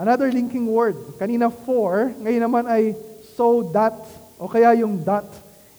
Another 0.00 0.32
linking 0.32 0.64
word. 0.66 0.96
Kanina 1.20 1.52
for, 1.52 2.10
ngayon 2.16 2.42
naman 2.42 2.64
ay 2.64 2.96
so 3.36 3.60
that, 3.76 3.94
o 4.40 4.48
kaya 4.48 4.72
yung 4.80 5.04
that. 5.04 5.28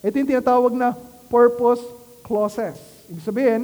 Ito 0.06 0.14
yung 0.16 0.30
tinatawag 0.30 0.72
na 0.72 0.94
purpose 1.26 1.82
clauses. 2.22 2.78
Ibig 3.10 3.24
sabihin, 3.26 3.62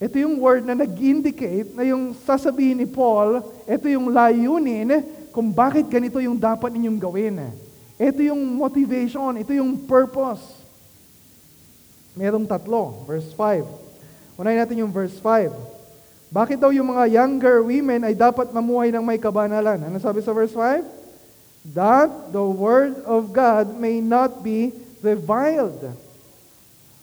ito 0.00 0.16
yung 0.16 0.40
word 0.40 0.64
na 0.64 0.72
nag-indicate 0.72 1.76
na 1.76 1.84
yung 1.84 2.16
sasabihin 2.24 2.80
ni 2.80 2.88
Paul, 2.88 3.44
ito 3.68 3.84
yung 3.84 4.08
layunin 4.08 5.04
kung 5.28 5.52
bakit 5.52 5.92
ganito 5.92 6.16
yung 6.24 6.40
dapat 6.40 6.72
ninyong 6.72 6.96
gawin. 6.96 7.36
Ito 8.00 8.24
yung 8.24 8.40
motivation, 8.56 9.36
ito 9.36 9.52
yung 9.52 9.76
purpose. 9.84 10.40
Merong 12.16 12.48
tatlo. 12.48 13.04
Verse 13.04 13.28
5. 13.36 14.40
Unahin 14.40 14.64
natin 14.64 14.80
yung 14.80 14.88
verse 14.88 15.20
5. 15.20 15.52
Bakit 16.32 16.56
daw 16.56 16.72
yung 16.72 16.96
mga 16.96 17.20
younger 17.20 17.60
women 17.60 18.00
ay 18.08 18.16
dapat 18.16 18.48
mamuhay 18.56 18.88
ng 18.88 19.04
may 19.04 19.20
kabanalan? 19.20 19.84
Ano 19.84 20.00
sabi 20.00 20.24
sa 20.24 20.32
verse 20.32 20.56
5? 20.56 20.80
That 21.76 22.32
the 22.32 22.40
word 22.40 23.04
of 23.04 23.36
God 23.36 23.76
may 23.76 24.00
not 24.00 24.40
be 24.40 24.72
reviled. 25.04 25.92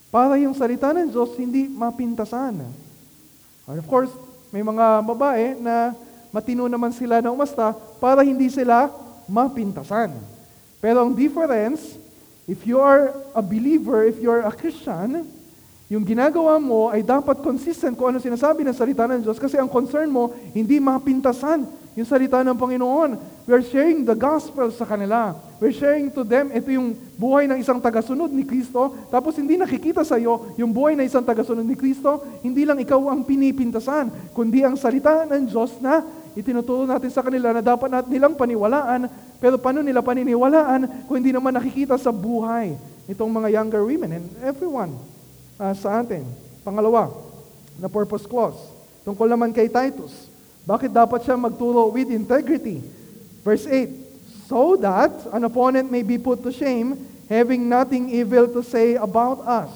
Para 0.09 0.33
yung 0.41 0.57
salita 0.57 0.89
ng 0.97 1.13
Diyos 1.13 1.37
hindi 1.37 1.69
mapintasan. 1.69 2.86
And 3.67 3.77
of 3.77 3.85
course, 3.85 4.09
may 4.49 4.63
mga 4.63 5.03
babae 5.03 5.59
na 5.59 5.91
matino 6.31 6.71
naman 6.71 6.95
sila 6.95 7.19
na 7.19 7.35
umasta 7.35 7.75
para 7.99 8.23
hindi 8.23 8.47
sila 8.47 8.87
mapintasan. 9.27 10.15
Pero 10.79 11.03
ang 11.03 11.11
difference, 11.11 11.99
if 12.47 12.63
you 12.63 12.79
are 12.79 13.11
a 13.35 13.43
believer, 13.43 14.07
if 14.07 14.23
you 14.23 14.31
are 14.31 14.47
a 14.47 14.53
Christian, 14.55 15.27
Yung 15.87 16.03
ginagawa 16.03 16.59
mo 16.59 16.91
ay 16.91 16.99
dapat 16.99 17.39
consistent 17.39 17.95
kung 17.95 18.11
ano 18.11 18.19
sinasabi 18.19 18.59
ng 18.67 18.75
salita 18.75 19.07
ng 19.07 19.23
Diyos 19.23 19.39
kasi 19.39 19.55
ang 19.55 19.71
concern 19.71 20.11
mo, 20.11 20.35
hindi 20.51 20.83
mapintasan 20.83 21.63
yung 21.95 22.03
salita 22.03 22.43
ng 22.43 22.59
Panginoon. 22.59 23.15
We're 23.47 23.63
sharing 23.63 24.03
the 24.03 24.11
gospel 24.11 24.67
sa 24.75 24.83
kanila. 24.83 25.31
We're 25.63 25.71
sharing 25.71 26.11
to 26.11 26.27
them, 26.27 26.51
ito 26.51 26.75
yung 26.75 26.91
buhay 27.15 27.47
ng 27.47 27.63
isang 27.63 27.79
tagasunod 27.79 28.27
ni 28.35 28.43
Kristo. 28.43 28.99
Tapos 29.07 29.39
hindi 29.39 29.55
nakikita 29.55 30.03
sa 30.03 30.19
iyo 30.19 30.51
yung 30.59 30.75
buhay 30.75 30.99
ng 30.99 31.07
isang 31.07 31.23
tagasunod 31.23 31.63
ni 31.63 31.79
Kristo, 31.79 32.19
hindi 32.43 32.67
lang 32.67 32.83
ikaw 32.83 33.07
ang 33.07 33.23
pinipintasan, 33.23 34.35
kundi 34.35 34.67
ang 34.67 34.75
salita 34.75 35.23
ng 35.23 35.47
Diyos 35.47 35.79
na 35.79 36.03
itinuturo 36.35 36.83
natin 36.83 37.09
sa 37.15 37.23
kanila 37.23 37.55
na 37.55 37.63
dapat 37.63 37.87
natin 37.87 38.11
nilang 38.11 38.35
paniwalaan, 38.35 39.07
pero 39.39 39.55
paano 39.55 39.79
nila 39.79 40.03
paniniwalaan 40.03 41.07
kung 41.07 41.15
hindi 41.15 41.31
naman 41.31 41.55
nakikita 41.55 41.95
sa 41.95 42.11
buhay 42.11 42.75
itong 43.07 43.31
mga 43.31 43.55
younger 43.55 43.87
women 43.87 44.19
and 44.19 44.27
everyone 44.43 44.91
uh, 45.57 45.73
sa 45.77 46.01
atin. 46.01 46.25
Pangalawa, 46.61 47.11
na 47.77 47.89
purpose 47.89 48.25
clause. 48.25 48.57
Tungkol 49.05 49.29
naman 49.29 49.53
kay 49.53 49.69
Titus. 49.69 50.29
Bakit 50.67 50.91
dapat 50.91 51.23
siya 51.23 51.39
magturo 51.39 51.87
with 51.93 52.11
integrity? 52.11 52.83
Verse 53.45 53.63
8, 53.63 54.51
So 54.51 54.75
that 54.79 55.11
an 55.31 55.47
opponent 55.47 55.91
may 55.91 56.03
be 56.03 56.19
put 56.19 56.43
to 56.43 56.51
shame, 56.51 56.95
having 57.31 57.67
nothing 57.67 58.11
evil 58.11 58.47
to 58.51 58.63
say 58.63 58.99
about 58.99 59.43
us. 59.43 59.71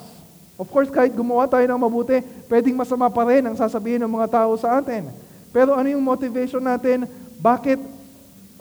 Of 0.59 0.67
course, 0.67 0.91
kahit 0.91 1.15
gumawa 1.15 1.47
tayo 1.47 1.63
ng 1.65 1.79
mabuti, 1.79 2.21
pwedeng 2.51 2.77
masama 2.77 3.07
pa 3.09 3.23
rin 3.27 3.43
ang 3.47 3.55
sasabihin 3.55 4.03
ng 4.03 4.11
mga 4.11 4.27
tao 4.29 4.51
sa 4.59 4.77
atin. 4.79 5.09
Pero 5.49 5.75
ano 5.75 5.87
yung 5.87 6.03
motivation 6.03 6.63
natin? 6.63 7.07
Bakit 7.41 7.79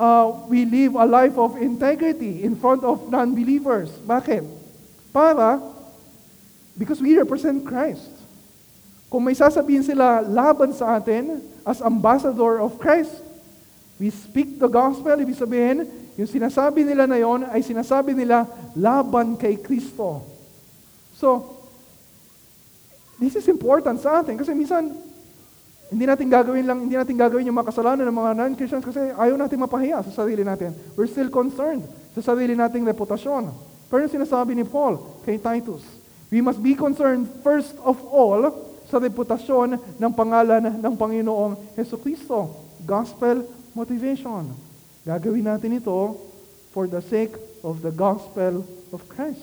uh, 0.01 0.49
we 0.49 0.64
live 0.64 0.97
a 0.97 1.07
life 1.07 1.37
of 1.37 1.61
integrity 1.61 2.43
in 2.43 2.57
front 2.57 2.83
of 2.83 3.07
non-believers? 3.12 3.91
Bakit? 4.03 4.43
Para 5.11 5.61
Because 6.79 7.03
we 7.03 7.18
represent 7.18 7.66
Christ. 7.66 8.11
Kung 9.11 9.27
may 9.27 9.35
sasabihin 9.35 9.83
sila 9.83 10.23
laban 10.23 10.71
sa 10.71 10.99
atin 11.03 11.43
as 11.66 11.83
ambassador 11.83 12.62
of 12.62 12.79
Christ, 12.79 13.11
we 13.99 14.09
speak 14.09 14.62
the 14.62 14.71
gospel, 14.71 15.18
ibig 15.18 15.35
sabihin, 15.35 15.85
yung 16.14 16.31
sinasabi 16.31 16.87
nila 16.87 17.11
na 17.11 17.18
yon 17.18 17.43
ay 17.51 17.61
sinasabi 17.61 18.14
nila 18.14 18.47
laban 18.79 19.35
kay 19.35 19.59
Kristo. 19.59 20.23
So, 21.18 21.59
this 23.18 23.35
is 23.35 23.45
important 23.51 23.99
sa 23.99 24.23
atin 24.23 24.39
kasi 24.39 24.55
minsan 24.55 24.95
hindi 25.91 26.07
natin 26.07 26.31
gagawin 26.31 26.64
lang, 26.64 26.87
hindi 26.87 26.95
natin 26.95 27.18
gagawin 27.18 27.51
yung 27.51 27.59
makasalanan 27.59 28.07
ng 28.07 28.14
mga 28.14 28.33
non-Christians 28.39 28.87
kasi 28.87 29.11
ayaw 29.11 29.35
natin 29.35 29.59
mapahiya 29.59 30.07
sa 30.07 30.23
sarili 30.23 30.47
natin. 30.47 30.71
We're 30.95 31.11
still 31.11 31.29
concerned 31.29 31.83
sa 32.14 32.23
sarili 32.23 32.55
nating 32.55 32.87
reputasyon. 32.87 33.51
Pero 33.91 34.07
yung 34.07 34.14
sinasabi 34.14 34.55
ni 34.55 34.62
Paul 34.62 35.03
kay 35.27 35.43
Titus, 35.43 35.83
We 36.31 36.39
must 36.39 36.62
be 36.62 36.78
concerned 36.78 37.26
first 37.43 37.74
of 37.83 37.99
all 38.07 38.55
sa 38.87 39.03
reputasyon 39.03 39.99
ng 39.99 40.12
pangalan 40.14 40.78
ng 40.78 40.95
Panginoong 40.95 41.59
Heso 41.74 41.99
Kristo. 41.99 42.55
Gospel 42.87 43.43
motivation. 43.74 44.55
Gagawin 45.03 45.51
natin 45.51 45.83
ito 45.83 46.14
for 46.70 46.87
the 46.87 47.03
sake 47.03 47.35
of 47.66 47.83
the 47.83 47.91
gospel 47.91 48.62
of 48.95 49.03
Christ. 49.11 49.43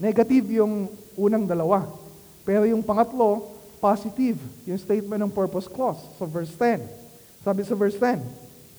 Negative 0.00 0.64
yung 0.64 0.88
unang 1.12 1.44
dalawa. 1.44 1.84
Pero 2.48 2.64
yung 2.64 2.80
pangatlo, 2.80 3.52
positive. 3.84 4.40
Yung 4.64 4.80
statement 4.80 5.20
ng 5.28 5.32
purpose 5.32 5.68
clause 5.68 6.00
sa 6.16 6.24
verse 6.24 6.56
10. 6.56 6.80
Sabi 7.44 7.68
sa 7.68 7.76
verse 7.76 8.00
10, 8.00 8.24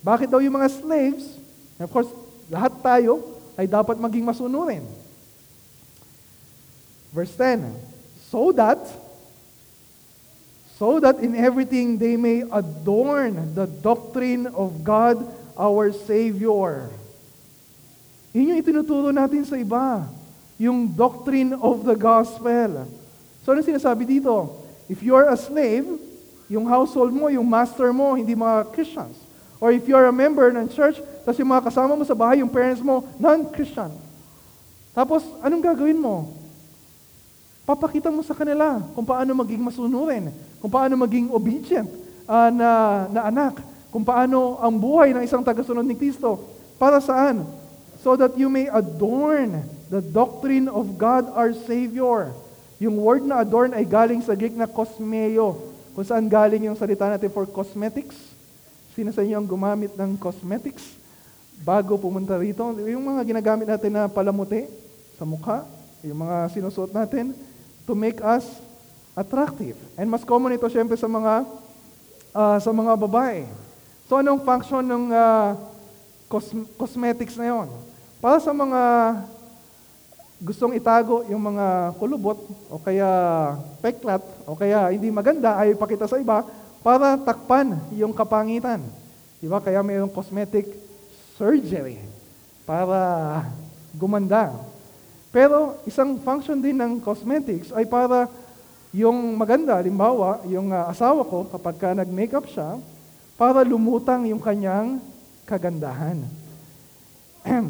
bakit 0.01 0.31
daw 0.31 0.41
yung 0.41 0.57
mga 0.57 0.81
slaves, 0.81 1.37
of 1.77 1.89
course, 1.93 2.09
lahat 2.49 2.73
tayo 2.81 3.21
ay 3.53 3.69
dapat 3.69 3.99
maging 4.01 4.25
masunurin. 4.25 4.81
Verse 7.09 7.33
10, 7.35 7.73
so 8.29 8.53
that, 8.53 8.77
so 10.77 10.99
that 11.01 11.17
in 11.19 11.33
everything 11.33 11.97
they 11.97 12.15
may 12.15 12.45
adorn 12.45 13.55
the 13.57 13.65
doctrine 13.65 14.45
of 14.53 14.83
God 14.83 15.17
our 15.57 15.91
Savior. 15.91 16.87
Yun 18.31 18.53
yung 18.53 18.59
itinuturo 18.61 19.09
natin 19.09 19.41
sa 19.43 19.57
iba. 19.57 20.05
Yung 20.61 20.85
doctrine 20.85 21.57
of 21.57 21.81
the 21.81 21.97
gospel. 21.97 22.85
So 23.41 23.51
ano 23.51 23.65
sinasabi 23.65 24.05
dito? 24.05 24.53
If 24.85 25.01
you 25.01 25.17
are 25.17 25.33
a 25.33 25.37
slave, 25.37 25.85
yung 26.49 26.65
household 26.65 27.13
mo, 27.13 27.29
yung 27.29 27.45
master 27.45 27.89
mo, 27.93 28.13
hindi 28.13 28.33
mga 28.37 28.69
Christians. 28.73 29.17
Or 29.59 29.75
if 29.75 29.85
you 29.85 29.93
are 29.93 30.07
a 30.07 30.15
member 30.15 30.49
ng 30.55 30.71
church, 30.71 30.97
tapos 31.27 31.37
yung 31.37 31.51
mga 31.51 31.67
kasama 31.67 31.93
mo 31.93 32.07
sa 32.07 32.15
bahay, 32.15 32.39
yung 32.39 32.49
parents 32.49 32.79
mo, 32.79 33.03
non-Christian. 33.19 33.91
Tapos, 34.95 35.21
anong 35.43 35.61
gagawin 35.61 35.99
mo? 35.99 36.38
Papakita 37.69 38.09
mo 38.09 38.25
sa 38.25 38.33
kanila 38.33 38.81
kung 38.97 39.05
paano 39.05 39.29
maging 39.37 39.61
masunurin, 39.61 40.33
kung 40.57 40.73
paano 40.73 40.97
maging 41.05 41.29
obedient 41.29 41.85
uh, 42.25 42.49
na, 42.49 42.69
na 43.13 43.21
anak, 43.29 43.61
kung 43.93 44.01
paano 44.01 44.57
ang 44.57 44.73
buhay 44.73 45.13
ng 45.13 45.21
isang 45.21 45.45
tagasunod 45.45 45.85
ni 45.85 45.93
Kristo. 45.93 46.49
Para 46.81 46.97
saan? 46.97 47.45
So 48.01 48.17
that 48.17 48.33
you 48.41 48.49
may 48.49 48.73
adorn 48.73 49.61
the 49.85 50.01
doctrine 50.01 50.65
of 50.65 50.97
God 50.97 51.29
our 51.37 51.53
Savior. 51.69 52.33
Yung 52.81 52.97
word 52.97 53.21
na 53.21 53.45
adorn 53.45 53.77
ay 53.77 53.85
galing 53.85 54.25
sa 54.25 54.33
Greek 54.33 54.57
na 54.57 54.65
kosmeo, 54.65 55.61
kung 55.93 56.05
saan 56.09 56.25
galing 56.25 56.65
yung 56.65 56.79
salita 56.79 57.05
natin 57.05 57.29
for 57.29 57.45
cosmetics. 57.45 58.17
Sino 58.97 59.13
sa 59.13 59.21
inyo 59.21 59.37
ang 59.37 59.45
gumamit 59.45 59.93
ng 59.93 60.17
cosmetics 60.17 60.97
bago 61.61 62.01
pumunta 62.01 62.33
rito? 62.33 62.65
Yung 62.81 63.05
mga 63.13 63.21
ginagamit 63.29 63.69
natin 63.69 63.93
na 63.93 64.09
palamuti 64.09 64.65
sa 65.21 65.27
mukha, 65.27 65.69
yung 66.01 66.25
mga 66.25 66.49
sinusuot 66.49 66.97
natin, 66.97 67.37
to 67.89 67.97
make 67.97 68.21
us 68.21 68.45
attractive. 69.17 69.73
And 69.97 70.05
mas 70.05 70.21
common 70.21 70.53
ito 70.53 70.69
syempre 70.69 70.93
sa 70.93 71.09
mga 71.09 71.41
uh, 72.37 72.57
sa 72.61 72.69
mga 72.69 72.93
babae. 72.93 73.49
So 74.05 74.21
anong 74.21 74.45
function 74.45 74.85
ng 74.85 75.09
uh, 75.09 75.57
cos- 76.29 76.69
cosmetics 76.77 77.33
na 77.33 77.49
yon? 77.49 77.67
Para 78.21 78.37
sa 78.37 78.53
mga 78.53 78.81
gustong 80.39 80.77
itago 80.77 81.25
yung 81.27 81.41
mga 81.41 81.97
kulubot 81.99 82.39
o 82.71 82.79
kaya 82.79 83.09
peklat 83.83 84.23
o 84.47 84.55
kaya 84.55 84.87
hindi 84.93 85.11
maganda 85.11 85.59
ay 85.59 85.75
ipakita 85.75 86.07
sa 86.07 86.21
iba 86.21 86.45
para 86.79 87.19
takpan 87.19 87.75
yung 87.97 88.15
kapangitan. 88.15 88.79
Di 89.41 89.49
ba? 89.51 89.59
Kaya 89.59 89.83
mayroong 89.83 90.13
cosmetic 90.13 90.69
surgery 91.35 91.99
para 92.63 93.43
gumanda. 93.95 94.51
Pero 95.29 95.77
isang 95.85 96.17
function 96.21 96.57
din 96.57 96.77
ng 96.77 96.97
cosmetics 96.97 97.69
ay 97.73 97.85
para 97.85 98.25
yung 98.89 99.37
maganda, 99.37 99.77
limbawa, 99.77 100.41
yung 100.49 100.73
uh, 100.73 100.89
asawa 100.89 101.21
ko, 101.21 101.45
kapag 101.45 101.77
ka 101.77 101.93
nag-makeup 101.93 102.49
siya, 102.49 102.81
para 103.37 103.61
lumutang 103.61 104.25
yung 104.25 104.41
kanyang 104.41 104.97
kagandahan. 105.45 106.25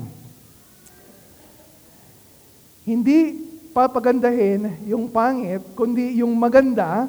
Hindi 2.90 3.50
papagandahin 3.76 4.88
yung 4.90 5.12
pangit, 5.12 5.62
kundi 5.76 6.24
yung 6.24 6.34
maganda 6.34 7.06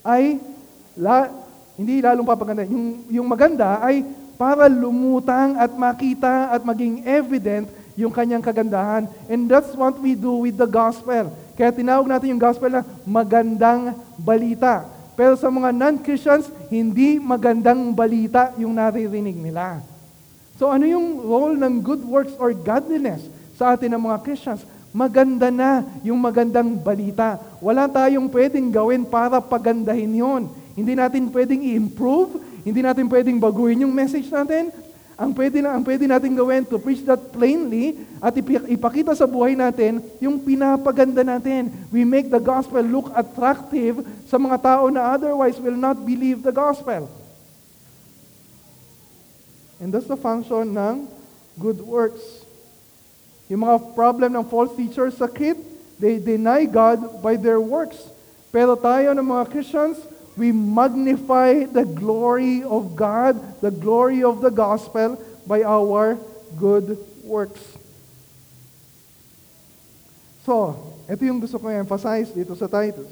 ay 0.00 0.40
la, 0.96 1.28
hindi 1.76 2.00
lalong 2.00 2.24
papaganda. 2.24 2.64
Yung, 2.64 3.04
yung 3.12 3.28
maganda 3.28 3.84
ay 3.84 4.00
para 4.40 4.64
lumutang 4.64 5.60
at 5.60 5.76
makita 5.76 6.56
at 6.56 6.64
maging 6.64 7.04
evident 7.04 7.68
yung 8.00 8.14
kanyang 8.14 8.40
kagandahan. 8.40 9.04
And 9.28 9.44
that's 9.44 9.76
what 9.76 10.00
we 10.00 10.16
do 10.16 10.48
with 10.48 10.56
the 10.56 10.68
gospel. 10.68 11.28
Kaya 11.54 11.68
tinawag 11.68 12.08
natin 12.08 12.32
yung 12.32 12.40
gospel 12.40 12.72
na 12.72 12.82
magandang 13.04 13.92
balita. 14.16 14.88
Pero 15.12 15.36
sa 15.36 15.52
mga 15.52 15.68
non-Christians, 15.76 16.48
hindi 16.72 17.20
magandang 17.20 17.92
balita 17.92 18.56
yung 18.56 18.72
naririnig 18.72 19.36
nila. 19.36 19.84
So 20.56 20.72
ano 20.72 20.88
yung 20.88 21.20
role 21.20 21.56
ng 21.60 21.84
good 21.84 22.00
works 22.04 22.32
or 22.40 22.56
godliness 22.56 23.20
sa 23.60 23.76
atin 23.76 23.92
ng 23.92 24.02
mga 24.08 24.18
Christians? 24.24 24.64
Maganda 24.90 25.52
na 25.52 25.84
yung 26.00 26.16
magandang 26.16 26.72
balita. 26.80 27.36
Wala 27.60 27.86
tayong 27.86 28.32
pwedeng 28.32 28.72
gawin 28.72 29.04
para 29.04 29.38
pagandahin 29.38 30.16
yon. 30.16 30.42
Hindi 30.72 30.96
natin 30.96 31.28
pwedeng 31.28 31.60
i-improve, 31.60 32.40
hindi 32.64 32.80
natin 32.80 33.06
pwedeng 33.06 33.36
baguhin 33.36 33.84
yung 33.84 33.92
message 33.92 34.32
natin, 34.32 34.72
ang 35.20 35.36
pwede, 35.36 35.60
na, 35.60 35.76
ang 35.76 35.84
pwede 35.84 36.08
natin 36.08 36.32
gawin 36.32 36.64
to 36.64 36.80
preach 36.80 37.04
that 37.04 37.20
plainly 37.28 38.00
at 38.24 38.32
ipakita 38.72 39.12
sa 39.12 39.28
buhay 39.28 39.52
natin 39.52 40.00
yung 40.16 40.40
pinapaganda 40.40 41.20
natin. 41.20 41.68
We 41.92 42.08
make 42.08 42.32
the 42.32 42.40
gospel 42.40 42.80
look 42.80 43.12
attractive 43.12 44.00
sa 44.24 44.40
mga 44.40 44.56
tao 44.64 44.88
na 44.88 45.12
otherwise 45.12 45.60
will 45.60 45.76
not 45.76 46.00
believe 46.08 46.40
the 46.40 46.56
gospel. 46.56 47.04
And 49.76 49.92
that's 49.92 50.08
the 50.08 50.16
function 50.16 50.72
ng 50.72 51.04
good 51.60 51.84
works. 51.84 52.24
Yung 53.52 53.60
mga 53.60 53.92
problem 53.92 54.32
ng 54.32 54.44
false 54.48 54.72
teachers, 54.72 55.20
sakit, 55.20 55.60
they 56.00 56.16
deny 56.16 56.64
God 56.64 57.20
by 57.20 57.36
their 57.36 57.60
works. 57.60 58.00
Pero 58.48 58.72
tayo 58.72 59.12
ng 59.12 59.26
mga 59.36 59.44
Christians, 59.52 60.00
we 60.36 60.52
magnify 60.52 61.64
the 61.64 61.84
glory 61.84 62.62
of 62.62 62.94
God, 62.94 63.60
the 63.60 63.70
glory 63.70 64.22
of 64.22 64.40
the 64.40 64.50
gospel 64.50 65.18
by 65.46 65.62
our 65.62 66.18
good 66.58 66.98
works. 67.24 67.60
So, 70.46 70.90
Ito 71.10 71.26
yung 71.26 71.42
gusto 71.42 71.58
ko 71.58 71.66
emphasize 71.66 72.30
dito 72.30 72.54
sa 72.54 72.70
Titus. 72.70 73.10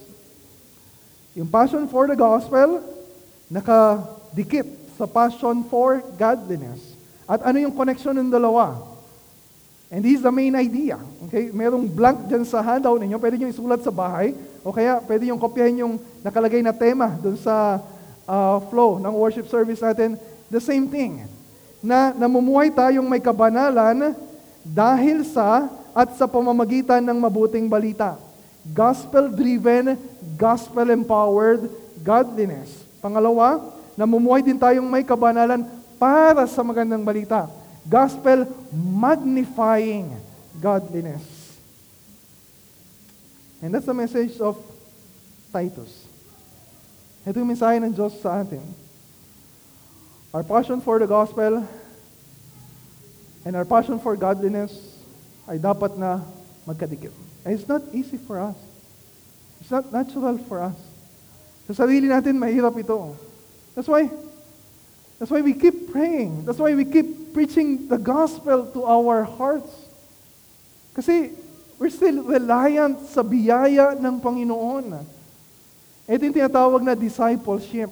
Yung 1.34 1.50
passion 1.50 1.90
for 1.90 2.06
the 2.06 2.14
gospel, 2.14 2.78
nakadikit 3.50 4.70
sa 4.94 5.10
passion 5.10 5.66
for 5.66 5.98
godliness. 6.14 6.78
At 7.26 7.42
ano 7.42 7.58
yung 7.58 7.74
connection 7.74 8.14
ng 8.14 8.30
dalawa? 8.30 8.78
And 9.90 10.06
this 10.06 10.22
is 10.22 10.22
the 10.22 10.30
main 10.30 10.54
idea. 10.54 10.94
Okay? 11.26 11.50
Merong 11.50 11.90
blank 11.90 12.30
dyan 12.30 12.46
sa 12.46 12.62
handout 12.62 13.02
ninyo. 13.02 13.18
Pwede 13.18 13.34
nyo 13.34 13.50
isulat 13.50 13.82
sa 13.82 13.90
bahay. 13.90 14.30
O 14.66 14.74
kaya 14.74 14.98
pwede 15.06 15.26
nyo 15.26 15.38
kopyahin 15.38 15.82
yung 15.86 15.94
nakalagay 16.22 16.60
na 16.62 16.74
tema 16.74 17.14
dun 17.18 17.38
sa 17.38 17.78
uh, 18.28 18.58
flow 18.68 18.98
ng 18.98 19.14
worship 19.14 19.46
service 19.46 19.80
natin. 19.80 20.18
The 20.52 20.60
same 20.60 20.90
thing. 20.90 21.24
Na 21.78 22.10
namumuhay 22.12 22.74
tayong 22.74 23.06
may 23.06 23.22
kabanalan 23.22 24.12
dahil 24.66 25.22
sa 25.24 25.70
at 25.94 26.14
sa 26.18 26.26
pamamagitan 26.26 27.00
ng 27.02 27.18
mabuting 27.18 27.70
balita. 27.70 28.18
Gospel-driven, 28.68 29.96
gospel-empowered 30.36 31.70
godliness. 32.04 32.84
Pangalawa, 33.00 33.62
namumuhay 33.96 34.44
din 34.44 34.58
tayong 34.58 34.86
may 34.86 35.06
kabanalan 35.06 35.64
para 35.96 36.44
sa 36.46 36.60
magandang 36.60 37.02
balita. 37.02 37.48
Gospel 37.88 38.44
magnifying 38.74 40.12
godliness. 40.60 41.37
And 43.62 43.74
that's 43.74 43.86
the 43.86 43.94
message 43.94 44.38
of 44.38 44.58
Titus. 45.50 46.06
Ito 47.26 47.42
yung 47.42 47.50
mensahe 47.50 47.82
ng 47.82 47.90
Diyos 47.90 48.14
sa 48.22 48.40
atin. 48.40 48.62
Our 50.30 50.44
passion 50.46 50.78
for 50.78 51.02
the 51.02 51.08
gospel 51.08 51.66
and 53.42 53.52
our 53.56 53.66
passion 53.66 53.98
for 53.98 54.14
godliness 54.14 54.72
ay 55.48 55.58
dapat 55.58 55.96
na 55.98 56.22
magkadikit. 56.68 57.10
And 57.42 57.56
it's 57.56 57.66
not 57.66 57.82
easy 57.90 58.20
for 58.20 58.38
us. 58.38 58.58
It's 59.58 59.72
not 59.72 59.90
natural 59.90 60.38
for 60.46 60.62
us. 60.62 60.78
Sa 61.66 61.84
sarili 61.84 62.06
natin, 62.06 62.38
mahirap 62.38 62.76
ito. 62.78 63.16
That's 63.74 63.88
why, 63.88 64.08
that's 65.18 65.32
why 65.32 65.42
we 65.42 65.52
keep 65.56 65.90
praying. 65.90 66.46
That's 66.46 66.60
why 66.60 66.72
we 66.76 66.84
keep 66.86 67.34
preaching 67.34 67.88
the 67.88 67.98
gospel 67.98 68.68
to 68.72 68.80
our 68.84 69.24
hearts. 69.24 69.68
Kasi 70.96 71.32
we're 71.78 71.94
still 71.94 72.26
reliant 72.26 72.98
sa 73.08 73.22
biyaya 73.22 73.94
ng 73.94 74.18
Panginoon. 74.18 74.98
Ito 76.10 76.22
yung 76.26 76.36
tinatawag 76.36 76.82
na 76.82 76.98
discipleship. 76.98 77.88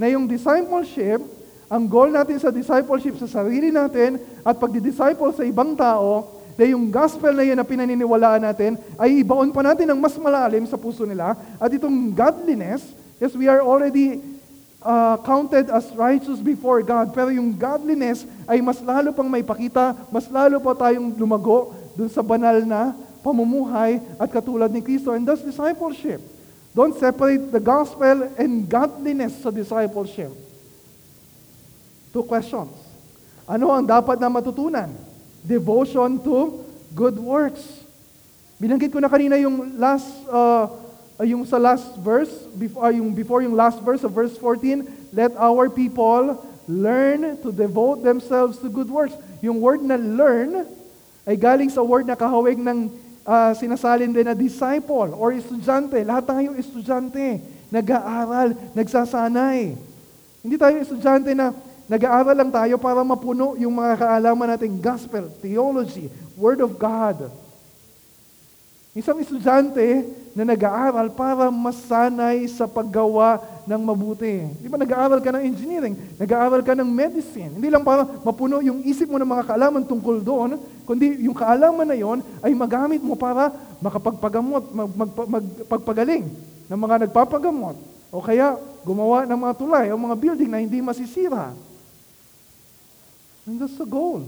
Na 0.00 0.08
yung 0.08 0.24
discipleship, 0.24 1.20
ang 1.68 1.84
goal 1.84 2.08
natin 2.08 2.40
sa 2.40 2.48
discipleship 2.48 3.20
sa 3.20 3.28
sarili 3.28 3.68
natin 3.68 4.16
at 4.40 4.56
pagdi-disciple 4.56 5.36
sa 5.36 5.44
ibang 5.44 5.76
tao 5.76 6.40
na 6.58 6.64
yung 6.64 6.88
gospel 6.90 7.30
na 7.30 7.44
yan 7.44 7.60
na 7.60 7.66
pinaniniwalaan 7.68 8.42
natin 8.42 8.74
ay 8.98 9.22
ibaon 9.22 9.52
pa 9.52 9.62
natin 9.62 9.86
ng 9.86 10.00
mas 10.00 10.16
malalim 10.18 10.64
sa 10.66 10.80
puso 10.80 11.04
nila. 11.04 11.36
At 11.60 11.70
itong 11.70 12.10
godliness, 12.16 12.82
yes, 13.22 13.36
we 13.36 13.46
are 13.46 13.62
already 13.62 14.18
uh, 14.82 15.22
counted 15.22 15.70
as 15.70 15.86
righteous 15.94 16.42
before 16.42 16.82
God. 16.82 17.14
Pero 17.14 17.30
yung 17.30 17.54
godliness 17.54 18.26
ay 18.50 18.58
mas 18.58 18.82
lalo 18.82 19.14
pang 19.14 19.30
may 19.30 19.46
pakita, 19.46 19.94
mas 20.10 20.26
lalo 20.26 20.58
pa 20.58 20.74
tayong 20.74 21.14
lumago 21.14 21.77
dun 21.98 22.06
sa 22.06 22.22
banal 22.22 22.62
na 22.62 22.94
pamumuhay 23.26 23.98
at 24.14 24.30
katulad 24.30 24.70
ni 24.70 24.78
Kristo. 24.78 25.10
And 25.10 25.26
that's 25.26 25.42
discipleship. 25.42 26.22
Don't 26.70 26.94
separate 26.94 27.50
the 27.50 27.58
gospel 27.58 28.30
and 28.38 28.70
godliness 28.70 29.42
sa 29.42 29.50
discipleship. 29.50 30.30
Two 32.14 32.22
questions. 32.22 32.70
Ano 33.50 33.74
ang 33.74 33.82
dapat 33.82 34.22
na 34.22 34.30
matutunan? 34.30 35.08
devotion 35.48 36.18
to 36.22 36.64
good 36.94 37.16
works. 37.18 37.64
Binanggit 38.58 38.90
ko 38.90 38.98
na 38.98 39.08
kanina 39.08 39.38
yung 39.38 39.78
last 39.80 40.06
uh, 40.28 40.66
yung 41.24 41.46
sa 41.46 41.58
last 41.58 41.96
verse 41.98 42.30
before 42.58 42.84
uh, 42.84 42.92
yung 42.92 43.14
before 43.14 43.40
yung 43.40 43.54
last 43.54 43.80
verse 43.80 44.02
of 44.02 44.12
verse 44.12 44.36
14, 44.36 44.84
let 45.14 45.32
our 45.38 45.70
people 45.70 46.36
learn 46.68 47.38
to 47.40 47.48
devote 47.48 48.04
themselves 48.04 48.58
to 48.58 48.68
good 48.68 48.90
works. 48.90 49.14
Yung 49.40 49.62
word 49.62 49.80
na 49.80 49.96
learn 49.96 50.66
ay 51.28 51.36
galing 51.36 51.68
sa 51.68 51.84
word 51.84 52.08
na 52.08 52.16
kahawig 52.16 52.56
ng 52.56 52.88
uh, 53.28 53.52
sinasalin 53.52 54.08
din 54.08 54.24
na 54.24 54.32
disciple 54.32 55.12
or 55.12 55.36
estudyante. 55.36 56.00
Lahat 56.00 56.24
tayo 56.24 56.56
estudyante, 56.56 57.44
nag-aaral, 57.68 58.56
nagsasanay. 58.72 59.76
Hindi 60.40 60.56
tayo 60.56 60.80
estudyante 60.80 61.36
na 61.36 61.52
Nag-aaral 61.88 62.36
lang 62.36 62.52
tayo 62.52 62.76
para 62.76 63.00
mapuno 63.00 63.56
yung 63.56 63.72
mga 63.72 64.04
kaalaman 64.04 64.52
nating 64.52 64.76
gospel, 64.76 65.32
theology, 65.40 66.12
word 66.36 66.60
of 66.60 66.76
God. 66.76 67.32
Isang 68.96 69.20
estudyante 69.20 70.08
na 70.32 70.48
nag-aaral 70.48 71.12
para 71.12 71.52
masanay 71.52 72.48
sa 72.48 72.64
paggawa 72.64 73.42
ng 73.68 73.82
mabuti. 73.84 74.48
Di 74.64 74.70
ba 74.70 74.80
nag-aaral 74.80 75.20
ka 75.20 75.28
ng 75.34 75.44
engineering, 75.44 75.94
nag-aaral 76.16 76.64
ka 76.64 76.72
ng 76.72 76.88
medicine. 76.88 77.52
Hindi 77.60 77.68
lang 77.68 77.84
para 77.84 78.08
mapuno 78.24 78.64
yung 78.64 78.80
isip 78.86 79.10
mo 79.12 79.20
ng 79.20 79.28
mga 79.28 79.44
kaalaman 79.44 79.84
tungkol 79.84 80.24
doon, 80.24 80.56
kundi 80.88 81.20
yung 81.28 81.36
kaalaman 81.36 81.84
na 81.84 81.98
yon 81.98 82.24
ay 82.40 82.56
magamit 82.56 83.04
mo 83.04 83.12
para 83.12 83.52
makapagpagamot, 83.82 84.72
mag, 84.72 84.90
mag, 84.96 85.10
magpagpagaling 85.12 86.24
ng 86.70 86.78
mga 86.80 87.06
nagpapagamot. 87.06 87.76
O 88.08 88.24
kaya 88.24 88.56
gumawa 88.86 89.28
ng 89.28 89.36
mga 89.36 89.54
tulay 89.58 89.86
o 89.92 90.00
mga 90.00 90.16
building 90.16 90.48
na 90.48 90.64
hindi 90.64 90.80
masisira. 90.80 91.52
And 93.44 93.60
that's 93.60 93.76
the 93.76 93.84
goal. 93.84 94.24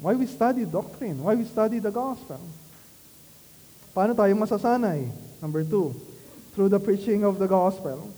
Why 0.00 0.16
we 0.16 0.24
study 0.24 0.64
doctrine? 0.64 1.20
Why 1.20 1.36
we 1.36 1.44
study 1.44 1.76
the 1.76 1.92
gospel? 1.92 2.40
Paano 4.00 4.16
tayo 4.16 4.32
masasanay? 4.32 5.12
Number 5.44 5.60
two, 5.60 5.92
through 6.56 6.72
the 6.72 6.80
preaching 6.80 7.20
of 7.20 7.36
the 7.36 7.44
gospel 7.44 8.08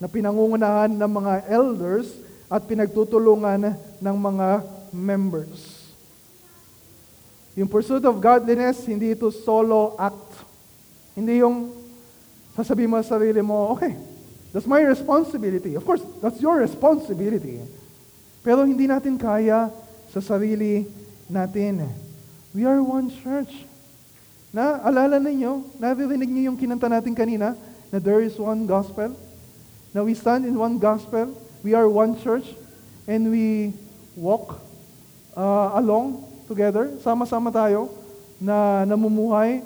na 0.00 0.08
pinangungunahan 0.08 0.88
ng 0.88 1.10
mga 1.20 1.52
elders 1.52 2.08
at 2.48 2.64
pinagtutulungan 2.64 3.76
ng 3.76 4.16
mga 4.16 4.64
members. 4.88 5.84
Yung 7.60 7.68
pursuit 7.68 8.00
of 8.08 8.16
godliness, 8.24 8.88
hindi 8.88 9.12
ito 9.12 9.28
solo 9.28 10.00
act. 10.00 10.48
Hindi 11.12 11.44
yung 11.44 11.76
sasabihin 12.56 12.88
mo 12.88 12.96
sa 13.04 13.20
sarili 13.20 13.44
mo, 13.44 13.76
okay, 13.76 14.00
that's 14.56 14.64
my 14.64 14.80
responsibility. 14.80 15.76
Of 15.76 15.84
course, 15.84 16.00
that's 16.24 16.40
your 16.40 16.56
responsibility. 16.56 17.60
Pero 18.40 18.64
hindi 18.64 18.88
natin 18.88 19.20
kaya 19.20 19.68
sa 20.08 20.24
sarili 20.24 20.88
natin. 21.28 21.84
We 22.56 22.64
are 22.64 22.80
one 22.80 23.12
church. 23.12 23.68
Na, 24.48 24.80
alala 24.80 25.20
ninyo, 25.20 25.76
naririnig 25.76 26.28
niyo 26.32 26.52
yung 26.52 26.58
kinanta 26.58 26.88
natin 26.88 27.12
kanina, 27.12 27.52
na 27.92 27.96
there 28.00 28.24
is 28.24 28.32
one 28.40 28.64
gospel. 28.64 29.12
Na 29.92 30.00
we 30.00 30.16
stand 30.16 30.48
in 30.48 30.56
one 30.56 30.80
gospel. 30.80 31.36
We 31.60 31.76
are 31.76 31.84
one 31.84 32.16
church. 32.20 32.48
And 33.04 33.28
we 33.28 33.76
walk 34.16 34.60
uh, 35.36 35.76
along 35.76 36.24
together. 36.48 36.96
Sama-sama 37.04 37.52
tayo 37.52 37.92
na 38.40 38.88
namumuhay, 38.88 39.60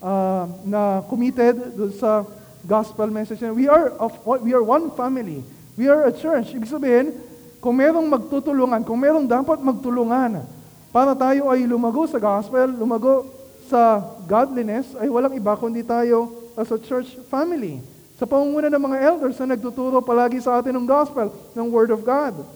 uh, 0.00 0.48
na 0.64 1.04
committed 1.08 1.56
sa 2.00 2.24
gospel 2.64 3.12
message. 3.12 3.40
We 3.44 3.68
are, 3.68 3.92
of, 4.00 4.16
we 4.40 4.56
are 4.56 4.64
one 4.64 4.92
family. 4.96 5.44
We 5.76 5.92
are 5.92 6.08
a 6.08 6.12
church. 6.12 6.56
Ibig 6.56 6.72
sabihin, 6.72 7.16
kung 7.60 7.76
merong 7.76 8.08
magtutulungan, 8.08 8.80
kung 8.84 8.96
merong 8.96 9.28
dapat 9.28 9.60
magtulungan 9.60 10.44
para 10.92 11.12
tayo 11.16 11.48
ay 11.52 11.64
lumago 11.64 12.04
sa 12.08 12.20
gospel, 12.20 12.68
lumago 12.76 13.41
sa 13.68 14.02
godliness, 14.24 14.94
ay 14.98 15.10
walang 15.10 15.34
iba 15.36 15.54
kundi 15.58 15.82
tayo 15.84 16.32
as 16.56 16.70
a 16.70 16.78
church 16.78 17.14
family. 17.28 17.82
Sa 18.16 18.28
pangunguna 18.28 18.70
ng 18.70 18.82
mga 18.82 18.98
elders 19.02 19.36
na 19.42 19.58
nagtuturo 19.58 19.98
palagi 19.98 20.38
sa 20.38 20.62
atin 20.62 20.78
ng 20.78 20.86
gospel, 20.86 21.34
ng 21.58 21.66
Word 21.68 21.90
of 21.90 22.06
God. 22.06 22.46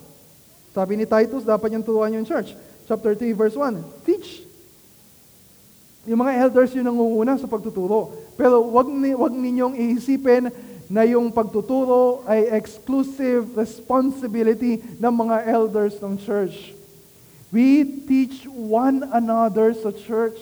Sabi 0.70 0.94
ni 0.94 1.08
Titus, 1.08 1.42
dapat 1.42 1.72
niyang 1.72 1.86
turuan 1.86 2.14
yung 2.14 2.28
church. 2.28 2.54
Chapter 2.86 3.18
3, 3.18 3.34
verse 3.34 3.56
1, 3.58 4.06
Teach. 4.06 4.46
Yung 6.06 6.22
mga 6.22 6.46
elders 6.46 6.70
yung 6.78 6.86
nangunguna 6.86 7.34
sa 7.34 7.50
pagtuturo. 7.50 8.14
Pero 8.38 8.62
wag, 8.70 8.86
ni, 8.86 9.10
wag 9.10 9.34
ninyong 9.34 9.74
iisipin 9.74 10.54
na 10.86 11.02
yung 11.02 11.34
pagtuturo 11.34 12.22
ay 12.30 12.46
exclusive 12.54 13.58
responsibility 13.58 14.78
ng 15.02 15.12
mga 15.12 15.50
elders 15.50 15.98
ng 15.98 16.14
church. 16.22 16.76
We 17.50 17.82
teach 18.06 18.46
one 18.46 19.02
another 19.10 19.74
sa 19.74 19.90
church. 19.90 20.38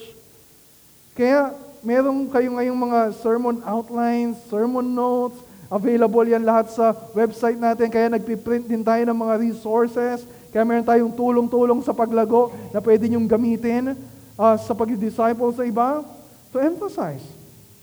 Kaya 1.14 1.54
meron 1.86 2.26
kayo 2.26 2.50
ngayong 2.58 2.80
mga 2.90 3.00
sermon 3.22 3.62
outlines, 3.62 4.34
sermon 4.50 4.82
notes, 4.82 5.38
available 5.70 6.26
yan 6.26 6.42
lahat 6.42 6.74
sa 6.74 6.90
website 7.14 7.54
natin. 7.54 7.86
Kaya 7.86 8.10
nagpiprint 8.10 8.66
din 8.66 8.82
tayo 8.82 9.06
ng 9.06 9.14
mga 9.14 9.34
resources. 9.38 10.26
Kaya 10.50 10.66
meron 10.66 10.82
tayong 10.82 11.14
tulong-tulong 11.14 11.78
sa 11.86 11.94
paglago 11.94 12.50
na 12.74 12.82
pwede 12.82 13.06
nyong 13.06 13.30
gamitin 13.30 13.94
uh, 14.34 14.56
sa 14.58 14.74
pag-disciple 14.74 15.54
sa 15.54 15.62
iba. 15.62 16.02
To 16.50 16.58
emphasize, 16.58 17.22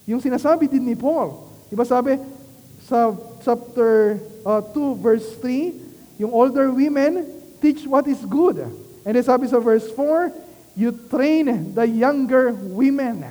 yung 0.08 0.24
sinasabi 0.24 0.68
din 0.68 0.84
ni 0.84 0.96
Paul. 0.96 1.48
Diba 1.72 1.88
sabi, 1.88 2.20
sa 2.84 3.16
chapter 3.44 4.20
uh, 4.44 4.60
2, 4.76 5.00
verse 5.00 5.28
3, 5.40 6.20
yung 6.20 6.36
older 6.36 6.68
women 6.68 7.24
teach 7.64 7.88
what 7.88 8.04
is 8.12 8.20
good. 8.28 8.60
And 9.08 9.16
then 9.16 9.24
sabi 9.24 9.48
sa 9.48 9.60
verse 9.60 9.88
4, 9.96 10.51
you 10.76 10.92
train 11.12 11.74
the 11.76 11.86
younger 11.88 12.52
women. 12.52 13.24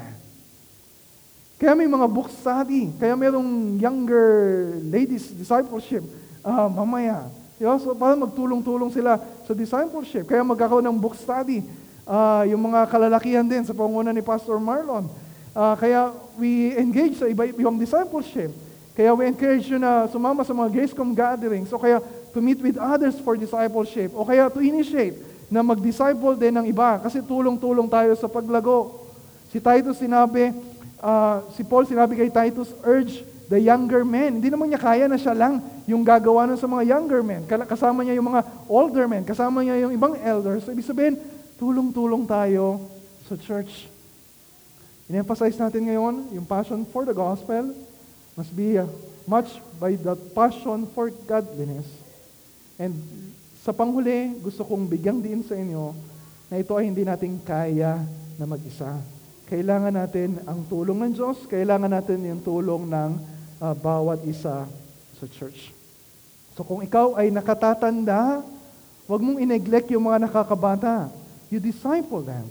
Kaya 1.60 1.76
may 1.76 1.84
mga 1.84 2.08
book 2.08 2.32
study, 2.32 2.88
kaya 2.96 3.12
mayroong 3.12 3.76
younger 3.76 4.72
ladies 4.80 5.28
discipleship 5.28 6.00
ah, 6.44 6.68
mamaya. 6.68 7.28
Diba? 7.60 7.76
So, 7.76 7.92
para 7.92 8.16
magtulong-tulong 8.16 8.88
sila 8.88 9.20
sa 9.44 9.52
discipleship. 9.52 10.24
Kaya 10.24 10.40
magkakaroon 10.40 10.84
ng 10.88 10.96
book 10.96 11.12
study. 11.12 11.60
Ah, 12.08 12.48
yung 12.48 12.64
mga 12.72 12.88
kalalakihan 12.88 13.44
din 13.44 13.60
sa 13.62 13.76
panguna 13.76 14.10
ni 14.10 14.24
Pastor 14.24 14.56
Marlon. 14.56 15.04
Ah, 15.52 15.76
kaya 15.76 16.16
we 16.40 16.72
engage 16.80 17.20
sa 17.20 17.28
iba 17.28 17.44
ibang 17.44 17.76
discipleship. 17.76 18.48
Kaya 18.96 19.12
we 19.12 19.28
encourage 19.28 19.68
you 19.68 19.76
na 19.76 20.08
sumama 20.08 20.40
sa 20.42 20.56
mga 20.56 20.72
Gracecom 20.72 21.12
gatherings. 21.12 21.68
O 21.70 21.78
kaya 21.78 22.00
to 22.32 22.40
meet 22.40 22.58
with 22.64 22.80
others 22.80 23.20
for 23.20 23.36
discipleship. 23.36 24.16
O 24.16 24.24
kaya 24.24 24.48
to 24.48 24.64
initiate 24.64 25.29
na 25.50 25.66
mag-disciple 25.66 26.38
din 26.38 26.54
ng 26.54 26.66
iba. 26.70 27.02
Kasi 27.02 27.20
tulong-tulong 27.20 27.90
tayo 27.90 28.14
sa 28.14 28.30
paglago. 28.30 29.02
Si 29.50 29.58
Titus 29.58 29.98
sinabi, 29.98 30.54
ah, 31.02 31.42
si 31.58 31.66
Paul 31.66 31.84
sinabi 31.84 32.14
kay 32.14 32.30
Titus, 32.30 32.70
urge 32.86 33.26
the 33.50 33.58
younger 33.58 34.06
men. 34.06 34.38
Hindi 34.38 34.48
naman 34.48 34.70
niya 34.70 34.78
kaya 34.78 35.10
na 35.10 35.18
siya 35.18 35.34
lang 35.34 35.58
yung 35.90 36.06
gagawa 36.06 36.46
nun 36.46 36.54
sa 36.54 36.70
mga 36.70 36.86
younger 36.86 37.20
men. 37.26 37.42
Kasama 37.50 38.06
niya 38.06 38.14
yung 38.14 38.30
mga 38.30 38.46
older 38.70 39.10
men. 39.10 39.26
Kasama 39.26 39.66
niya 39.66 39.82
yung 39.82 39.92
ibang 39.92 40.14
elders. 40.22 40.62
So, 40.62 40.70
ibig 40.70 40.86
sabihin, 40.86 41.18
tulong-tulong 41.58 42.30
tayo 42.30 42.78
sa 43.26 43.34
church. 43.34 43.90
In-emphasize 45.10 45.58
natin 45.58 45.90
ngayon, 45.90 46.30
yung 46.38 46.46
passion 46.46 46.86
for 46.86 47.02
the 47.02 47.10
gospel 47.10 47.74
must 48.38 48.54
be 48.54 48.78
uh, 48.78 48.86
much 49.26 49.58
by 49.82 49.98
the 49.98 50.14
passion 50.14 50.86
for 50.94 51.10
godliness. 51.26 51.90
And 52.78 52.94
sa 53.70 53.86
panghuli, 53.86 54.34
gusto 54.42 54.66
kong 54.66 54.90
bigyang 54.90 55.22
diin 55.22 55.46
sa 55.46 55.54
inyo 55.54 55.94
na 56.50 56.58
ito 56.58 56.74
ay 56.74 56.90
hindi 56.90 57.06
natin 57.06 57.38
kaya 57.38 58.02
na 58.34 58.42
mag-isa. 58.42 58.98
Kailangan 59.46 59.94
natin 59.94 60.42
ang 60.42 60.66
tulong 60.66 60.98
ng 60.98 61.14
Diyos, 61.14 61.46
kailangan 61.46 61.86
natin 61.86 62.18
yung 62.26 62.42
tulong 62.42 62.90
ng 62.90 63.10
ah, 63.62 63.70
bawat 63.78 64.26
isa 64.26 64.66
sa 65.14 65.26
church. 65.30 65.70
So 66.58 66.66
kung 66.66 66.82
ikaw 66.82 67.14
ay 67.14 67.30
nakatatanda, 67.30 68.42
huwag 69.06 69.22
mong 69.22 69.38
ineglect 69.38 69.86
yung 69.94 70.10
mga 70.10 70.26
nakakabata. 70.26 71.06
You 71.46 71.62
disciple 71.62 72.26
them. 72.26 72.50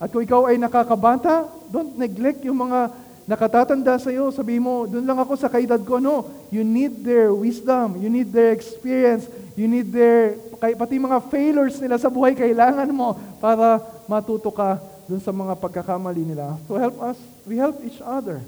At 0.00 0.08
kung 0.08 0.24
ikaw 0.24 0.48
ay 0.48 0.56
nakakabata, 0.56 1.44
don't 1.68 1.92
neglect 2.00 2.40
yung 2.48 2.56
mga 2.56 2.88
nakatatanda 3.28 4.00
sa 4.00 4.08
iyo. 4.08 4.32
Sabi 4.32 4.56
mo, 4.56 4.88
doon 4.88 5.04
lang 5.04 5.20
ako 5.20 5.36
sa 5.36 5.52
kaedad 5.52 5.84
ko. 5.84 6.00
No, 6.00 6.24
you 6.48 6.64
need 6.64 7.04
their 7.04 7.36
wisdom, 7.36 8.00
you 8.00 8.08
need 8.08 8.32
their 8.32 8.56
experience, 8.56 9.28
you 9.58 9.66
need 9.66 9.90
their, 9.90 10.38
pati 10.54 11.02
mga 11.02 11.18
failures 11.26 11.82
nila 11.82 11.98
sa 11.98 12.06
buhay, 12.06 12.38
kailangan 12.38 12.86
mo 12.94 13.18
para 13.42 13.82
matuto 14.06 14.54
ka 14.54 14.78
doon 15.10 15.18
sa 15.18 15.34
mga 15.34 15.58
pagkakamali 15.58 16.22
nila. 16.22 16.54
To 16.70 16.78
help 16.78 17.02
us, 17.02 17.18
we 17.42 17.58
help 17.58 17.82
each 17.82 17.98
other 17.98 18.38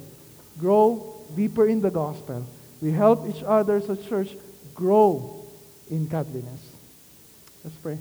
grow 0.54 1.02
deeper 1.34 1.66
in 1.66 1.82
the 1.82 1.90
gospel. 1.90 2.46
We 2.78 2.94
help 2.94 3.26
each 3.26 3.42
other 3.42 3.82
sa 3.82 3.98
church 3.98 4.38
grow 4.70 5.42
in 5.90 6.06
godliness. 6.06 6.62
Let's 7.66 7.76
pray. 7.82 7.98